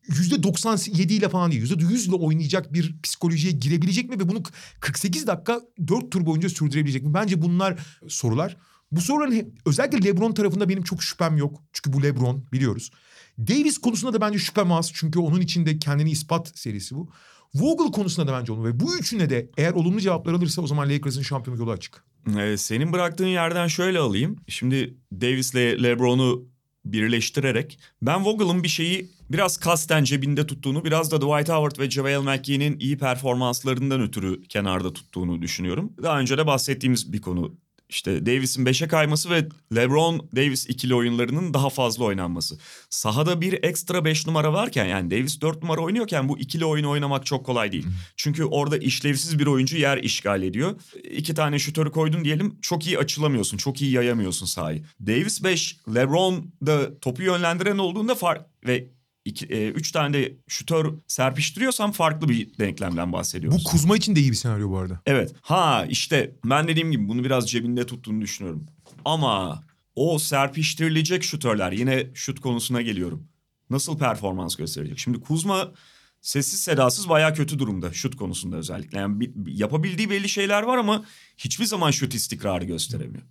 yüzde 0.09 0.43
97 0.43 1.15
ile 1.15 1.29
falan 1.29 1.51
değil 1.51 1.63
yüzde 1.63 1.85
100 1.85 2.07
ile 2.07 2.15
oynayacak 2.15 2.73
bir 2.73 3.03
psikolojiye 3.03 3.53
girebilecek 3.53 4.11
mi 4.11 4.21
ve 4.21 4.29
bunu 4.29 4.43
48 4.81 5.27
dakika 5.27 5.61
4 5.87 6.11
tur 6.11 6.27
boyunca 6.27 6.49
sürdürebilecek 6.49 7.03
mi? 7.03 7.15
Bence 7.15 7.43
bunlar 7.43 7.79
sorular. 8.09 8.57
Bu 8.93 9.01
soruların 9.01 9.55
özellikle 9.67 10.09
LeBron 10.09 10.33
tarafında 10.33 10.69
benim 10.69 10.83
çok 10.83 11.03
şüphem 11.03 11.37
yok. 11.37 11.63
Çünkü 11.73 11.93
bu 11.93 12.03
LeBron 12.03 12.45
biliyoruz. 12.53 12.91
Davis 13.39 13.79
konusunda 13.79 14.13
da 14.13 14.21
bence 14.21 14.39
şüphem 14.39 14.73
az. 14.73 14.93
Çünkü 14.95 15.19
onun 15.19 15.41
içinde 15.41 15.79
kendini 15.79 16.11
ispat 16.11 16.59
serisi 16.59 16.95
bu. 16.95 17.11
Vogel 17.55 17.93
konusunda 17.93 18.33
da 18.33 18.41
bence 18.41 18.53
onu 18.53 18.65
ve 18.65 18.81
bu 18.81 18.97
üçüne 18.97 19.31
de 19.31 19.51
eğer 19.57 19.73
olumlu 19.73 20.01
cevaplar 20.01 20.33
alırsa 20.33 20.63
o 20.63 20.67
zaman 20.67 20.89
Lakers'ın 20.89 21.23
şampiyonluk 21.23 21.61
yolu 21.61 21.71
açık. 21.71 22.05
Ee, 22.39 22.57
senin 22.57 22.93
bıraktığın 22.93 23.27
yerden 23.27 23.67
şöyle 23.67 23.99
alayım. 23.99 24.37
Şimdi 24.49 24.95
Davis'le 25.13 25.55
LeBron'u 25.55 26.49
birleştirerek 26.85 27.79
ben 28.03 28.25
Vogel'ın 28.25 28.63
bir 28.63 28.69
şeyi 28.69 29.11
biraz 29.31 29.57
kasten 29.57 30.05
cebinde 30.05 30.47
tuttuğunu 30.47 30.85
biraz 30.85 31.11
da 31.11 31.17
Dwight 31.17 31.49
Howard 31.49 31.79
ve 31.79 31.91
JaVale 31.91 32.19
McGee'nin 32.19 32.79
iyi 32.79 32.99
performanslarından 32.99 34.01
ötürü 34.01 34.43
kenarda 34.43 34.93
tuttuğunu 34.93 35.43
düşünüyorum. 35.43 35.93
Daha 36.03 36.21
önce 36.21 36.39
de 36.39 36.47
bahsettiğimiz 36.47 37.13
bir 37.13 37.21
konu 37.21 37.57
işte 37.89 38.27
Davis'in 38.27 38.67
5'e 38.67 38.89
kayması 38.89 39.31
ve 39.31 39.49
LeBron 39.77 40.29
Davis 40.37 40.67
ikili 40.69 40.95
oyunlarının 40.95 41.55
daha 41.55 41.71
fazla 41.71 42.05
oynanması. 42.05 42.59
Sahada 42.91 43.41
bir 43.41 43.65
ekstra 43.65 44.05
5 44.05 44.27
numara 44.27 44.53
varken 44.53 44.85
yani 44.85 45.11
Davis 45.11 45.41
4 45.41 45.63
numara 45.63 45.81
oynuyorken 45.81 46.29
bu 46.29 46.39
ikili 46.39 46.65
oyunu 46.65 46.91
oynamak 46.91 47.27
çok 47.27 47.47
kolay 47.47 47.73
değil. 47.73 47.87
Çünkü 48.17 48.45
orada 48.45 48.77
işlevsiz 48.77 49.39
bir 49.39 49.47
oyuncu 49.47 49.77
yer 49.77 49.99
işgal 49.99 50.43
ediyor. 50.43 50.81
İki 51.11 51.35
tane 51.35 51.59
şutörü 51.59 51.91
koydun 51.91 52.25
diyelim 52.25 52.59
çok 52.63 52.87
iyi 52.87 52.99
açılamıyorsun, 52.99 53.57
çok 53.57 53.83
iyi 53.83 53.93
yayamıyorsun 53.93 54.47
sahayı. 54.47 54.85
Davis 55.07 55.45
5, 55.45 55.77
LeBron 55.95 56.51
da 56.67 56.99
topu 56.99 57.23
yönlendiren 57.23 57.79
olduğunda 57.79 58.15
fark 58.15 58.47
ve 58.67 58.98
iki, 59.25 59.47
e, 59.47 59.69
üç 59.69 59.93
tane 59.93 60.19
de 60.19 60.37
şutör 60.49 60.93
serpiştiriyorsam 61.07 61.93
farklı 61.93 62.29
bir 62.29 62.59
denklemden 62.59 63.13
bahsediyoruz. 63.13 63.65
Bu 63.65 63.71
Kuzma 63.71 63.97
için 63.97 64.17
de 64.17 64.21
iyi 64.21 64.31
bir 64.31 64.37
senaryo 64.37 64.71
bu 64.71 64.79
arada. 64.79 65.01
Evet. 65.07 65.35
Ha 65.41 65.87
işte 65.89 66.37
ben 66.45 66.69
dediğim 66.69 66.91
gibi 66.93 67.09
bunu 67.09 67.25
biraz 67.25 67.51
cebinde 67.51 67.87
tuttuğunu 67.87 68.21
düşünüyorum. 68.21 68.67
Ama 69.05 69.65
o 69.95 70.19
serpiştirilecek 70.19 71.23
şutörler 71.25 71.73
yine 71.73 72.07
şut 72.15 72.41
konusuna 72.41 72.83
geliyorum. 72.83 73.29
Nasıl 73.71 73.99
performans 73.99 74.57
gösterecek? 74.57 74.99
Şimdi 74.99 75.21
Kuzma 75.21 75.73
sessiz 76.21 76.61
sedasız 76.61 77.09
bayağı 77.09 77.35
kötü 77.35 77.59
durumda 77.59 77.93
şut 77.93 78.17
konusunda 78.17 78.57
özellikle. 78.57 78.99
Yani 78.99 79.21
bir- 79.21 79.33
yapabildiği 79.59 80.11
belli 80.11 80.29
şeyler 80.29 80.63
var 80.63 80.79
ama 80.79 81.05
hiçbir 81.39 81.65
zaman 81.65 81.91
şut 81.91 82.15
istikrarı 82.15 82.65
gösteremiyor. 82.65 83.23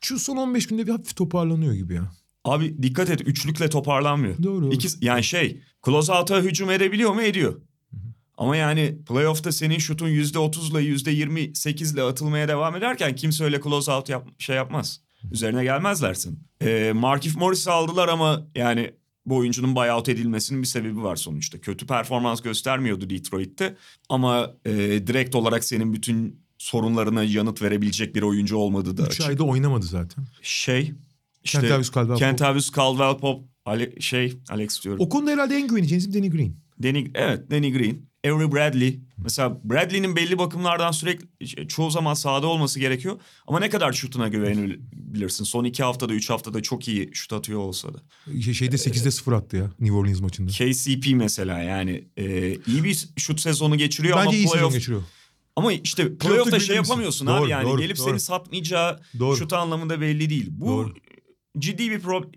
Şu 0.00 0.18
son 0.18 0.36
15 0.36 0.66
günde 0.66 0.86
bir 0.86 0.92
hafif 0.92 1.16
toparlanıyor 1.16 1.74
gibi 1.74 1.94
ya. 1.94 2.12
Abi 2.44 2.82
dikkat 2.82 3.10
et 3.10 3.20
üçlükle 3.20 3.68
toparlanmıyor. 3.68 4.42
Doğru. 4.42 4.72
İki, 4.72 4.88
yani 5.00 5.24
şey 5.24 5.62
closeout'a 5.84 6.40
hücum 6.40 6.70
edebiliyor 6.70 7.12
mu? 7.12 7.22
Ediyor. 7.22 7.60
Ama 8.36 8.56
yani 8.56 8.98
playoff'ta 9.08 9.52
senin 9.52 9.78
şutun 9.78 10.08
%30'la 10.08 10.82
%28'le 10.82 12.02
atılmaya 12.02 12.48
devam 12.48 12.76
ederken 12.76 13.16
kimse 13.16 13.44
öyle 13.44 13.60
closeout 13.60 14.08
yap, 14.08 14.28
şey 14.38 14.56
yapmaz. 14.56 15.00
Üzerine 15.32 15.64
gelmezlersin. 15.64 16.40
Ee, 16.62 16.92
Markif 16.94 17.36
Morris'i 17.36 17.70
aldılar 17.70 18.08
ama 18.08 18.46
yani 18.54 18.94
bu 19.26 19.36
oyuncunun 19.36 19.76
buyout 19.76 20.08
edilmesinin 20.08 20.62
bir 20.62 20.66
sebebi 20.66 21.02
var 21.02 21.16
sonuçta. 21.16 21.60
Kötü 21.60 21.86
performans 21.86 22.42
göstermiyordu 22.42 23.10
Detroit'te 23.10 23.76
ama 24.08 24.50
e, 24.64 24.72
direkt 25.06 25.34
olarak 25.34 25.64
senin 25.64 25.92
bütün 25.92 26.42
sorunlarına 26.58 27.24
yanıt 27.24 27.62
verebilecek 27.62 28.14
bir 28.14 28.22
oyuncu 28.22 28.56
olmadığı 28.56 28.96
da 28.96 29.02
3 29.02 29.08
açık. 29.08 29.26
ayda 29.26 29.42
oynamadı 29.44 29.86
zaten. 29.86 30.24
Şey 30.42 30.92
işte 31.44 31.60
Kentavius 31.60 31.90
Caldwell-Pope. 31.90 32.18
Kentavius 32.18 32.70
Caldwell-Pope 32.70 33.42
Ale- 33.64 34.00
şey 34.00 34.38
Alex 34.50 34.84
diyorum. 34.84 35.00
O 35.04 35.08
konuda 35.08 35.30
herhalde 35.30 35.56
en 35.56 35.68
güveneceğiniz 35.68 36.08
isim 36.08 36.22
Danny 36.22 36.30
Green. 36.30 36.56
Danny, 36.82 37.06
evet 37.14 37.50
Danny 37.50 37.72
Green. 37.72 38.12
Avery 38.26 38.52
Bradley. 38.52 39.00
Mesela 39.16 39.60
Bradley'nin 39.64 40.16
belli 40.16 40.38
bakımlardan 40.38 40.90
sürekli 40.92 41.68
çoğu 41.68 41.90
zaman 41.90 42.14
sahada 42.14 42.46
olması 42.46 42.80
gerekiyor. 42.80 43.20
Ama 43.46 43.60
ne 43.60 43.70
kadar 43.70 43.92
şutuna 43.92 44.28
güvenebilirsin. 44.28 45.44
Son 45.44 45.64
iki 45.64 45.82
haftada 45.82 46.14
üç 46.14 46.30
haftada 46.30 46.62
çok 46.62 46.88
iyi 46.88 47.10
şut 47.12 47.32
atıyor 47.32 47.58
olsa 47.60 47.88
da. 47.94 47.98
Şey- 48.42 48.54
Şeyde 48.54 48.76
8'de 48.76 49.10
0 49.10 49.32
attı 49.32 49.56
ya 49.56 49.70
New 49.80 49.96
Orleans 49.96 50.20
maçında. 50.20 50.50
KCP 50.50 51.14
mesela 51.14 51.58
yani 51.58 52.08
e, 52.16 52.54
iyi 52.66 52.84
bir 52.84 53.08
şut 53.16 53.40
sezonu 53.40 53.76
geçiriyor 53.78 54.16
Bence 54.16 54.28
ama 54.28 54.36
iyi 54.36 54.42
sezon 54.42 54.56
playoff... 54.56 54.74
geçiriyor. 54.74 55.02
Ama 55.56 55.72
işte 55.72 56.16
Playoff'ta 56.18 56.60
şey 56.60 56.76
yapamıyorsun 56.76 57.26
Doğru, 57.26 57.42
abi 57.44 57.50
yani. 57.50 57.68
doğru, 57.68 57.80
Gelip 57.80 57.98
doğru. 57.98 58.08
seni 58.08 58.20
satmayacağı 58.20 59.00
Doğru. 59.18 59.36
şut 59.36 59.52
anlamında 59.52 60.00
belli 60.00 60.30
değil. 60.30 60.46
Bu 60.50 60.66
Doğru. 60.66 60.94
Ciddi 61.58 61.90
bir 61.90 62.00
pro- 62.00 62.32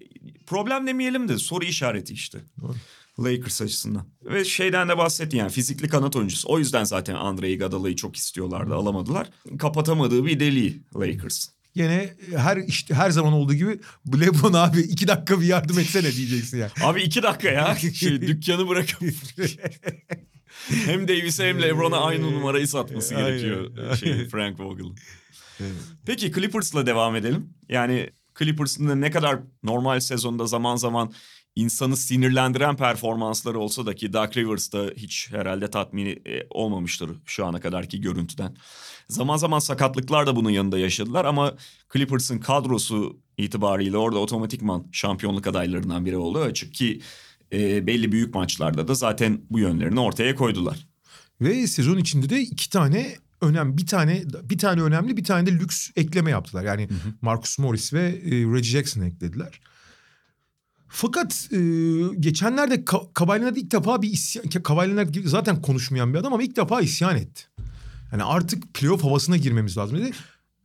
problem 0.46 0.88
demeyelim 0.88 1.28
de 1.28 1.38
soru 1.38 1.66
işareti 1.66 2.14
işte. 2.14 2.40
Doğru. 2.62 2.76
Lakers 3.20 3.62
açısından. 3.62 4.06
Ve 4.24 4.46
şeyden 4.46 4.90
de 4.90 4.98
bahsettin 4.98 5.38
yani 5.38 5.52
fizikli 5.52 5.88
kanat 5.88 6.16
oyuncusu. 6.16 6.48
O 6.52 6.60
yüzden 6.60 6.84
zaten 6.84 7.16
Andre 7.16 7.52
Iguodala'yı 7.52 7.96
çok 7.96 8.16
istiyorlardı 8.16 8.76
alamadılar. 8.76 9.30
Kapatamadığı 9.60 10.26
bir 10.26 10.40
deliği 10.40 10.82
Lakers. 10.96 11.48
Gene 11.76 12.14
her 12.36 12.58
işte 12.58 12.94
her 12.94 13.10
zaman 13.10 13.34
olduğu 13.34 13.54
gibi 13.54 13.80
LeBron 14.20 14.54
abi 14.54 14.80
iki 14.80 15.08
dakika 15.08 15.42
bir 15.42 15.46
yardım 15.46 15.80
etsene 15.80 16.12
diyeceksin 16.12 16.58
yani. 16.58 16.72
Abi 16.84 17.02
iki 17.02 17.24
dakika 17.24 17.50
ya. 17.50 17.76
Şey, 17.94 18.22
dükkanı 18.22 18.68
bırakıp 18.68 19.02
hem 20.68 21.08
Davis'e 21.08 21.50
hem 21.50 21.62
LeBron'a 21.62 21.98
aynı 22.02 22.24
numarayı 22.24 22.68
satması 22.68 23.16
Aynen. 23.16 23.30
gerekiyor 23.30 23.96
şey, 23.96 24.28
Frank 24.30 24.60
Vogel'ın. 24.60 24.96
Peki 26.06 26.32
Clippers'la 26.32 26.86
devam 26.86 27.16
edelim. 27.16 27.50
Yani 27.70 28.10
Clippers'ın 28.40 28.88
da 28.88 28.96
ne 28.96 29.12
kadar 29.12 29.40
normal 29.64 30.00
sezonda 30.00 30.48
zaman 30.48 30.76
zaman 30.76 31.14
insanı 31.56 31.98
sinirlendiren 31.98 32.76
performansları 32.76 33.60
olsa 33.60 33.86
da 33.86 33.96
ki 33.96 34.14
Doug 34.14 34.38
Rivers 34.38 34.74
da 34.74 34.92
hiç 34.96 35.28
herhalde 35.32 35.70
tatmini 35.70 36.10
e, 36.10 36.48
olmamıştır 36.50 37.12
şu 37.26 37.46
ana 37.46 37.60
kadarki 37.60 38.02
görüntüden. 38.02 38.58
Zaman 39.10 39.38
zaman 39.38 39.60
sakatlıklar 39.60 40.28
da 40.28 40.36
bunun 40.36 40.50
yanında 40.50 40.80
yaşadılar 40.80 41.26
ama 41.26 41.54
Clippers'ın 41.94 42.40
kadrosu 42.40 43.20
itibariyle 43.38 43.98
orada 43.98 44.20
otomatikman 44.20 44.88
şampiyonluk 44.92 45.48
adaylarından 45.48 46.06
biri 46.06 46.18
oldu. 46.18 46.40
Açık 46.40 46.74
ki 46.74 47.02
e, 47.54 47.88
belli 47.88 48.12
büyük 48.12 48.36
maçlarda 48.36 48.88
da 48.88 48.94
zaten 48.94 49.42
bu 49.50 49.60
yönlerini 49.60 50.00
ortaya 50.00 50.36
koydular. 50.36 50.88
Ve 51.42 51.68
sezon 51.68 51.98
içinde 51.98 52.30
de 52.30 52.42
iki 52.42 52.70
tane 52.70 53.16
önem 53.46 53.78
bir 53.78 53.86
tane 53.86 54.24
bir 54.44 54.58
tane 54.58 54.82
önemli 54.82 55.18
bir 55.18 55.24
tane 55.24 55.46
de 55.48 55.52
lüks 55.52 55.90
ekleme 55.96 56.32
yaptılar. 56.32 56.64
Yani 56.64 56.90
Marcus 57.22 57.60
Morris 57.60 57.94
ve 57.94 58.02
e, 58.02 58.32
Reggie 58.32 58.72
Jackson 58.72 59.02
eklediler. 59.02 59.60
Fakat 60.88 61.48
e, 61.52 61.58
geçenlerde 62.20 62.76
Ka- 62.76 63.14
ilk 63.60 63.72
defa 63.72 64.02
bir 64.02 64.10
isyan... 64.10 64.50
Gibi 65.12 65.30
zaten 65.30 65.62
konuşmayan 65.62 66.14
bir 66.14 66.20
adam 66.20 66.34
ama 66.34 66.44
ilk 66.44 66.56
defa 66.56 66.82
isyan 66.82 67.18
etti. 67.18 67.44
Yani 68.12 68.24
artık 68.24 68.74
playoff 68.74 69.04
havasına 69.04 69.38
girmemiz 69.38 69.78
lazım 69.78 69.98
dedi. 69.98 70.12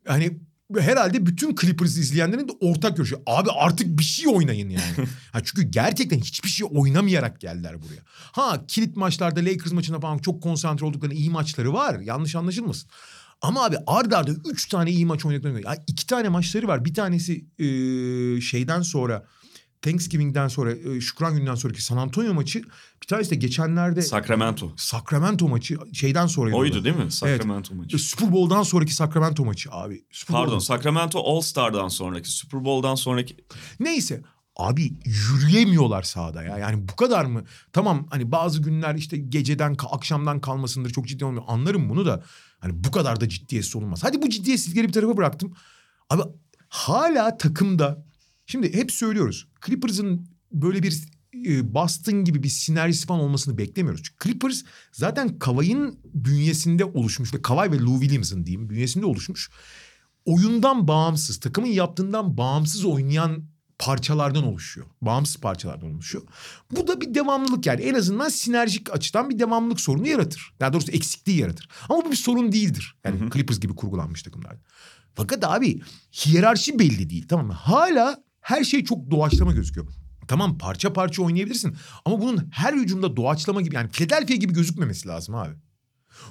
Hani 0.06 0.38
herhalde 0.78 1.26
bütün 1.26 1.54
Clippers 1.54 1.96
izleyenlerin 1.96 2.48
de 2.48 2.52
ortak 2.60 2.96
görüşü. 2.96 3.16
Abi 3.26 3.48
artık 3.50 3.98
bir 3.98 4.04
şey 4.04 4.28
oynayın 4.28 4.70
yani. 4.70 5.08
ha 5.32 5.40
çünkü 5.44 5.62
gerçekten 5.62 6.18
hiçbir 6.18 6.48
şey 6.48 6.68
oynamayarak 6.70 7.40
geldiler 7.40 7.82
buraya. 7.82 8.02
Ha 8.32 8.66
kilit 8.68 8.96
maçlarda 8.96 9.40
Lakers 9.40 9.72
maçına 9.72 10.00
falan 10.00 10.18
çok 10.18 10.42
konsantre 10.42 10.86
olduklarında 10.86 11.18
iyi 11.18 11.30
maçları 11.30 11.72
var. 11.72 12.00
Yanlış 12.00 12.36
anlaşılmasın. 12.36 12.90
Ama 13.42 13.64
abi 13.64 13.76
arda 13.86 14.18
arda 14.18 14.32
üç 14.50 14.68
tane 14.68 14.90
iyi 14.90 15.06
maç 15.06 15.26
oynadıklarını 15.26 15.62
ya 15.62 15.76
iki 15.86 16.06
tane 16.06 16.28
maçları 16.28 16.68
var. 16.68 16.84
Bir 16.84 16.94
tanesi 16.94 17.44
e, 17.58 17.64
şeyden 18.40 18.82
sonra 18.82 19.24
Thanksgiving'den 19.82 20.48
sonra 20.48 20.72
e, 20.72 21.00
Şükran 21.00 21.34
gününden 21.34 21.54
sonraki 21.54 21.84
San 21.84 21.96
Antonio 21.96 22.34
maçı. 22.34 22.62
Bir 23.02 23.06
tanesi 23.06 23.30
de 23.30 23.34
geçenlerde 23.34 24.02
Sacramento. 24.02 24.72
Sacramento 24.76 25.48
maçı 25.48 25.78
şeyden 25.92 26.26
sonra. 26.26 26.56
Oydu 26.56 26.84
değil 26.84 26.96
mi? 26.96 27.12
Sacramento 27.12 27.74
maçı. 27.74 27.98
Super 27.98 28.32
Bowl'dan 28.32 28.62
sonraki 28.62 28.94
Sacramento 28.94 29.44
maçı 29.44 29.70
abi. 29.72 30.04
Super 30.10 30.34
Pardon 30.34 30.54
Bowl. 30.54 30.64
Sacramento 30.64 31.20
All 31.20 31.40
Star'dan 31.40 31.88
sonraki 31.88 32.30
Super 32.30 32.64
Bowl'dan 32.64 32.94
sonraki 32.94 33.36
Neyse 33.80 34.22
abi 34.56 34.92
yürüyemiyorlar 35.04 36.02
sahada 36.02 36.42
ya. 36.42 36.58
Yani 36.58 36.88
bu 36.88 36.96
kadar 36.96 37.24
mı? 37.24 37.44
Tamam 37.72 38.06
hani 38.10 38.32
bazı 38.32 38.62
günler 38.62 38.94
işte 38.94 39.16
geceden 39.16 39.76
akşamdan 39.90 40.40
kalmasındır 40.40 40.90
çok 40.90 41.06
ciddi 41.06 41.24
olmuyor. 41.24 41.44
Anlarım 41.46 41.88
bunu 41.88 42.06
da. 42.06 42.22
Hani 42.58 42.84
bu 42.84 42.90
kadar 42.90 43.20
da 43.20 43.28
ciddiyetsiz 43.28 43.76
olunmaz. 43.76 44.04
Hadi 44.04 44.22
bu 44.22 44.28
ciddiyetsizlikleri 44.28 44.88
bir 44.88 44.92
tarafa 44.92 45.16
bıraktım. 45.16 45.54
Abi 46.10 46.22
hala 46.68 47.38
takımda 47.38 48.04
şimdi 48.50 48.74
hep 48.74 48.92
söylüyoruz. 48.92 49.48
Clippers'ın 49.66 50.26
böyle 50.52 50.82
bir 50.82 51.04
e, 51.46 51.74
Boston 51.74 52.24
gibi 52.24 52.42
bir 52.42 52.48
sinerjisi 52.48 53.06
falan 53.06 53.20
olmasını 53.20 53.58
beklemiyoruz. 53.58 54.02
Çünkü 54.02 54.24
Clippers 54.24 54.62
zaten 54.92 55.38
Kawhi'nin 55.38 56.00
bünyesinde 56.04 56.84
oluşmuş 56.84 57.34
ve 57.34 57.42
Kawhi 57.42 57.72
ve 57.72 57.78
Lou 57.78 58.00
Williams'ın 58.00 58.46
diyeyim 58.46 58.70
bünyesinde 58.70 59.06
oluşmuş. 59.06 59.50
Oyundan 60.24 60.88
bağımsız, 60.88 61.40
takımın 61.40 61.68
yaptığından 61.68 62.36
bağımsız 62.36 62.84
oynayan 62.84 63.44
parçalardan 63.78 64.44
oluşuyor. 64.44 64.86
Bağımsız 65.02 65.36
parçalardan 65.36 65.94
oluşuyor. 65.94 66.24
Bu 66.70 66.86
da 66.86 67.00
bir 67.00 67.14
devamlılık 67.14 67.66
yani 67.66 67.82
en 67.82 67.94
azından 67.94 68.28
sinerjik 68.28 68.92
açıdan 68.92 69.30
bir 69.30 69.38
devamlılık 69.38 69.80
sorunu 69.80 70.08
yaratır. 70.08 70.54
Daha 70.60 70.72
doğrusu 70.72 70.92
eksikliği 70.92 71.38
yaratır. 71.38 71.68
Ama 71.88 72.04
bu 72.04 72.10
bir 72.10 72.16
sorun 72.16 72.52
değildir. 72.52 72.96
Yani 73.04 73.30
Clippers 73.32 73.60
gibi 73.60 73.74
kurgulanmış 73.74 74.22
takımlarda. 74.22 74.60
Fakat 75.14 75.44
abi 75.44 75.80
hiyerarşi 76.12 76.78
belli 76.78 77.10
değil 77.10 77.28
tamam 77.28 77.46
mı? 77.46 77.52
Hala 77.52 78.22
her 78.40 78.64
şey 78.64 78.84
çok 78.84 79.10
doğaçlama 79.10 79.52
gözüküyor. 79.52 79.86
Tamam 80.28 80.58
parça 80.58 80.92
parça 80.92 81.22
oynayabilirsin 81.22 81.76
ama 82.04 82.20
bunun 82.20 82.48
her 82.52 82.74
hücumda 82.74 83.16
doğaçlama 83.16 83.62
gibi 83.62 83.74
yani 83.74 83.90
Philadelphia 83.90 84.34
gibi 84.34 84.52
gözükmemesi 84.52 85.08
lazım 85.08 85.34
abi. 85.34 85.54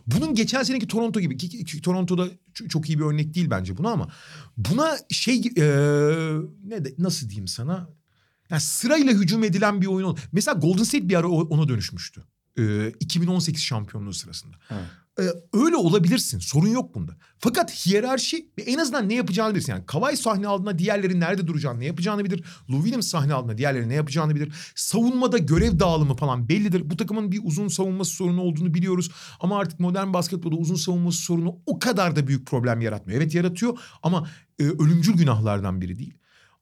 Bunun 0.07 0.35
geçen 0.35 0.63
seneki 0.63 0.87
Toronto 0.87 1.19
gibi 1.19 1.37
ki, 1.37 1.65
ki 1.65 1.81
Toronto'da 1.81 2.27
çok 2.69 2.89
iyi 2.89 2.99
bir 2.99 3.03
örnek 3.03 3.33
değil 3.33 3.49
bence 3.49 3.77
buna 3.77 3.89
ama 3.91 4.09
buna 4.57 4.97
şey 5.09 5.35
eee, 5.37 6.37
ne 6.63 6.85
de, 6.85 6.95
nasıl 6.97 7.29
diyeyim 7.29 7.47
sana 7.47 7.89
yani 8.49 8.61
sırayla 8.61 9.13
hücum 9.13 9.43
edilen 9.43 9.81
bir 9.81 9.87
oyun 9.87 10.17
Mesela 10.31 10.59
Golden 10.59 10.83
State 10.83 11.09
bir 11.09 11.15
ara 11.15 11.27
ona 11.27 11.67
dönüşmüştü. 11.67 12.23
Eee, 12.57 12.93
2018 12.99 13.61
şampiyonluğu 13.63 14.13
sırasında. 14.13 14.55
Evet. 14.71 14.85
Ee, 15.19 15.23
öyle 15.53 15.75
olabilirsin. 15.75 16.39
Sorun 16.39 16.67
yok 16.67 16.95
bunda. 16.95 17.17
Fakat 17.39 17.71
hiyerarşi 17.71 18.49
en 18.65 18.77
azından 18.77 19.09
ne 19.09 19.13
yapacağını 19.13 19.53
bilirsin. 19.53 19.71
Yani 19.71 19.85
Kawhi 19.85 20.17
sahne 20.17 20.47
aldığında 20.47 20.79
diğerleri 20.79 21.19
nerede 21.19 21.47
duracağını, 21.47 21.79
ne 21.79 21.85
yapacağını 21.85 22.25
bilir. 22.25 22.43
Lou 22.71 22.81
Williams 22.81 23.07
sahne 23.07 23.33
aldığında 23.33 23.57
diğerleri 23.57 23.89
ne 23.89 23.93
yapacağını 23.93 24.35
bilir. 24.35 24.53
Savunmada 24.75 25.37
görev 25.37 25.79
dağılımı 25.79 26.15
falan 26.15 26.49
bellidir. 26.49 26.89
Bu 26.89 26.97
takımın 26.97 27.31
bir 27.31 27.39
uzun 27.43 27.67
savunması 27.67 28.11
sorunu 28.11 28.41
olduğunu 28.41 28.73
biliyoruz. 28.73 29.11
Ama 29.39 29.59
artık 29.59 29.79
modern 29.79 30.13
basketbolda 30.13 30.55
uzun 30.55 30.75
savunması 30.75 31.17
sorunu 31.17 31.59
o 31.65 31.79
kadar 31.79 32.15
da 32.15 32.27
büyük 32.27 32.47
problem 32.47 32.81
yaratmıyor. 32.81 33.21
Evet 33.21 33.35
yaratıyor 33.35 33.79
ama 34.03 34.27
e, 34.59 34.63
ölümcül 34.63 35.13
günahlardan 35.13 35.81
biri 35.81 35.99
değil. 35.99 36.13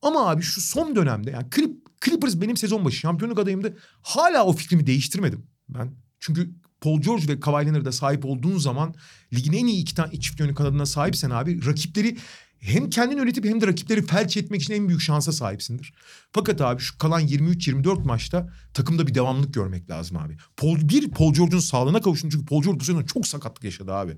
Ama 0.02 0.30
abi 0.30 0.42
şu 0.42 0.62
son 0.62 0.96
dönemde 0.96 1.32
yani 1.32 1.48
Clip, 1.56 2.02
Clippers 2.06 2.42
benim 2.42 2.58
sezon 2.58 2.86
başı 2.86 2.98
şampiyonluk 2.98 3.40
adayımdı. 3.40 3.78
Hala 4.02 4.46
o 4.46 4.54
fikrimi 4.54 4.88
değiştirmedim 4.88 5.46
ben. 5.70 5.94
Çünkü 6.20 6.52
Paul 6.82 7.02
George 7.02 7.28
ve 7.28 7.40
Kawhi 7.40 7.66
Leonard'a 7.66 7.92
sahip 7.92 8.26
olduğun 8.26 8.58
zaman 8.58 8.96
ligin 9.34 9.54
en 9.54 9.66
iyi 9.66 9.82
iki 9.82 9.96
tane 9.96 10.20
çift 10.20 10.40
yönlü 10.40 10.56
kanadına 10.56 10.86
sahipsen 10.86 11.30
abi 11.30 11.66
rakipleri 11.66 12.18
hem 12.60 12.90
kendini 12.90 13.20
yönetip 13.20 13.46
hem 13.46 13.62
de 13.62 13.68
rakipleri 13.68 14.06
felç 14.06 14.38
etmek 14.38 14.62
için 14.62 14.74
en 14.74 14.88
büyük 14.88 15.02
şansa 15.02 15.32
sahipsindir. 15.32 15.94
Fakat 16.32 16.62
abi 16.62 16.82
şu 16.82 16.98
kalan 16.98 17.28
23-24 17.28 18.04
maçta 18.04 18.50
takımda 18.74 19.08
bir 19.08 19.14
devamlık 19.14 19.54
görmek 19.54 19.90
lazım 19.90 20.18
abi. 20.18 20.38
Paul, 20.58 20.90
bir 20.90 21.12
Paul 21.12 21.34
George'un 21.34 21.60
sağlığına 21.60 22.02
kavuştu 22.02 22.30
çünkü 22.32 22.46
Paul 22.46 22.64
George 22.64 22.80
bu 22.80 22.84
sezon 22.84 23.04
çok 23.04 23.28
sakatlık 23.28 23.64
yaşadı 23.64 23.94
abi. 23.94 24.18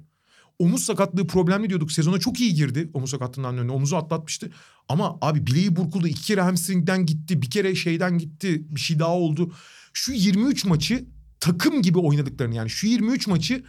Omuz 0.60 0.84
sakatlığı 0.84 1.28
problemli 1.28 1.70
diyorduk. 1.70 1.91
Sezona 1.91 2.20
çok 2.20 2.39
iyi 2.39 2.53
girdi 2.53 2.89
omuz 2.93 3.10
sakatlığından 3.10 3.57
önce. 3.57 3.74
Omuzu 3.74 3.95
atlatmıştı. 3.95 4.51
Ama 4.89 5.18
abi 5.22 5.47
bileği 5.47 5.76
burkuldu. 5.76 6.07
iki 6.07 6.22
kere 6.22 6.41
hamstringden 6.41 7.05
gitti. 7.05 7.41
Bir 7.41 7.49
kere 7.49 7.76
şeyden 7.76 8.18
gitti. 8.18 8.76
Bir 8.76 8.80
şey 8.80 8.99
daha 8.99 9.16
oldu. 9.16 9.53
Şu 9.93 10.14
23 10.14 10.66
maçı 10.66 11.05
takım 11.40 11.82
gibi 11.82 12.00
oynadıklarını 12.00 12.56
yani 12.56 12.70
şu 12.70 12.88
23 12.88 13.28
maçı 13.28 13.64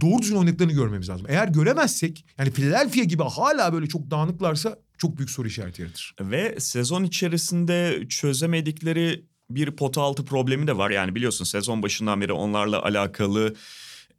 doğru 0.00 0.22
düzgün 0.22 0.36
oynadıklarını 0.36 0.72
görmemiz 0.72 1.08
lazım. 1.08 1.26
Eğer 1.28 1.48
göremezsek 1.48 2.24
yani 2.38 2.50
Philadelphia 2.50 3.04
gibi 3.04 3.22
hala 3.22 3.72
böyle 3.72 3.86
çok 3.86 4.10
dağınıklarsa 4.10 4.78
çok 4.98 5.18
büyük 5.18 5.30
soru 5.30 5.48
işareti 5.48 5.82
yaratır. 5.82 6.14
Ve 6.20 6.56
sezon 6.58 7.04
içerisinde 7.04 8.06
çözemedikleri 8.08 9.24
bir 9.50 9.70
pota 9.70 10.02
altı 10.02 10.24
problemi 10.24 10.66
de 10.66 10.76
var. 10.76 10.90
Yani 10.90 11.14
biliyorsun 11.14 11.44
sezon 11.44 11.82
başından 11.82 12.20
beri 12.20 12.32
onlarla 12.32 12.82
alakalı 12.82 13.54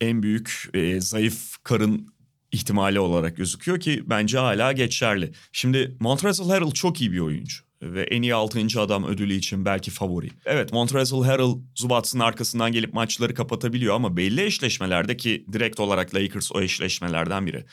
en 0.01 0.23
büyük 0.23 0.69
e, 0.73 1.01
zayıf 1.01 1.57
karın 1.63 2.07
ihtimali 2.51 2.99
olarak 2.99 3.37
gözüküyor 3.37 3.79
ki 3.79 4.03
bence 4.05 4.37
hala 4.37 4.71
geçerli. 4.71 5.31
Şimdi 5.51 5.97
Montrezl 5.99 6.49
Harrell 6.49 6.71
çok 6.71 7.01
iyi 7.01 7.11
bir 7.11 7.19
oyuncu 7.19 7.70
ve 7.81 8.03
en 8.03 8.21
iyi 8.21 8.35
6. 8.35 8.81
adam 8.81 9.05
ödülü 9.05 9.33
için 9.33 9.65
belki 9.65 9.91
favori. 9.91 10.29
Evet 10.45 10.73
Montrezl 10.73 11.23
Harrell 11.23 11.55
Zubats'ın 11.75 12.19
arkasından 12.19 12.71
gelip 12.71 12.93
maçları 12.93 13.33
kapatabiliyor 13.33 13.95
ama 13.95 14.17
belli 14.17 14.43
eşleşmelerde 14.43 15.17
ki 15.17 15.45
direkt 15.53 15.79
olarak 15.79 16.15
Lakers 16.15 16.51
o 16.51 16.61
eşleşmelerden 16.61 17.45
biri. 17.45 17.65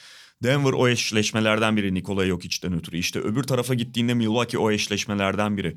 Denver 0.43 0.73
o 0.73 0.89
eşleşmelerden 0.89 1.77
biri 1.77 1.95
Nikola 1.95 2.27
Jokic'ten 2.27 2.73
ötürü. 2.73 2.99
İşte 2.99 3.21
öbür 3.21 3.43
tarafa 3.43 3.75
gittiğinde 3.75 4.15
Milwaukee 4.15 4.59
o 4.59 4.71
eşleşmelerden 4.71 5.57
biri. 5.57 5.77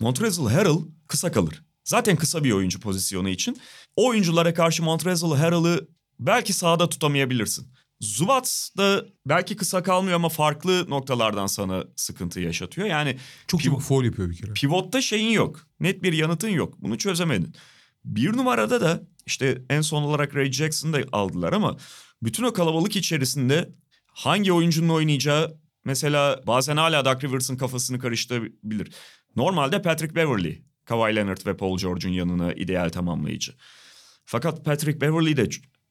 Montrezl 0.00 0.46
Harrell 0.46 0.78
kısa 1.06 1.32
kalır. 1.32 1.62
Zaten 1.84 2.16
kısa 2.16 2.44
bir 2.44 2.52
oyuncu 2.52 2.80
pozisyonu 2.80 3.28
için. 3.28 3.58
O 3.96 4.08
oyunculara 4.08 4.54
karşı 4.54 4.82
Montrezl 4.82 5.34
Harrell'ı 5.34 5.88
belki 6.18 6.52
sahada 6.52 6.88
tutamayabilirsin. 6.88 7.66
Zubats 8.00 8.76
da 8.76 9.04
belki 9.26 9.56
kısa 9.56 9.82
kalmıyor 9.82 10.16
ama 10.16 10.28
farklı 10.28 10.90
noktalardan 10.90 11.46
sana 11.46 11.84
sıkıntı 11.96 12.40
yaşatıyor. 12.40 12.86
Yani 12.86 13.18
çok 13.46 13.64
iyi 13.64 13.78
foul 13.78 14.04
yapıyor 14.04 14.30
bir 14.30 14.36
kere. 14.36 14.52
Pivotta 14.52 15.00
şeyin 15.00 15.30
yok. 15.30 15.66
Net 15.80 16.02
bir 16.02 16.12
yanıtın 16.12 16.48
yok. 16.48 16.74
Bunu 16.82 16.98
çözemedin. 16.98 17.54
Bir 18.04 18.36
numarada 18.36 18.80
da 18.80 19.02
işte 19.26 19.62
en 19.70 19.80
son 19.80 20.02
olarak 20.02 20.36
Ray 20.36 20.52
Jackson'ı 20.52 20.92
da 20.92 21.04
aldılar 21.12 21.52
ama 21.52 21.76
bütün 22.22 22.44
o 22.44 22.52
kalabalık 22.52 22.96
içerisinde 22.96 23.70
hangi 24.06 24.52
oyuncunun 24.52 24.88
oynayacağı 24.88 25.58
mesela 25.84 26.40
bazen 26.46 26.76
hala 26.76 27.04
Doug 27.04 27.24
Rivers'ın 27.24 27.56
kafasını 27.56 27.98
karıştırabilir. 27.98 28.92
Normalde 29.36 29.82
Patrick 29.82 30.14
Beverly, 30.14 30.62
Kawhi 30.84 31.16
Leonard 31.16 31.46
ve 31.46 31.56
Paul 31.56 31.78
George'un 31.78 32.12
yanına 32.12 32.52
ideal 32.52 32.88
tamamlayıcı. 32.90 33.54
Fakat 34.24 34.64
Patrick 34.64 35.00
Beverly 35.00 35.36
de 35.36 35.48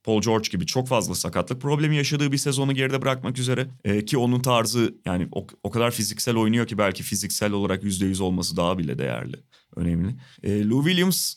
Paul 0.08 0.22
George 0.22 0.49
gibi 0.51 0.66
çok 0.66 0.88
fazla 0.88 1.16
sakatlık 1.16 1.62
problemi 1.62 1.95
yaşadığı 1.95 2.32
bir 2.32 2.38
sezonu 2.38 2.74
geride 2.74 3.01
bırakmak 3.01 3.39
üzere. 3.39 3.68
E, 3.84 4.05
ki 4.05 4.18
onun 4.18 4.39
tarzı 4.39 4.95
yani 5.05 5.28
o, 5.32 5.47
o 5.64 5.72
kadar 5.72 5.91
fiziksel 5.91 6.36
oynuyor 6.36 6.68
ki 6.68 6.78
belki 6.78 7.03
fiziksel 7.03 7.51
olarak 7.51 7.84
%100 7.84 8.24
olması 8.24 8.58
daha 8.58 8.78
bile 8.78 8.99
değerli. 8.99 9.36
Önemli. 9.76 10.16
E, 10.43 10.66
Lou 10.66 10.84
Williams 10.84 11.34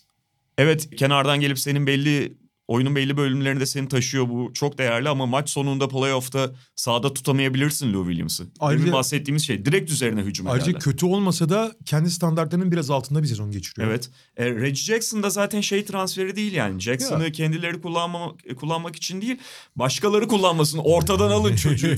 evet 0.59 0.97
kenardan 0.97 1.41
gelip 1.41 1.59
senin 1.59 1.87
belli 1.87 2.40
oyunun 2.71 2.97
belli 2.97 3.17
bölümlerinde 3.17 3.67
seni 3.67 3.89
taşıyor 3.89 4.29
bu 4.29 4.51
çok 4.55 4.79
değerli 4.79 5.09
ama 5.09 5.27
maç 5.27 5.51
sonunda 5.51 5.89
playoff'ta 5.89 6.53
sahada 6.77 7.15
tutamayabilirsin 7.15 7.93
Lou 7.93 8.05
Williams'ı. 8.05 8.47
Ayrıca 8.61 8.85
Demin 8.85 8.97
bahsettiğimiz 8.97 9.47
şey 9.47 9.65
direkt 9.65 9.91
üzerine 9.91 10.21
hücum 10.21 10.47
ederler. 10.47 10.63
Ayrıca 10.63 10.79
kötü 10.79 11.07
olmasa 11.07 11.49
da 11.49 11.73
kendi 11.85 12.11
standartlarının 12.11 12.73
biraz 12.73 12.91
altında 12.91 13.23
bir 13.23 13.29
sezon 13.29 13.51
geçiriyor. 13.51 13.89
Evet. 13.89 14.11
E, 14.37 14.51
Reggie 14.51 14.75
Jackson 14.75 15.23
da 15.23 15.31
zaten 15.31 15.61
şey 15.61 15.85
transferi 15.85 16.37
değil 16.37 16.53
yani. 16.53 16.81
Jackson'ı 16.81 17.25
ya. 17.25 17.33
kendileri 17.33 17.81
kullanma, 17.81 18.35
kullanmak 18.57 18.97
için 18.97 19.23
değil 19.23 19.39
başkaları 19.77 20.29
kullanmasın. 20.29 20.79
Ortadan 20.79 21.31
alın 21.31 21.57
çocuğu. 21.57 21.89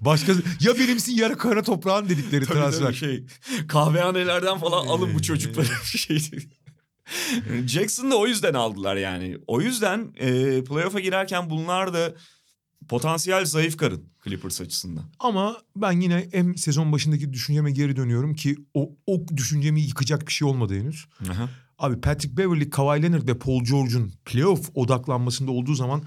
Başka 0.00 0.32
ya 0.60 0.78
benimsin 0.78 1.16
yarı 1.16 1.38
kara 1.38 1.62
toprağın 1.62 2.08
dedikleri 2.08 2.44
tabii 2.44 2.58
transfer. 2.58 2.86
Tabii 2.86 2.96
şey, 2.96 3.24
kahvehanelerden 3.68 4.58
falan 4.58 4.86
alın 4.86 5.14
bu 5.14 5.22
çocukları. 5.22 5.66
şey 5.84 6.18
Jackson 7.66 8.10
da 8.10 8.16
o 8.16 8.26
yüzden 8.26 8.54
aldılar 8.54 8.96
yani. 8.96 9.38
O 9.46 9.60
yüzden 9.60 10.12
e, 10.16 10.64
playoff'a 10.64 11.00
girerken 11.00 11.50
bunlar 11.50 11.94
da 11.94 12.14
potansiyel 12.88 13.44
zayıf 13.44 13.76
karın 13.76 14.04
Clippers 14.24 14.60
açısından. 14.60 15.04
Ama 15.18 15.56
ben 15.76 16.00
yine 16.00 16.28
hem 16.32 16.56
sezon 16.56 16.92
başındaki 16.92 17.32
düşünceme 17.32 17.70
geri 17.70 17.96
dönüyorum 17.96 18.34
ki 18.34 18.56
o, 18.74 18.90
o 19.06 19.28
düşüncemi 19.36 19.80
yıkacak 19.80 20.26
bir 20.26 20.32
şey 20.32 20.48
olmadı 20.48 20.74
henüz. 20.74 21.06
Aha. 21.30 21.48
Abi 21.78 22.00
Patrick 22.00 22.36
Beverly, 22.36 22.70
Kawhi 22.70 23.02
Leonard 23.02 23.28
ve 23.28 23.38
Paul 23.38 23.64
George'un 23.64 24.12
playoff 24.24 24.70
odaklanmasında 24.74 25.50
olduğu 25.50 25.74
zaman 25.74 26.02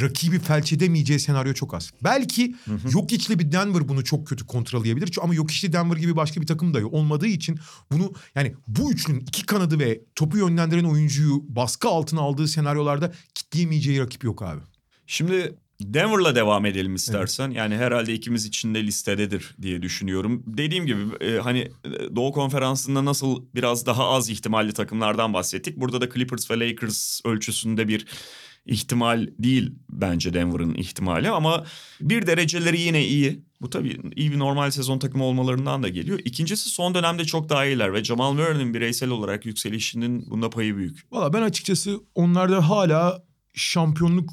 rakibi 0.00 0.38
felç 0.38 0.72
edemeyeceği 0.72 1.20
senaryo 1.20 1.54
çok 1.54 1.74
az. 1.74 1.90
Belki 2.04 2.54
hı 2.64 2.74
hı. 2.74 2.92
yok 2.92 3.12
içli 3.12 3.38
bir 3.38 3.52
Denver 3.52 3.88
bunu 3.88 4.04
çok 4.04 4.26
kötü 4.26 4.46
kontrolleyebilir. 4.46 5.18
Ama 5.22 5.34
yok 5.34 5.50
içli 5.50 5.72
Denver 5.72 5.96
gibi 5.96 6.16
başka 6.16 6.40
bir 6.40 6.46
takım 6.46 6.74
da 6.74 6.86
olmadığı 6.86 7.26
için 7.26 7.58
bunu 7.92 8.12
yani 8.34 8.54
bu 8.66 8.92
üçlünün 8.92 9.20
iki 9.20 9.46
kanadı 9.46 9.78
ve 9.78 10.00
topu 10.14 10.38
yönlendiren 10.38 10.84
oyuncuyu 10.84 11.44
baskı 11.48 11.88
altına 11.88 12.20
aldığı 12.20 12.48
senaryolarda 12.48 13.12
kitleyemeyeceği 13.34 14.00
rakip 14.00 14.24
yok 14.24 14.42
abi. 14.42 14.60
Şimdi 15.06 15.56
Denver'la 15.80 16.34
devam 16.34 16.66
edelim 16.66 16.94
istersen. 16.94 17.46
Evet. 17.46 17.56
Yani 17.56 17.76
herhalde 17.76 18.14
ikimiz 18.14 18.46
için 18.46 18.74
de 18.74 18.86
listededir 18.86 19.54
diye 19.62 19.82
düşünüyorum. 19.82 20.42
Dediğim 20.46 20.86
gibi 20.86 21.00
e, 21.20 21.38
hani 21.38 21.58
e, 21.84 22.16
Doğu 22.16 22.32
Konferansı'nda 22.32 23.04
nasıl 23.04 23.44
biraz 23.54 23.86
daha 23.86 24.08
az 24.08 24.30
ihtimalli 24.30 24.72
takımlardan 24.72 25.34
bahsettik. 25.34 25.76
Burada 25.76 26.00
da 26.00 26.10
Clippers 26.10 26.50
ve 26.50 26.60
Lakers 26.60 27.20
ölçüsünde 27.24 27.88
bir 27.88 28.06
ihtimal 28.66 29.28
değil 29.38 29.74
bence 29.90 30.34
Denver'ın 30.34 30.74
ihtimali 30.74 31.30
ama 31.30 31.64
bir 32.00 32.26
dereceleri 32.26 32.80
yine 32.80 33.06
iyi. 33.06 33.42
Bu 33.60 33.70
tabii 33.70 34.00
iyi 34.16 34.32
bir 34.32 34.38
normal 34.38 34.70
sezon 34.70 34.98
takımı 34.98 35.24
olmalarından 35.24 35.82
da 35.82 35.88
geliyor. 35.88 36.20
İkincisi 36.24 36.70
son 36.70 36.94
dönemde 36.94 37.24
çok 37.24 37.48
daha 37.48 37.66
iyiler 37.66 37.92
ve 37.92 38.04
Jamal 38.04 38.32
Murray'nin 38.32 38.74
bireysel 38.74 39.10
olarak 39.10 39.46
yükselişinin 39.46 40.30
bunda 40.30 40.50
payı 40.50 40.76
büyük. 40.76 41.12
Valla 41.12 41.32
ben 41.32 41.42
açıkçası 41.42 42.00
onlarda 42.14 42.68
hala 42.68 43.22
şampiyonluk 43.54 44.30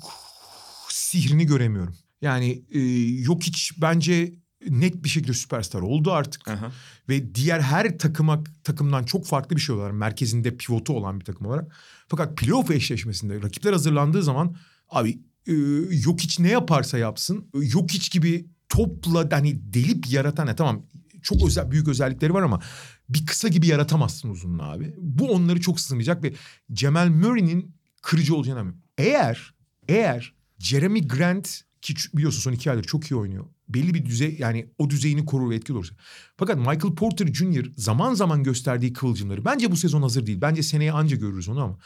sihrini 0.90 1.46
göremiyorum. 1.46 1.96
Yani 2.22 2.64
e, 2.72 2.80
yok 3.22 3.44
hiç 3.44 3.72
bence 3.78 4.34
net 4.70 5.04
bir 5.04 5.10
şekilde 5.10 5.34
süperstar 5.34 5.82
oldu 5.82 6.12
artık. 6.12 6.48
Aha. 6.48 6.72
Ve 7.10 7.36
diğer 7.36 7.60
her 7.60 7.98
takıma 7.98 8.44
takımdan 8.64 9.04
çok 9.04 9.26
farklı 9.26 9.56
bir 9.56 9.62
şey 9.62 9.76
olarak 9.76 9.94
merkezinde 9.94 10.58
pivotu 10.58 10.94
olan 10.94 11.20
bir 11.20 11.26
takım 11.26 11.48
olarak. 11.48 11.76
Fakat 12.08 12.38
playoff 12.38 12.72
eşleşmesinde 12.72 13.42
rakipler 13.42 13.72
hazırlandığı 13.72 14.24
zaman 14.24 14.56
abi 14.90 15.20
e, 15.48 15.54
yok 15.92 16.20
hiç 16.20 16.40
ne 16.40 16.50
yaparsa 16.50 16.98
yapsın 16.98 17.50
yok 17.54 17.92
hiç 17.92 18.12
gibi 18.12 18.46
topla 18.70 19.30
hani 19.32 19.74
delip 19.74 20.12
yaratan 20.12 20.48
ne 20.48 20.56
tamam 20.56 20.86
çok 21.22 21.48
özel 21.48 21.72
büyük 21.72 21.88
özellikleri 21.88 22.34
var 22.34 22.42
ama 22.42 22.62
bir 23.10 23.26
kısa 23.26 23.48
gibi 23.48 23.68
yaratamazsın 23.68 24.30
uzunluğu 24.30 24.64
abi. 24.64 24.96
Bu 24.98 25.32
onları 25.32 25.62
çok 25.62 25.80
sınırlayacak 25.80 26.24
ve 26.24 26.34
Cemal 26.74 27.10
Murray'nin 27.10 27.76
kırıcı 28.02 28.36
olacağını 28.36 28.74
Eğer 28.98 29.54
eğer 29.88 30.34
Jeremy 30.60 31.08
Grant 31.08 31.62
ki 31.82 31.94
biliyorsun 32.14 32.40
son 32.40 32.52
iki 32.52 32.72
aydır 32.72 32.84
çok 32.84 33.12
iyi 33.12 33.16
oynuyor. 33.16 33.46
Belli 33.70 33.94
bir 33.94 34.06
düzey 34.06 34.36
yani 34.40 34.68
o 34.78 34.90
düzeyini 34.90 35.26
korur 35.26 35.50
ve 35.50 35.56
etkili 35.56 35.78
olursa. 35.78 35.96
Fakat 36.38 36.58
Michael 36.58 36.96
Porter 36.96 37.28
Jr. 37.28 37.66
zaman 37.78 38.14
zaman 38.14 38.44
gösterdiği 38.44 38.94
kıvılcımları 38.94 39.46
bence 39.46 39.72
bu 39.72 39.76
sezon 39.76 40.02
hazır 40.02 40.26
değil. 40.26 40.42
Bence 40.42 40.64
seneye 40.64 40.92
anca 40.92 41.18
görürüz 41.18 41.50
onu 41.50 41.62
ama 41.62 41.78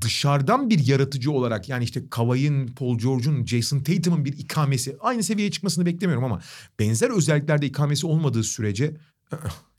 dışarıdan 0.00 0.70
bir 0.70 0.86
yaratıcı 0.86 1.30
olarak 1.30 1.68
yani 1.68 1.84
işte 1.84 2.02
Kawhi'nin, 2.10 2.66
Paul 2.66 2.98
George'un, 2.98 3.46
Jason 3.46 3.80
Tatum'un 3.80 4.24
bir 4.24 4.38
ikamesi 4.38 4.96
aynı 5.00 5.22
seviyeye 5.22 5.50
çıkmasını 5.50 5.86
beklemiyorum 5.86 6.24
ama 6.24 6.40
benzer 6.78 7.10
özelliklerde 7.10 7.66
ikamesi 7.66 8.06
olmadığı 8.06 8.44
sürece 8.44 8.96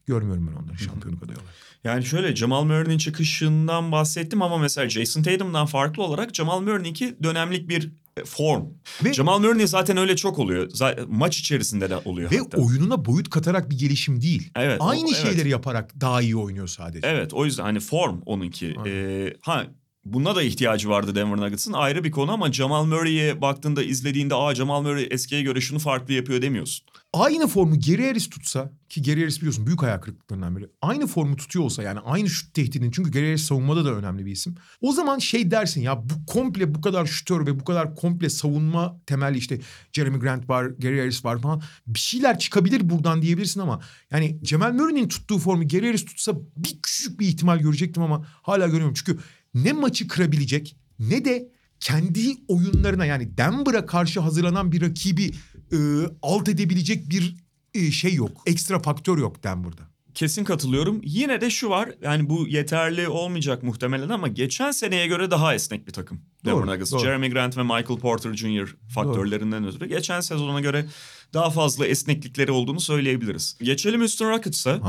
görmüyorum 0.05 0.47
ben 0.47 0.63
onları 0.63 0.77
şampiyonluk 0.77 1.23
adayı 1.23 1.37
olarak. 1.37 1.53
Yani 1.83 2.05
şöyle 2.05 2.35
Jamal 2.35 2.63
Murray'nin 2.63 2.97
çıkışından 2.97 3.91
bahsettim 3.91 4.41
ama 4.41 4.57
mesela 4.57 4.89
Jason 4.89 5.23
Tatum'dan 5.23 5.65
farklı 5.65 6.03
olarak 6.03 6.35
Jamal 6.35 6.61
Murray'ninki 6.61 7.15
dönemlik 7.23 7.69
bir 7.69 7.91
form. 8.25 8.63
Ve- 9.03 9.13
Jamal 9.13 9.39
Murray 9.39 9.67
zaten 9.67 9.97
öyle 9.97 10.15
çok 10.15 10.39
oluyor. 10.39 10.69
Zaten 10.73 11.05
maç 11.09 11.39
içerisinde 11.39 11.89
de 11.89 11.97
oluyor 11.97 12.31
Ve 12.31 12.37
hatta. 12.37 12.57
oyununa 12.61 13.05
boyut 13.05 13.29
katarak 13.29 13.69
bir 13.69 13.77
gelişim 13.79 14.21
değil. 14.21 14.51
Evet, 14.55 14.81
o- 14.81 14.87
Aynı 14.89 15.07
evet. 15.09 15.17
şeyleri 15.27 15.49
yaparak 15.49 16.01
daha 16.01 16.21
iyi 16.21 16.35
oynuyor 16.35 16.67
sadece. 16.67 17.07
Evet 17.07 17.33
o 17.33 17.45
yüzden 17.45 17.63
hani 17.63 17.79
form 17.79 18.21
onunki. 18.25 18.75
Aynen. 18.77 18.95
Ee, 18.95 19.33
ha 19.41 19.63
buna 20.05 20.35
da 20.35 20.43
ihtiyacı 20.43 20.89
vardı 20.89 21.15
Denver 21.15 21.37
Nuggets'ın 21.37 21.73
ayrı 21.73 22.03
bir 22.03 22.11
konu 22.11 22.31
ama 22.31 22.51
Jamal 22.53 22.85
Murray'e 22.85 23.41
baktığında 23.41 23.83
izlediğinde 23.83 24.35
aa 24.35 24.55
Jamal 24.55 24.81
Murray 24.81 25.07
eskiye 25.11 25.41
göre 25.41 25.61
şunu 25.61 25.79
farklı 25.79 26.13
yapıyor 26.13 26.41
demiyorsun. 26.41 26.85
Aynı 27.13 27.47
formu 27.47 27.79
Gary 27.79 28.07
Harris 28.07 28.29
tutsa 28.29 28.71
ki 28.89 29.03
Gary 29.03 29.19
Harris 29.19 29.37
biliyorsun 29.37 29.65
büyük 29.65 29.81
hayal 29.81 29.97
kırıklıklarından 29.97 30.57
biri. 30.57 30.69
Aynı 30.81 31.07
formu 31.07 31.35
tutuyor 31.35 31.65
olsa 31.65 31.83
yani 31.83 31.99
aynı 31.99 32.29
şut 32.29 32.53
tehdidini 32.53 32.91
çünkü 32.91 33.11
Gary 33.11 33.25
Harris 33.25 33.43
savunmada 33.43 33.85
da 33.85 33.93
önemli 33.93 34.25
bir 34.25 34.31
isim. 34.31 34.55
O 34.81 34.91
zaman 34.91 35.19
şey 35.19 35.51
dersin 35.51 35.81
ya 35.81 36.09
bu 36.09 36.25
komple 36.27 36.75
bu 36.75 36.81
kadar 36.81 37.05
şutör 37.05 37.45
ve 37.45 37.59
bu 37.59 37.63
kadar 37.63 37.95
komple 37.95 38.29
savunma 38.29 39.01
temelli 39.05 39.37
işte 39.37 39.59
Jeremy 39.93 40.19
Grant 40.19 40.49
var, 40.49 40.65
Gary 40.65 40.99
Harris 40.99 41.25
var 41.25 41.41
falan 41.41 41.61
bir 41.87 41.99
şeyler 41.99 42.39
çıkabilir 42.39 42.89
buradan 42.89 43.21
diyebilirsin 43.21 43.59
ama 43.59 43.81
yani 44.11 44.39
Cemal 44.43 44.73
Murray'nin 44.73 45.07
tuttuğu 45.07 45.37
formu 45.37 45.67
Gary 45.67 45.85
Harris 45.85 46.05
tutsa 46.05 46.33
bir 46.57 46.79
küçük 46.83 47.19
bir 47.19 47.27
ihtimal 47.27 47.59
görecektim 47.59 48.03
ama 48.03 48.25
hala 48.41 48.67
görüyorum. 48.67 48.93
Çünkü 48.93 49.19
ne 49.53 49.73
maçı 49.73 50.07
kırabilecek 50.07 50.75
ne 50.99 51.25
de 51.25 51.51
kendi 51.79 52.35
oyunlarına 52.47 53.05
yani 53.05 53.37
Denver'a 53.37 53.85
karşı 53.85 54.19
hazırlanan 54.19 54.71
bir 54.71 54.81
rakibi 54.81 55.31
e, 55.71 55.77
alt 56.21 56.49
edebilecek 56.49 57.09
bir 57.09 57.35
e, 57.73 57.91
şey 57.91 58.13
yok. 58.13 58.41
Ekstra 58.45 58.79
faktör 58.79 59.17
yok 59.17 59.43
Denver'da. 59.43 59.89
Kesin 60.19 60.43
katılıyorum. 60.43 61.01
Yine 61.03 61.41
de 61.41 61.49
şu 61.49 61.69
var 61.69 61.89
yani 62.01 62.29
bu 62.29 62.47
yeterli 62.47 63.07
olmayacak 63.07 63.63
muhtemelen 63.63 64.09
ama 64.09 64.27
geçen 64.27 64.71
seneye 64.71 65.07
göre 65.07 65.31
daha 65.31 65.53
esnek 65.55 65.87
bir 65.87 65.93
takım. 65.93 66.21
Doğru, 66.45 66.61
Denver 66.61 66.73
Nuggets. 66.73 66.91
doğru. 66.91 67.01
Jeremy 67.01 67.29
Grant 67.29 67.57
ve 67.57 67.63
Michael 67.63 67.99
Porter 67.99 68.33
Jr. 68.33 68.75
faktörlerinden 68.93 69.67
ötürü 69.67 69.85
geçen 69.85 70.21
sezona 70.21 70.59
göre 70.59 70.85
daha 71.33 71.49
fazla 71.49 71.87
esneklikleri 71.87 72.51
olduğunu 72.51 72.79
söyleyebiliriz. 72.79 73.57
Geçelim 73.61 73.99
Houston 73.99 74.29
Rockets'a. 74.29 74.79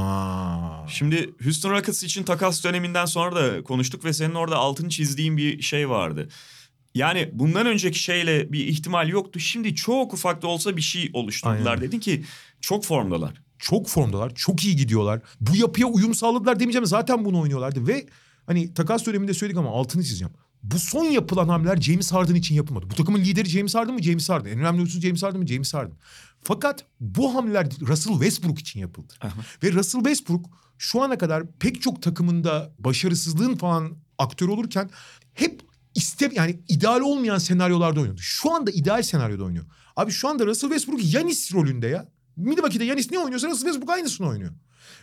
Şimdi 0.89 1.31
Houston 1.45 1.71
Rockets 1.71 2.03
için 2.03 2.23
takas 2.23 2.65
döneminden 2.65 3.07
sonra 3.07 3.37
da 3.37 3.65
konuştuk 3.65 4.05
ve 4.05 4.13
senin 4.13 4.35
orada 4.35 4.57
altını 4.57 4.89
çizdiğin 4.89 5.37
bir 5.37 5.63
şey 5.63 5.89
vardı. 5.89 6.29
Yani 6.95 7.31
bundan 7.33 7.67
önceki 7.67 7.99
şeyle 7.99 8.53
bir 8.53 8.67
ihtimal 8.67 9.09
yoktu. 9.09 9.41
Şimdi 9.41 9.75
çok 9.75 10.15
ufak 10.15 10.43
da 10.43 10.47
olsa 10.47 10.77
bir 10.77 10.83
şey 10.83 11.11
oluşturdular. 11.13 11.71
Aynen. 11.71 11.81
Dedin 11.81 12.01
ki 12.01 12.25
çok 12.61 12.85
formdalar. 12.85 13.50
Çok 13.61 13.89
formdalar, 13.89 14.35
çok 14.35 14.65
iyi 14.65 14.77
gidiyorlar. 14.77 15.21
Bu 15.41 15.57
yapıya 15.57 15.87
uyum 15.87 16.15
sağladılar 16.15 16.61
demeyeceğim 16.61 16.87
zaten 16.87 17.25
bunu 17.25 17.41
oynuyorlardı 17.41 17.87
ve 17.87 18.07
hani 18.47 18.75
takas 18.75 19.07
döneminde 19.07 19.35
söyledik 19.35 19.59
ama 19.59 19.71
altını 19.71 20.03
çizeceğim. 20.03 20.35
Bu 20.63 20.79
son 20.79 21.05
yapılan 21.05 21.49
hamleler 21.49 21.81
James 21.81 22.13
Harden 22.13 22.35
için 22.35 22.55
yapılmadı. 22.55 22.87
Bu 22.91 22.95
takımın 22.95 23.21
lideri 23.21 23.49
James 23.49 23.75
Harden 23.75 23.95
mı? 23.95 24.03
James 24.03 24.29
Harden. 24.31 24.51
En 24.51 24.59
önemli 24.59 24.77
oyuncusu 24.77 25.01
James 25.01 25.23
Harden 25.23 25.41
mı? 25.41 25.47
James 25.47 25.75
Harden. 25.75 25.97
Fakat 26.43 26.85
bu 27.01 27.35
hamleler 27.35 27.67
Russell 27.81 28.13
Westbrook 28.13 28.59
için 28.59 28.81
yapıldı. 28.81 29.15
Ve 29.63 29.73
Russell 29.73 30.01
Westbrook 30.01 30.47
şu 30.79 31.03
ana 31.03 31.19
kadar 31.19 31.47
pek 31.47 31.83
çok 31.83 32.03
takımında 32.03 32.73
başarısızlığın 32.79 33.57
falan 33.57 33.97
aktörü 34.19 34.51
olurken 34.51 34.91
hep 35.35 35.63
iste 35.95 36.31
yani 36.35 36.61
ideal 36.69 37.01
olmayan 37.01 37.39
senaryolarda 37.39 38.01
oynuyordu. 38.01 38.21
Şu 38.23 38.55
anda 38.55 38.71
ideal 38.71 39.03
senaryoda 39.03 39.45
oynuyor. 39.45 39.65
Abi 39.97 40.13
şu 40.13 40.29
anda 40.29 40.47
Russell 40.47 40.71
Westbrook 40.71 41.15
Yanis 41.15 41.55
rolünde 41.55 41.87
ya. 41.87 42.09
Milwaukee'de 42.37 42.85
Yanis 42.85 43.11
ne 43.11 43.19
oynuyorsa 43.19 43.49
Russell 43.49 43.65
Westbrook 43.65 43.91
aynısını 43.91 44.27
oynuyor. 44.29 44.53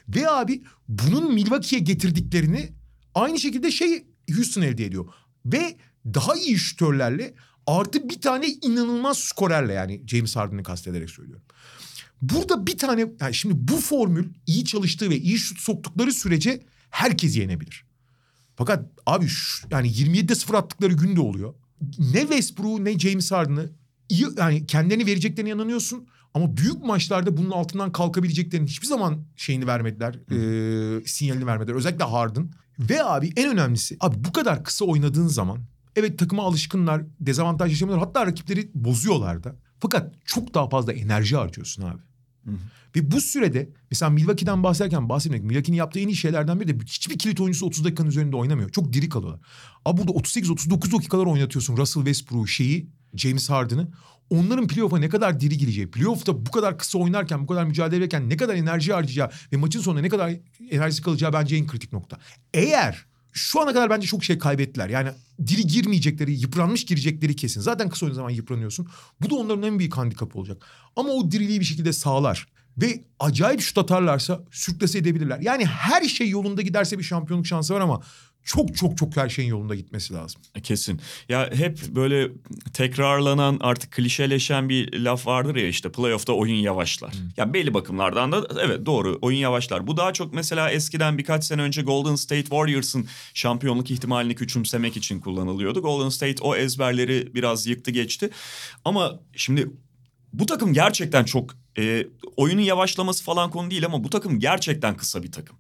Ve 0.10 0.30
abi 0.30 0.64
bunun 0.88 1.34
Milwaukee'ye 1.34 1.84
getirdiklerini 1.84 2.74
aynı 3.16 3.40
şekilde 3.40 3.72
şey 3.72 4.08
Houston 4.36 4.62
elde 4.62 4.86
ediyor. 4.86 5.08
Ve 5.46 5.78
daha 6.06 6.36
iyi 6.36 6.58
şütörlerle 6.58 7.34
artı 7.68 8.10
bir 8.10 8.22
tane 8.22 8.48
inanılmaz 8.48 9.18
skorerle 9.18 9.74
yani 9.74 10.02
James 10.08 10.36
Harden'ı 10.36 10.64
kastederek 10.64 11.10
söylüyorum. 11.10 11.46
Burada 12.22 12.68
bir 12.68 12.78
tane 12.78 13.08
yani 13.22 13.34
şimdi 13.34 13.56
bu 13.58 13.78
formül 13.78 14.30
iyi 14.46 14.66
çalıştığı 14.66 15.10
ve 15.10 15.18
iyi 15.18 15.38
şut 15.38 15.60
soktukları 15.60 16.12
sürece 16.12 16.64
herkes 16.90 17.38
yenebilir. 17.38 17.86
Fakat 18.56 18.86
abi 19.06 19.28
şu, 19.28 19.68
yani 19.72 19.88
27'de 19.88 20.36
0 20.36 20.54
attıkları 20.54 20.94
gün 20.94 21.16
de 21.16 21.22
oluyor. 21.22 21.54
Ne 22.14 22.20
Westbrook'u 22.20 22.86
ne 22.86 23.00
James 23.00 23.32
Harden'ı 23.32 23.70
iyi 24.10 24.28
yani 24.38 24.68
kendilerini 24.68 25.06
vereceklerine 25.06 25.50
inanıyorsun. 25.50 26.08
Ama 26.34 26.58
büyük 26.58 26.84
maçlarda 26.84 27.38
bunun 27.38 27.52
altından 27.52 27.92
kalkabileceklerinin 27.92 28.68
hiçbir 28.68 28.88
zaman 28.88 29.24
şeyini 29.36 29.68
vermediler. 29.68 30.14
e, 30.32 31.06
sinyalini 31.06 31.46
vermediler. 31.46 31.76
Özellikle 31.76 32.04
Harden. 32.04 32.52
Ve 32.80 33.04
abi 33.04 33.32
en 33.36 33.50
önemlisi 33.52 33.98
abi 34.00 34.24
bu 34.24 34.32
kadar 34.32 34.64
kısa 34.64 34.86
oynadığın 34.86 35.28
zaman 35.28 35.60
evet 35.96 36.20
takıma 36.20 36.44
alışkınlar, 36.44 37.04
dezavantaj 37.20 37.72
yaşamıyorlar. 37.72 38.08
Hatta 38.08 38.26
rakipleri 38.26 38.72
bozuyorlar 38.76 39.44
da. 39.44 39.56
Fakat 39.80 40.14
çok 40.26 40.54
daha 40.54 40.70
fazla 40.70 40.94
enerji 40.94 41.36
harcıyorsun 41.36 41.84
abi. 41.84 42.02
Ve 42.96 43.12
bu 43.12 43.22
sürede 43.22 43.70
mesela 43.92 44.10
Milwaukee'den 44.10 44.64
bahsederken 44.64 45.10
bahsetmek 45.10 45.44
Milwaukee'nin 45.44 45.78
yaptığı 45.78 46.00
en 46.00 46.08
iyi 46.08 46.16
şeylerden 46.16 46.60
biri 46.60 46.80
de 46.80 46.86
hiçbir 46.86 47.18
kilit 47.18 47.42
oyuncusu 47.42 47.66
30 47.66 47.86
dakikanın 47.86 48.10
üzerinde 48.10 48.36
oynamıyor. 48.36 48.70
Çok 48.70 48.94
diri 48.94 49.10
kalıyorlar. 49.10 49.42
Ama 49.86 49.98
burada 49.98 50.12
38-39 50.12 50.98
dakikalar 50.98 51.26
oynatıyorsun 51.26 51.78
Russell 51.78 52.04
Westbrook'u 52.04 52.48
şeyi 52.48 52.90
James 53.16 53.50
Harden'ı. 53.50 53.88
Onların 54.30 54.68
playoff'a 54.68 54.98
ne 54.98 55.10
kadar 55.10 55.40
diri 55.40 55.58
gireceği, 55.58 55.92
playoff'ta 55.92 56.46
bu 56.46 56.52
kadar 56.52 56.78
kısa 56.78 56.98
oynarken, 56.98 57.44
bu 57.44 57.48
kadar 57.48 57.64
mücadele 57.64 57.98
ederken 57.98 58.30
ne 58.30 58.38
kadar 58.38 58.56
enerji 58.56 58.94
harcayacağı 58.94 59.30
ve 59.54 59.58
maçın 59.58 59.82
sonunda 59.82 60.02
ne 60.02 60.10
kadar 60.10 60.34
enerjisi 60.70 61.02
kalacağı 61.02 61.34
bence 61.34 61.56
en 61.56 61.68
kritik 61.68 61.94
nokta. 61.94 62.18
Eğer 62.54 63.06
şu 63.34 63.62
ana 63.62 63.74
kadar 63.74 63.90
bence 63.90 64.08
çok 64.08 64.24
şey 64.24 64.38
kaybettiler. 64.38 64.90
Yani 64.90 65.10
diri 65.48 65.68
girmeyecekleri, 65.68 66.40
yıpranmış 66.40 66.86
girecekleri 66.86 67.36
kesin. 67.36 67.62
Zaten 67.62 67.90
kısa 67.90 68.06
oyun 68.06 68.16
zaman 68.16 68.30
yıpranıyorsun. 68.30 68.88
Bu 69.22 69.30
da 69.30 69.36
onların 69.36 69.64
en 69.64 69.80
büyük 69.80 69.98
handikapı 69.98 70.40
olacak. 70.40 70.66
Ama 70.96 71.10
o 71.10 71.32
diriliği 71.32 71.60
bir 71.60 71.66
şekilde 71.66 71.94
sağlar. 71.94 72.48
Ve 72.78 73.04
acayip 73.20 73.62
şut 73.62 73.78
atarlarsa 73.78 74.44
sürklase 74.52 75.00
edebilirler. 75.00 75.40
Yani 75.42 75.66
her 75.66 76.04
şey 76.04 76.30
yolunda 76.30 76.62
giderse 76.62 77.00
bir 77.00 77.04
şampiyonluk 77.04 77.48
şansı 77.48 77.74
var 77.74 77.82
ama 77.82 78.02
çok 78.48 78.76
çok 78.76 78.98
çok 78.98 79.18
her 79.18 79.30
şeyin 79.30 79.50
yolunda 79.50 79.76
gitmesi 79.76 80.14
lazım. 80.14 80.42
Kesin. 80.64 81.02
Ya 81.30 81.50
hep 81.54 81.80
böyle 81.88 82.32
tekrarlanan 82.74 83.58
artık 83.62 83.92
klişeleşen 83.92 84.70
bir 84.70 85.00
laf 85.00 85.28
vardır 85.28 85.56
ya 85.56 85.68
işte 85.68 85.92
playoff'ta 85.92 86.34
oyun 86.34 86.56
yavaşlar. 86.56 87.14
Ya 87.38 87.54
belli 87.54 87.74
bakımlardan 87.74 88.32
da 88.32 88.48
evet 88.62 88.86
doğru 88.86 89.20
oyun 89.22 89.38
yavaşlar. 89.38 89.88
Bu 89.88 89.98
daha 89.98 90.14
çok 90.14 90.34
mesela 90.34 90.72
eskiden 90.72 91.18
birkaç 91.18 91.46
sene 91.46 91.62
önce 91.62 91.82
Golden 91.82 92.16
State 92.16 92.42
Warriors'ın 92.42 93.08
şampiyonluk 93.34 93.92
ihtimalini 93.92 94.36
küçümsemek 94.36 94.98
için 94.98 95.20
kullanılıyordu. 95.20 95.82
Golden 95.82 96.10
State 96.10 96.44
o 96.44 96.56
ezberleri 96.56 97.36
biraz 97.36 97.68
yıktı 97.68 97.92
geçti. 97.92 98.30
Ama 98.86 99.20
şimdi 99.36 99.70
bu 100.34 100.46
takım 100.46 100.74
gerçekten 100.74 101.24
çok 101.24 101.56
e, 101.78 102.08
oyunun 102.38 102.62
yavaşlaması 102.62 103.24
falan 103.24 103.50
konu 103.50 103.72
değil 103.72 103.86
ama 103.86 104.04
bu 104.04 104.10
takım 104.10 104.40
gerçekten 104.40 104.98
kısa 104.98 105.24
bir 105.24 105.32
takım. 105.32 105.58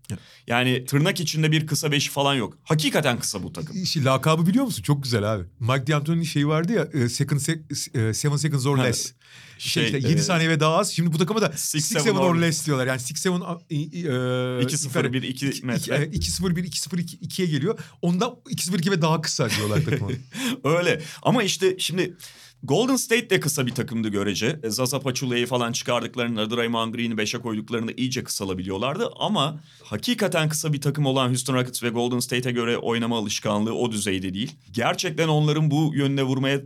Yani 0.47 0.85
tırnak 0.85 1.19
içinde 1.19 1.51
bir 1.51 1.67
kısa 1.67 1.91
beşi 1.91 2.11
falan 2.11 2.35
yok. 2.35 2.57
Hakikaten 2.63 3.19
kısa 3.19 3.43
bu 3.43 3.53
takım. 3.53 3.83
İşte 3.83 4.03
lakabı 4.03 4.47
biliyor 4.47 4.65
musun? 4.65 4.83
Çok 4.83 5.03
güzel 5.03 5.33
abi. 5.33 5.43
Mike 5.59 5.87
D'Antoni'nin 5.87 6.23
şeyi 6.23 6.47
vardı 6.47 6.73
ya 6.73 7.03
e, 7.03 7.09
second 7.09 7.39
sec- 7.39 8.09
e, 8.09 8.13
seven 8.13 8.37
seconds 8.37 8.65
or 8.65 8.77
less. 8.77 9.13
Şey, 9.57 9.83
şey, 9.83 9.85
işte 9.85 10.09
7 10.09 10.19
e, 10.19 10.23
saniye 10.23 10.49
ve 10.49 10.59
daha 10.59 10.77
az. 10.77 10.91
Şimdi 10.91 11.13
bu 11.13 11.17
takıma 11.17 11.41
da 11.41 11.51
Six, 11.55 11.95
6 11.95 11.99
7 11.99 12.09
seven 12.09 12.19
or 12.19 12.35
or- 12.35 12.41
less 12.41 12.65
diyorlar. 12.65 12.87
Yani 12.87 13.01
6 13.45 13.65
7 13.69 14.07
2-0-1, 14.07 15.25
2 15.25 15.65
metre. 15.65 15.95
Evet 15.95 16.15
2-0-1 16.15 16.65
2-0 16.65 16.97
2'ye 16.97 17.47
geliyor. 17.47 17.79
Onda 18.01 18.25
2-0-2 18.25 18.91
ve 18.91 19.01
daha 19.01 19.21
kısa 19.21 19.49
diyorlar 19.49 19.83
takıma. 19.85 20.09
Öyle 20.63 21.01
ama 21.21 21.43
işte 21.43 21.75
şimdi 21.79 22.13
Golden 22.63 22.95
State 22.95 23.29
de 23.29 23.39
kısa 23.39 23.65
bir 23.65 23.75
takımdı 23.75 24.09
görece. 24.09 24.59
E, 24.63 24.69
Zaza 24.69 24.99
Pachulia'yı 24.99 25.47
falan 25.47 25.71
çıkardıklarında 25.71 26.51
Draymond 26.51 26.93
Green'i 26.95 27.13
5'e 27.13 27.41
koyduklarında 27.41 27.91
iyice 27.97 28.23
kısalabiliyorlardı. 28.23 29.09
Ama 29.19 29.59
hakikaten 29.83 30.49
kısa 30.49 30.73
bir 30.73 30.81
takım 30.81 31.05
olan 31.05 31.29
Houston 31.29 31.53
Rockets 31.53 31.83
ve 31.83 31.89
Golden 31.89 32.19
State'e 32.19 32.51
göre 32.51 32.77
oynama 32.77 33.17
alışkanlığı 33.17 33.73
o 33.73 33.91
düzeyde 33.91 34.33
değil. 34.33 34.55
Gerçekten 34.71 35.27
onların 35.27 35.71
bu 35.71 35.91
yönde 35.95 36.23
vurmaya 36.23 36.61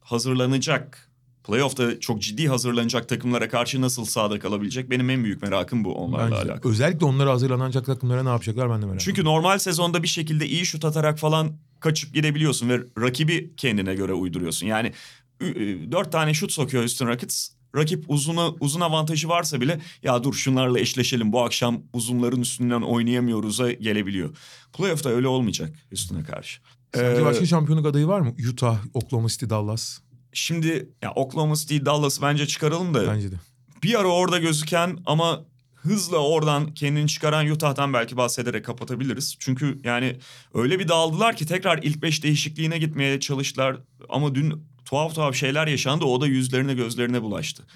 hazırlanacak 0.00 1.10
Playoff'ta 1.44 2.00
çok 2.00 2.22
ciddi 2.22 2.48
hazırlanacak 2.48 3.08
takımlara 3.08 3.48
karşı 3.48 3.80
nasıl 3.80 4.04
sahada 4.04 4.38
kalabilecek 4.38 4.90
benim 4.90 5.10
en 5.10 5.24
büyük 5.24 5.42
merakım 5.42 5.84
bu 5.84 5.94
onlarla 5.94 6.36
Bence 6.36 6.52
alakalı. 6.52 6.72
Özellikle 6.72 7.06
onlara 7.06 7.30
hazırlanacak 7.30 7.86
takımlara 7.86 8.22
ne 8.22 8.28
yapacaklar 8.28 8.70
ben 8.70 8.82
de 8.82 8.86
merak 8.86 9.00
Çünkü 9.00 9.24
normal 9.24 9.58
sezonda 9.58 10.02
bir 10.02 10.08
şekilde 10.08 10.46
iyi 10.46 10.66
şut 10.66 10.84
atarak 10.84 11.18
falan 11.18 11.52
kaçıp 11.80 12.14
gidebiliyorsun 12.14 12.68
ve 12.68 12.80
rakibi 12.98 13.56
kendine 13.56 13.94
göre 13.94 14.12
uyduruyorsun. 14.12 14.66
Yani 14.66 14.92
ü- 15.40 15.46
ü, 15.64 15.92
dört 15.92 16.12
tane 16.12 16.34
şut 16.34 16.52
sokuyor 16.52 16.82
Houston 16.82 17.06
Rockets. 17.06 17.48
Rakip 17.76 18.04
uzuna, 18.08 18.48
uzun 18.60 18.80
avantajı 18.80 19.28
varsa 19.28 19.60
bile 19.60 19.80
ya 20.02 20.24
dur 20.24 20.34
şunlarla 20.34 20.80
eşleşelim 20.80 21.32
bu 21.32 21.44
akşam 21.44 21.82
uzunların 21.92 22.40
üstünden 22.40 22.80
oynayamıyoruz'a 22.82 23.72
gelebiliyor. 23.72 24.36
Playoff'ta 24.72 25.10
öyle 25.10 25.28
olmayacak 25.28 25.74
Houston'a 25.90 26.24
karşı. 26.24 26.60
Sence 26.94 27.20
Ee, 27.20 27.24
başka 27.24 27.46
şampiyonluk 27.46 27.86
adayı 27.86 28.06
var 28.06 28.20
mı? 28.20 28.34
Utah, 28.52 28.78
Oklahoma 28.94 29.28
City, 29.28 29.44
Dallas. 29.50 29.98
Şimdi 30.32 30.88
ya 31.02 31.12
Oklahoma 31.12 31.56
City, 31.56 31.76
Dallas'ı 31.84 32.22
bence 32.22 32.46
çıkaralım 32.46 32.94
da 32.94 33.06
Bence 33.08 33.32
de. 33.32 33.34
bir 33.82 34.00
ara 34.00 34.08
orada 34.08 34.38
gözüken 34.38 34.98
ama 35.06 35.44
hızla 35.74 36.16
oradan 36.18 36.74
kendini 36.74 37.08
çıkaran 37.08 37.50
Utah'tan 37.50 37.92
belki 37.92 38.16
bahsederek 38.16 38.64
kapatabiliriz. 38.64 39.36
Çünkü 39.38 39.78
yani 39.84 40.16
öyle 40.54 40.78
bir 40.78 40.88
dağıldılar 40.88 41.36
ki 41.36 41.46
tekrar 41.46 41.82
ilk 41.82 42.02
beş 42.02 42.22
değişikliğine 42.22 42.78
gitmeye 42.78 43.20
çalıştılar. 43.20 43.76
Ama 44.08 44.34
dün 44.34 44.64
tuhaf 44.90 45.14
tuhaf 45.14 45.34
şeyler 45.34 45.66
yaşandı. 45.66 46.04
O 46.04 46.20
da 46.20 46.26
yüzlerine 46.26 46.74
gözlerine 46.74 47.22
bulaştı. 47.22 47.66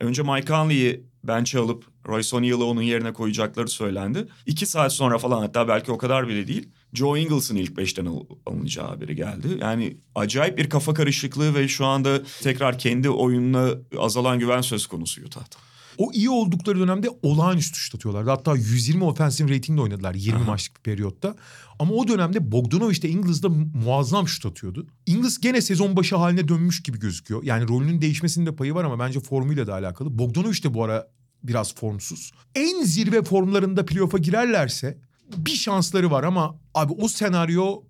Önce 0.00 0.22
Mike 0.22 0.46
Conley'i 0.46 1.04
bench'e 1.24 1.58
alıp 1.58 1.84
Royce 2.06 2.36
O'Neal'ı 2.36 2.64
onun 2.64 2.82
yerine 2.82 3.12
koyacakları 3.12 3.68
söylendi. 3.68 4.26
İki 4.46 4.66
saat 4.66 4.92
sonra 4.92 5.18
falan 5.18 5.40
hatta 5.40 5.68
belki 5.68 5.92
o 5.92 5.98
kadar 5.98 6.28
bile 6.28 6.46
değil. 6.46 6.68
Joe 6.92 7.16
Ingles'ın 7.16 7.56
ilk 7.56 7.76
beşten 7.76 8.06
al- 8.06 8.24
alınacağı 8.46 8.86
haberi 8.86 9.16
geldi. 9.16 9.48
Yani 9.60 9.96
acayip 10.14 10.58
bir 10.58 10.68
kafa 10.70 10.94
karışıklığı 10.94 11.54
ve 11.54 11.68
şu 11.68 11.86
anda 11.86 12.22
tekrar 12.42 12.78
kendi 12.78 13.10
oyununa 13.10 13.70
azalan 13.98 14.38
güven 14.38 14.60
söz 14.60 14.86
konusu 14.86 15.20
Utah'ta. 15.22 15.58
O 15.98 16.12
iyi 16.12 16.30
oldukları 16.30 16.78
dönemde 16.78 17.08
olağanüstü 17.22 17.78
şut 17.78 17.94
atıyorlardı. 17.94 18.30
Hatta 18.30 18.56
120 18.56 19.04
offensive 19.04 19.56
ratingle 19.56 19.80
oynadılar 19.80 20.14
20 20.14 20.44
maçlık 20.44 20.76
bir 20.76 20.82
periyotta. 20.82 21.36
Ama 21.78 21.94
o 21.94 22.08
dönemde 22.08 22.52
Bogdanovic 22.52 23.02
de 23.02 23.08
Ingles 23.08 23.42
da 23.42 23.48
muazzam 23.84 24.28
şut 24.28 24.46
atıyordu. 24.46 24.86
Ingles 25.06 25.38
gene 25.38 25.60
sezon 25.60 25.96
başı 25.96 26.16
haline 26.16 26.48
dönmüş 26.48 26.82
gibi 26.82 26.98
gözüküyor. 26.98 27.42
Yani 27.42 27.68
rolünün 27.68 28.00
değişmesinde 28.00 28.56
payı 28.56 28.74
var 28.74 28.84
ama 28.84 28.98
bence 28.98 29.20
formuyla 29.20 29.66
da 29.66 29.74
alakalı. 29.74 30.18
Bogdanovic 30.18 30.62
de 30.62 30.74
bu 30.74 30.84
ara 30.84 31.08
biraz 31.42 31.74
formsuz. 31.74 32.32
En 32.54 32.84
zirve 32.84 33.22
formlarında 33.22 33.86
playoff'a 33.86 34.18
girerlerse 34.18 34.98
bir 35.36 35.54
şansları 35.54 36.10
var 36.10 36.24
ama 36.24 36.60
abi 36.74 36.92
o 36.92 37.08
senaryo 37.08 37.82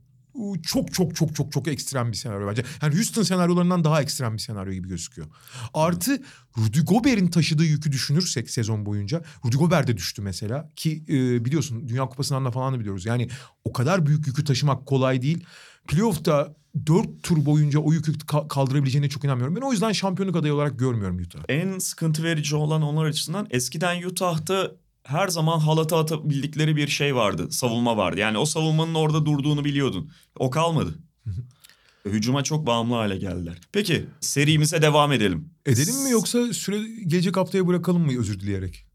çok 0.62 0.94
çok 0.94 1.16
çok 1.16 1.34
çok 1.36 1.52
çok 1.52 1.68
ekstrem 1.68 2.12
bir 2.12 2.16
senaryo 2.16 2.48
bence. 2.48 2.64
Yani 2.82 2.94
Houston 2.94 3.22
senaryolarından 3.22 3.84
daha 3.84 4.02
ekstrem 4.02 4.34
bir 4.34 4.38
senaryo 4.38 4.72
gibi 4.72 4.88
gözüküyor. 4.88 5.28
Artı 5.74 6.22
Rudy 6.58 6.80
Gobert'in 6.80 7.28
taşıdığı 7.28 7.64
yükü 7.64 7.92
düşünürsek 7.92 8.50
sezon 8.50 8.86
boyunca. 8.86 9.22
Rudy 9.44 9.56
Gobert 9.56 9.88
de 9.88 9.96
düştü 9.96 10.22
mesela 10.22 10.70
ki 10.76 11.04
e, 11.08 11.44
biliyorsun 11.44 11.88
Dünya 11.88 12.06
Kupası'ndan 12.06 12.44
da 12.44 12.50
falan 12.50 12.74
da 12.74 12.80
biliyoruz. 12.80 13.06
Yani 13.06 13.28
o 13.64 13.72
kadar 13.72 14.06
büyük 14.06 14.26
yükü 14.26 14.44
taşımak 14.44 14.86
kolay 14.86 15.22
değil. 15.22 15.44
Playoff'ta 15.88 16.54
dört 16.86 17.22
tur 17.22 17.44
boyunca 17.44 17.80
o 17.80 17.92
yükü 17.92 18.12
ka- 18.12 18.48
kaldırabileceğine 18.48 19.08
çok 19.08 19.24
inanmıyorum. 19.24 19.56
Ben 19.56 19.60
o 19.60 19.72
yüzden 19.72 19.92
şampiyonluk 19.92 20.36
adayı 20.36 20.54
olarak 20.54 20.78
görmüyorum 20.78 21.18
Utah. 21.18 21.40
En 21.48 21.78
sıkıntı 21.78 22.22
verici 22.22 22.56
olan 22.56 22.82
onlar 22.82 23.04
açısından 23.04 23.46
eskiden 23.50 24.02
Utah'ta 24.02 24.72
her 25.08 25.28
zaman 25.28 25.58
halata 25.58 25.98
atabildikleri 25.98 26.76
bir 26.76 26.88
şey 26.88 27.14
vardı. 27.14 27.50
Savunma 27.50 27.96
vardı. 27.96 28.20
Yani 28.20 28.38
o 28.38 28.44
savunmanın 28.44 28.94
orada 28.94 29.26
durduğunu 29.26 29.64
biliyordun. 29.64 30.10
O 30.38 30.50
kalmadı. 30.50 30.94
Hücuma 32.04 32.42
çok 32.42 32.66
bağımlı 32.66 32.94
hale 32.94 33.16
geldiler. 33.16 33.60
Peki 33.72 34.06
serimize 34.20 34.82
devam 34.82 35.12
edelim. 35.12 35.50
Edelim 35.66 36.02
mi 36.04 36.10
yoksa 36.10 36.52
süre 36.52 36.78
gelecek 37.06 37.36
haftaya 37.36 37.66
bırakalım 37.66 38.06
mı 38.06 38.20
özür 38.20 38.40
dileyerek? 38.40 38.87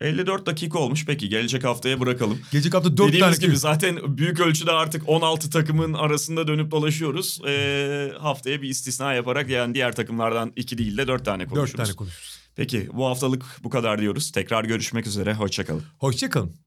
54 0.00 0.46
dakika 0.46 0.78
olmuş 0.78 1.06
peki 1.06 1.28
gelecek 1.28 1.64
haftaya 1.64 2.00
bırakalım. 2.00 2.40
Gelecek 2.52 2.74
hafta 2.74 2.90
dört 2.90 2.98
tane 2.98 3.12
Dediğimiz 3.12 3.40
gibi 3.40 3.56
zaten 3.56 4.18
büyük 4.18 4.40
ölçüde 4.40 4.72
artık 4.72 5.08
16 5.08 5.50
takımın 5.50 5.92
arasında 5.92 6.46
dönüp 6.46 6.70
dolaşıyoruz. 6.70 7.40
Ee, 7.46 8.12
haftaya 8.18 8.62
bir 8.62 8.68
istisna 8.68 9.12
yaparak 9.14 9.48
yani 9.48 9.74
diğer 9.74 9.96
takımlardan 9.96 10.52
2 10.56 10.78
değil 10.78 10.96
de 10.96 11.06
4 11.06 11.24
tane 11.24 11.46
konuşuruz. 11.46 11.72
tane 11.72 11.96
konuşuruz. 11.96 12.38
Peki 12.56 12.88
bu 12.92 13.06
haftalık 13.06 13.44
bu 13.64 13.70
kadar 13.70 14.00
diyoruz. 14.00 14.32
Tekrar 14.32 14.64
görüşmek 14.64 15.06
üzere. 15.06 15.34
Hoşçakalın. 15.34 15.82
Hoşçakalın. 15.98 16.63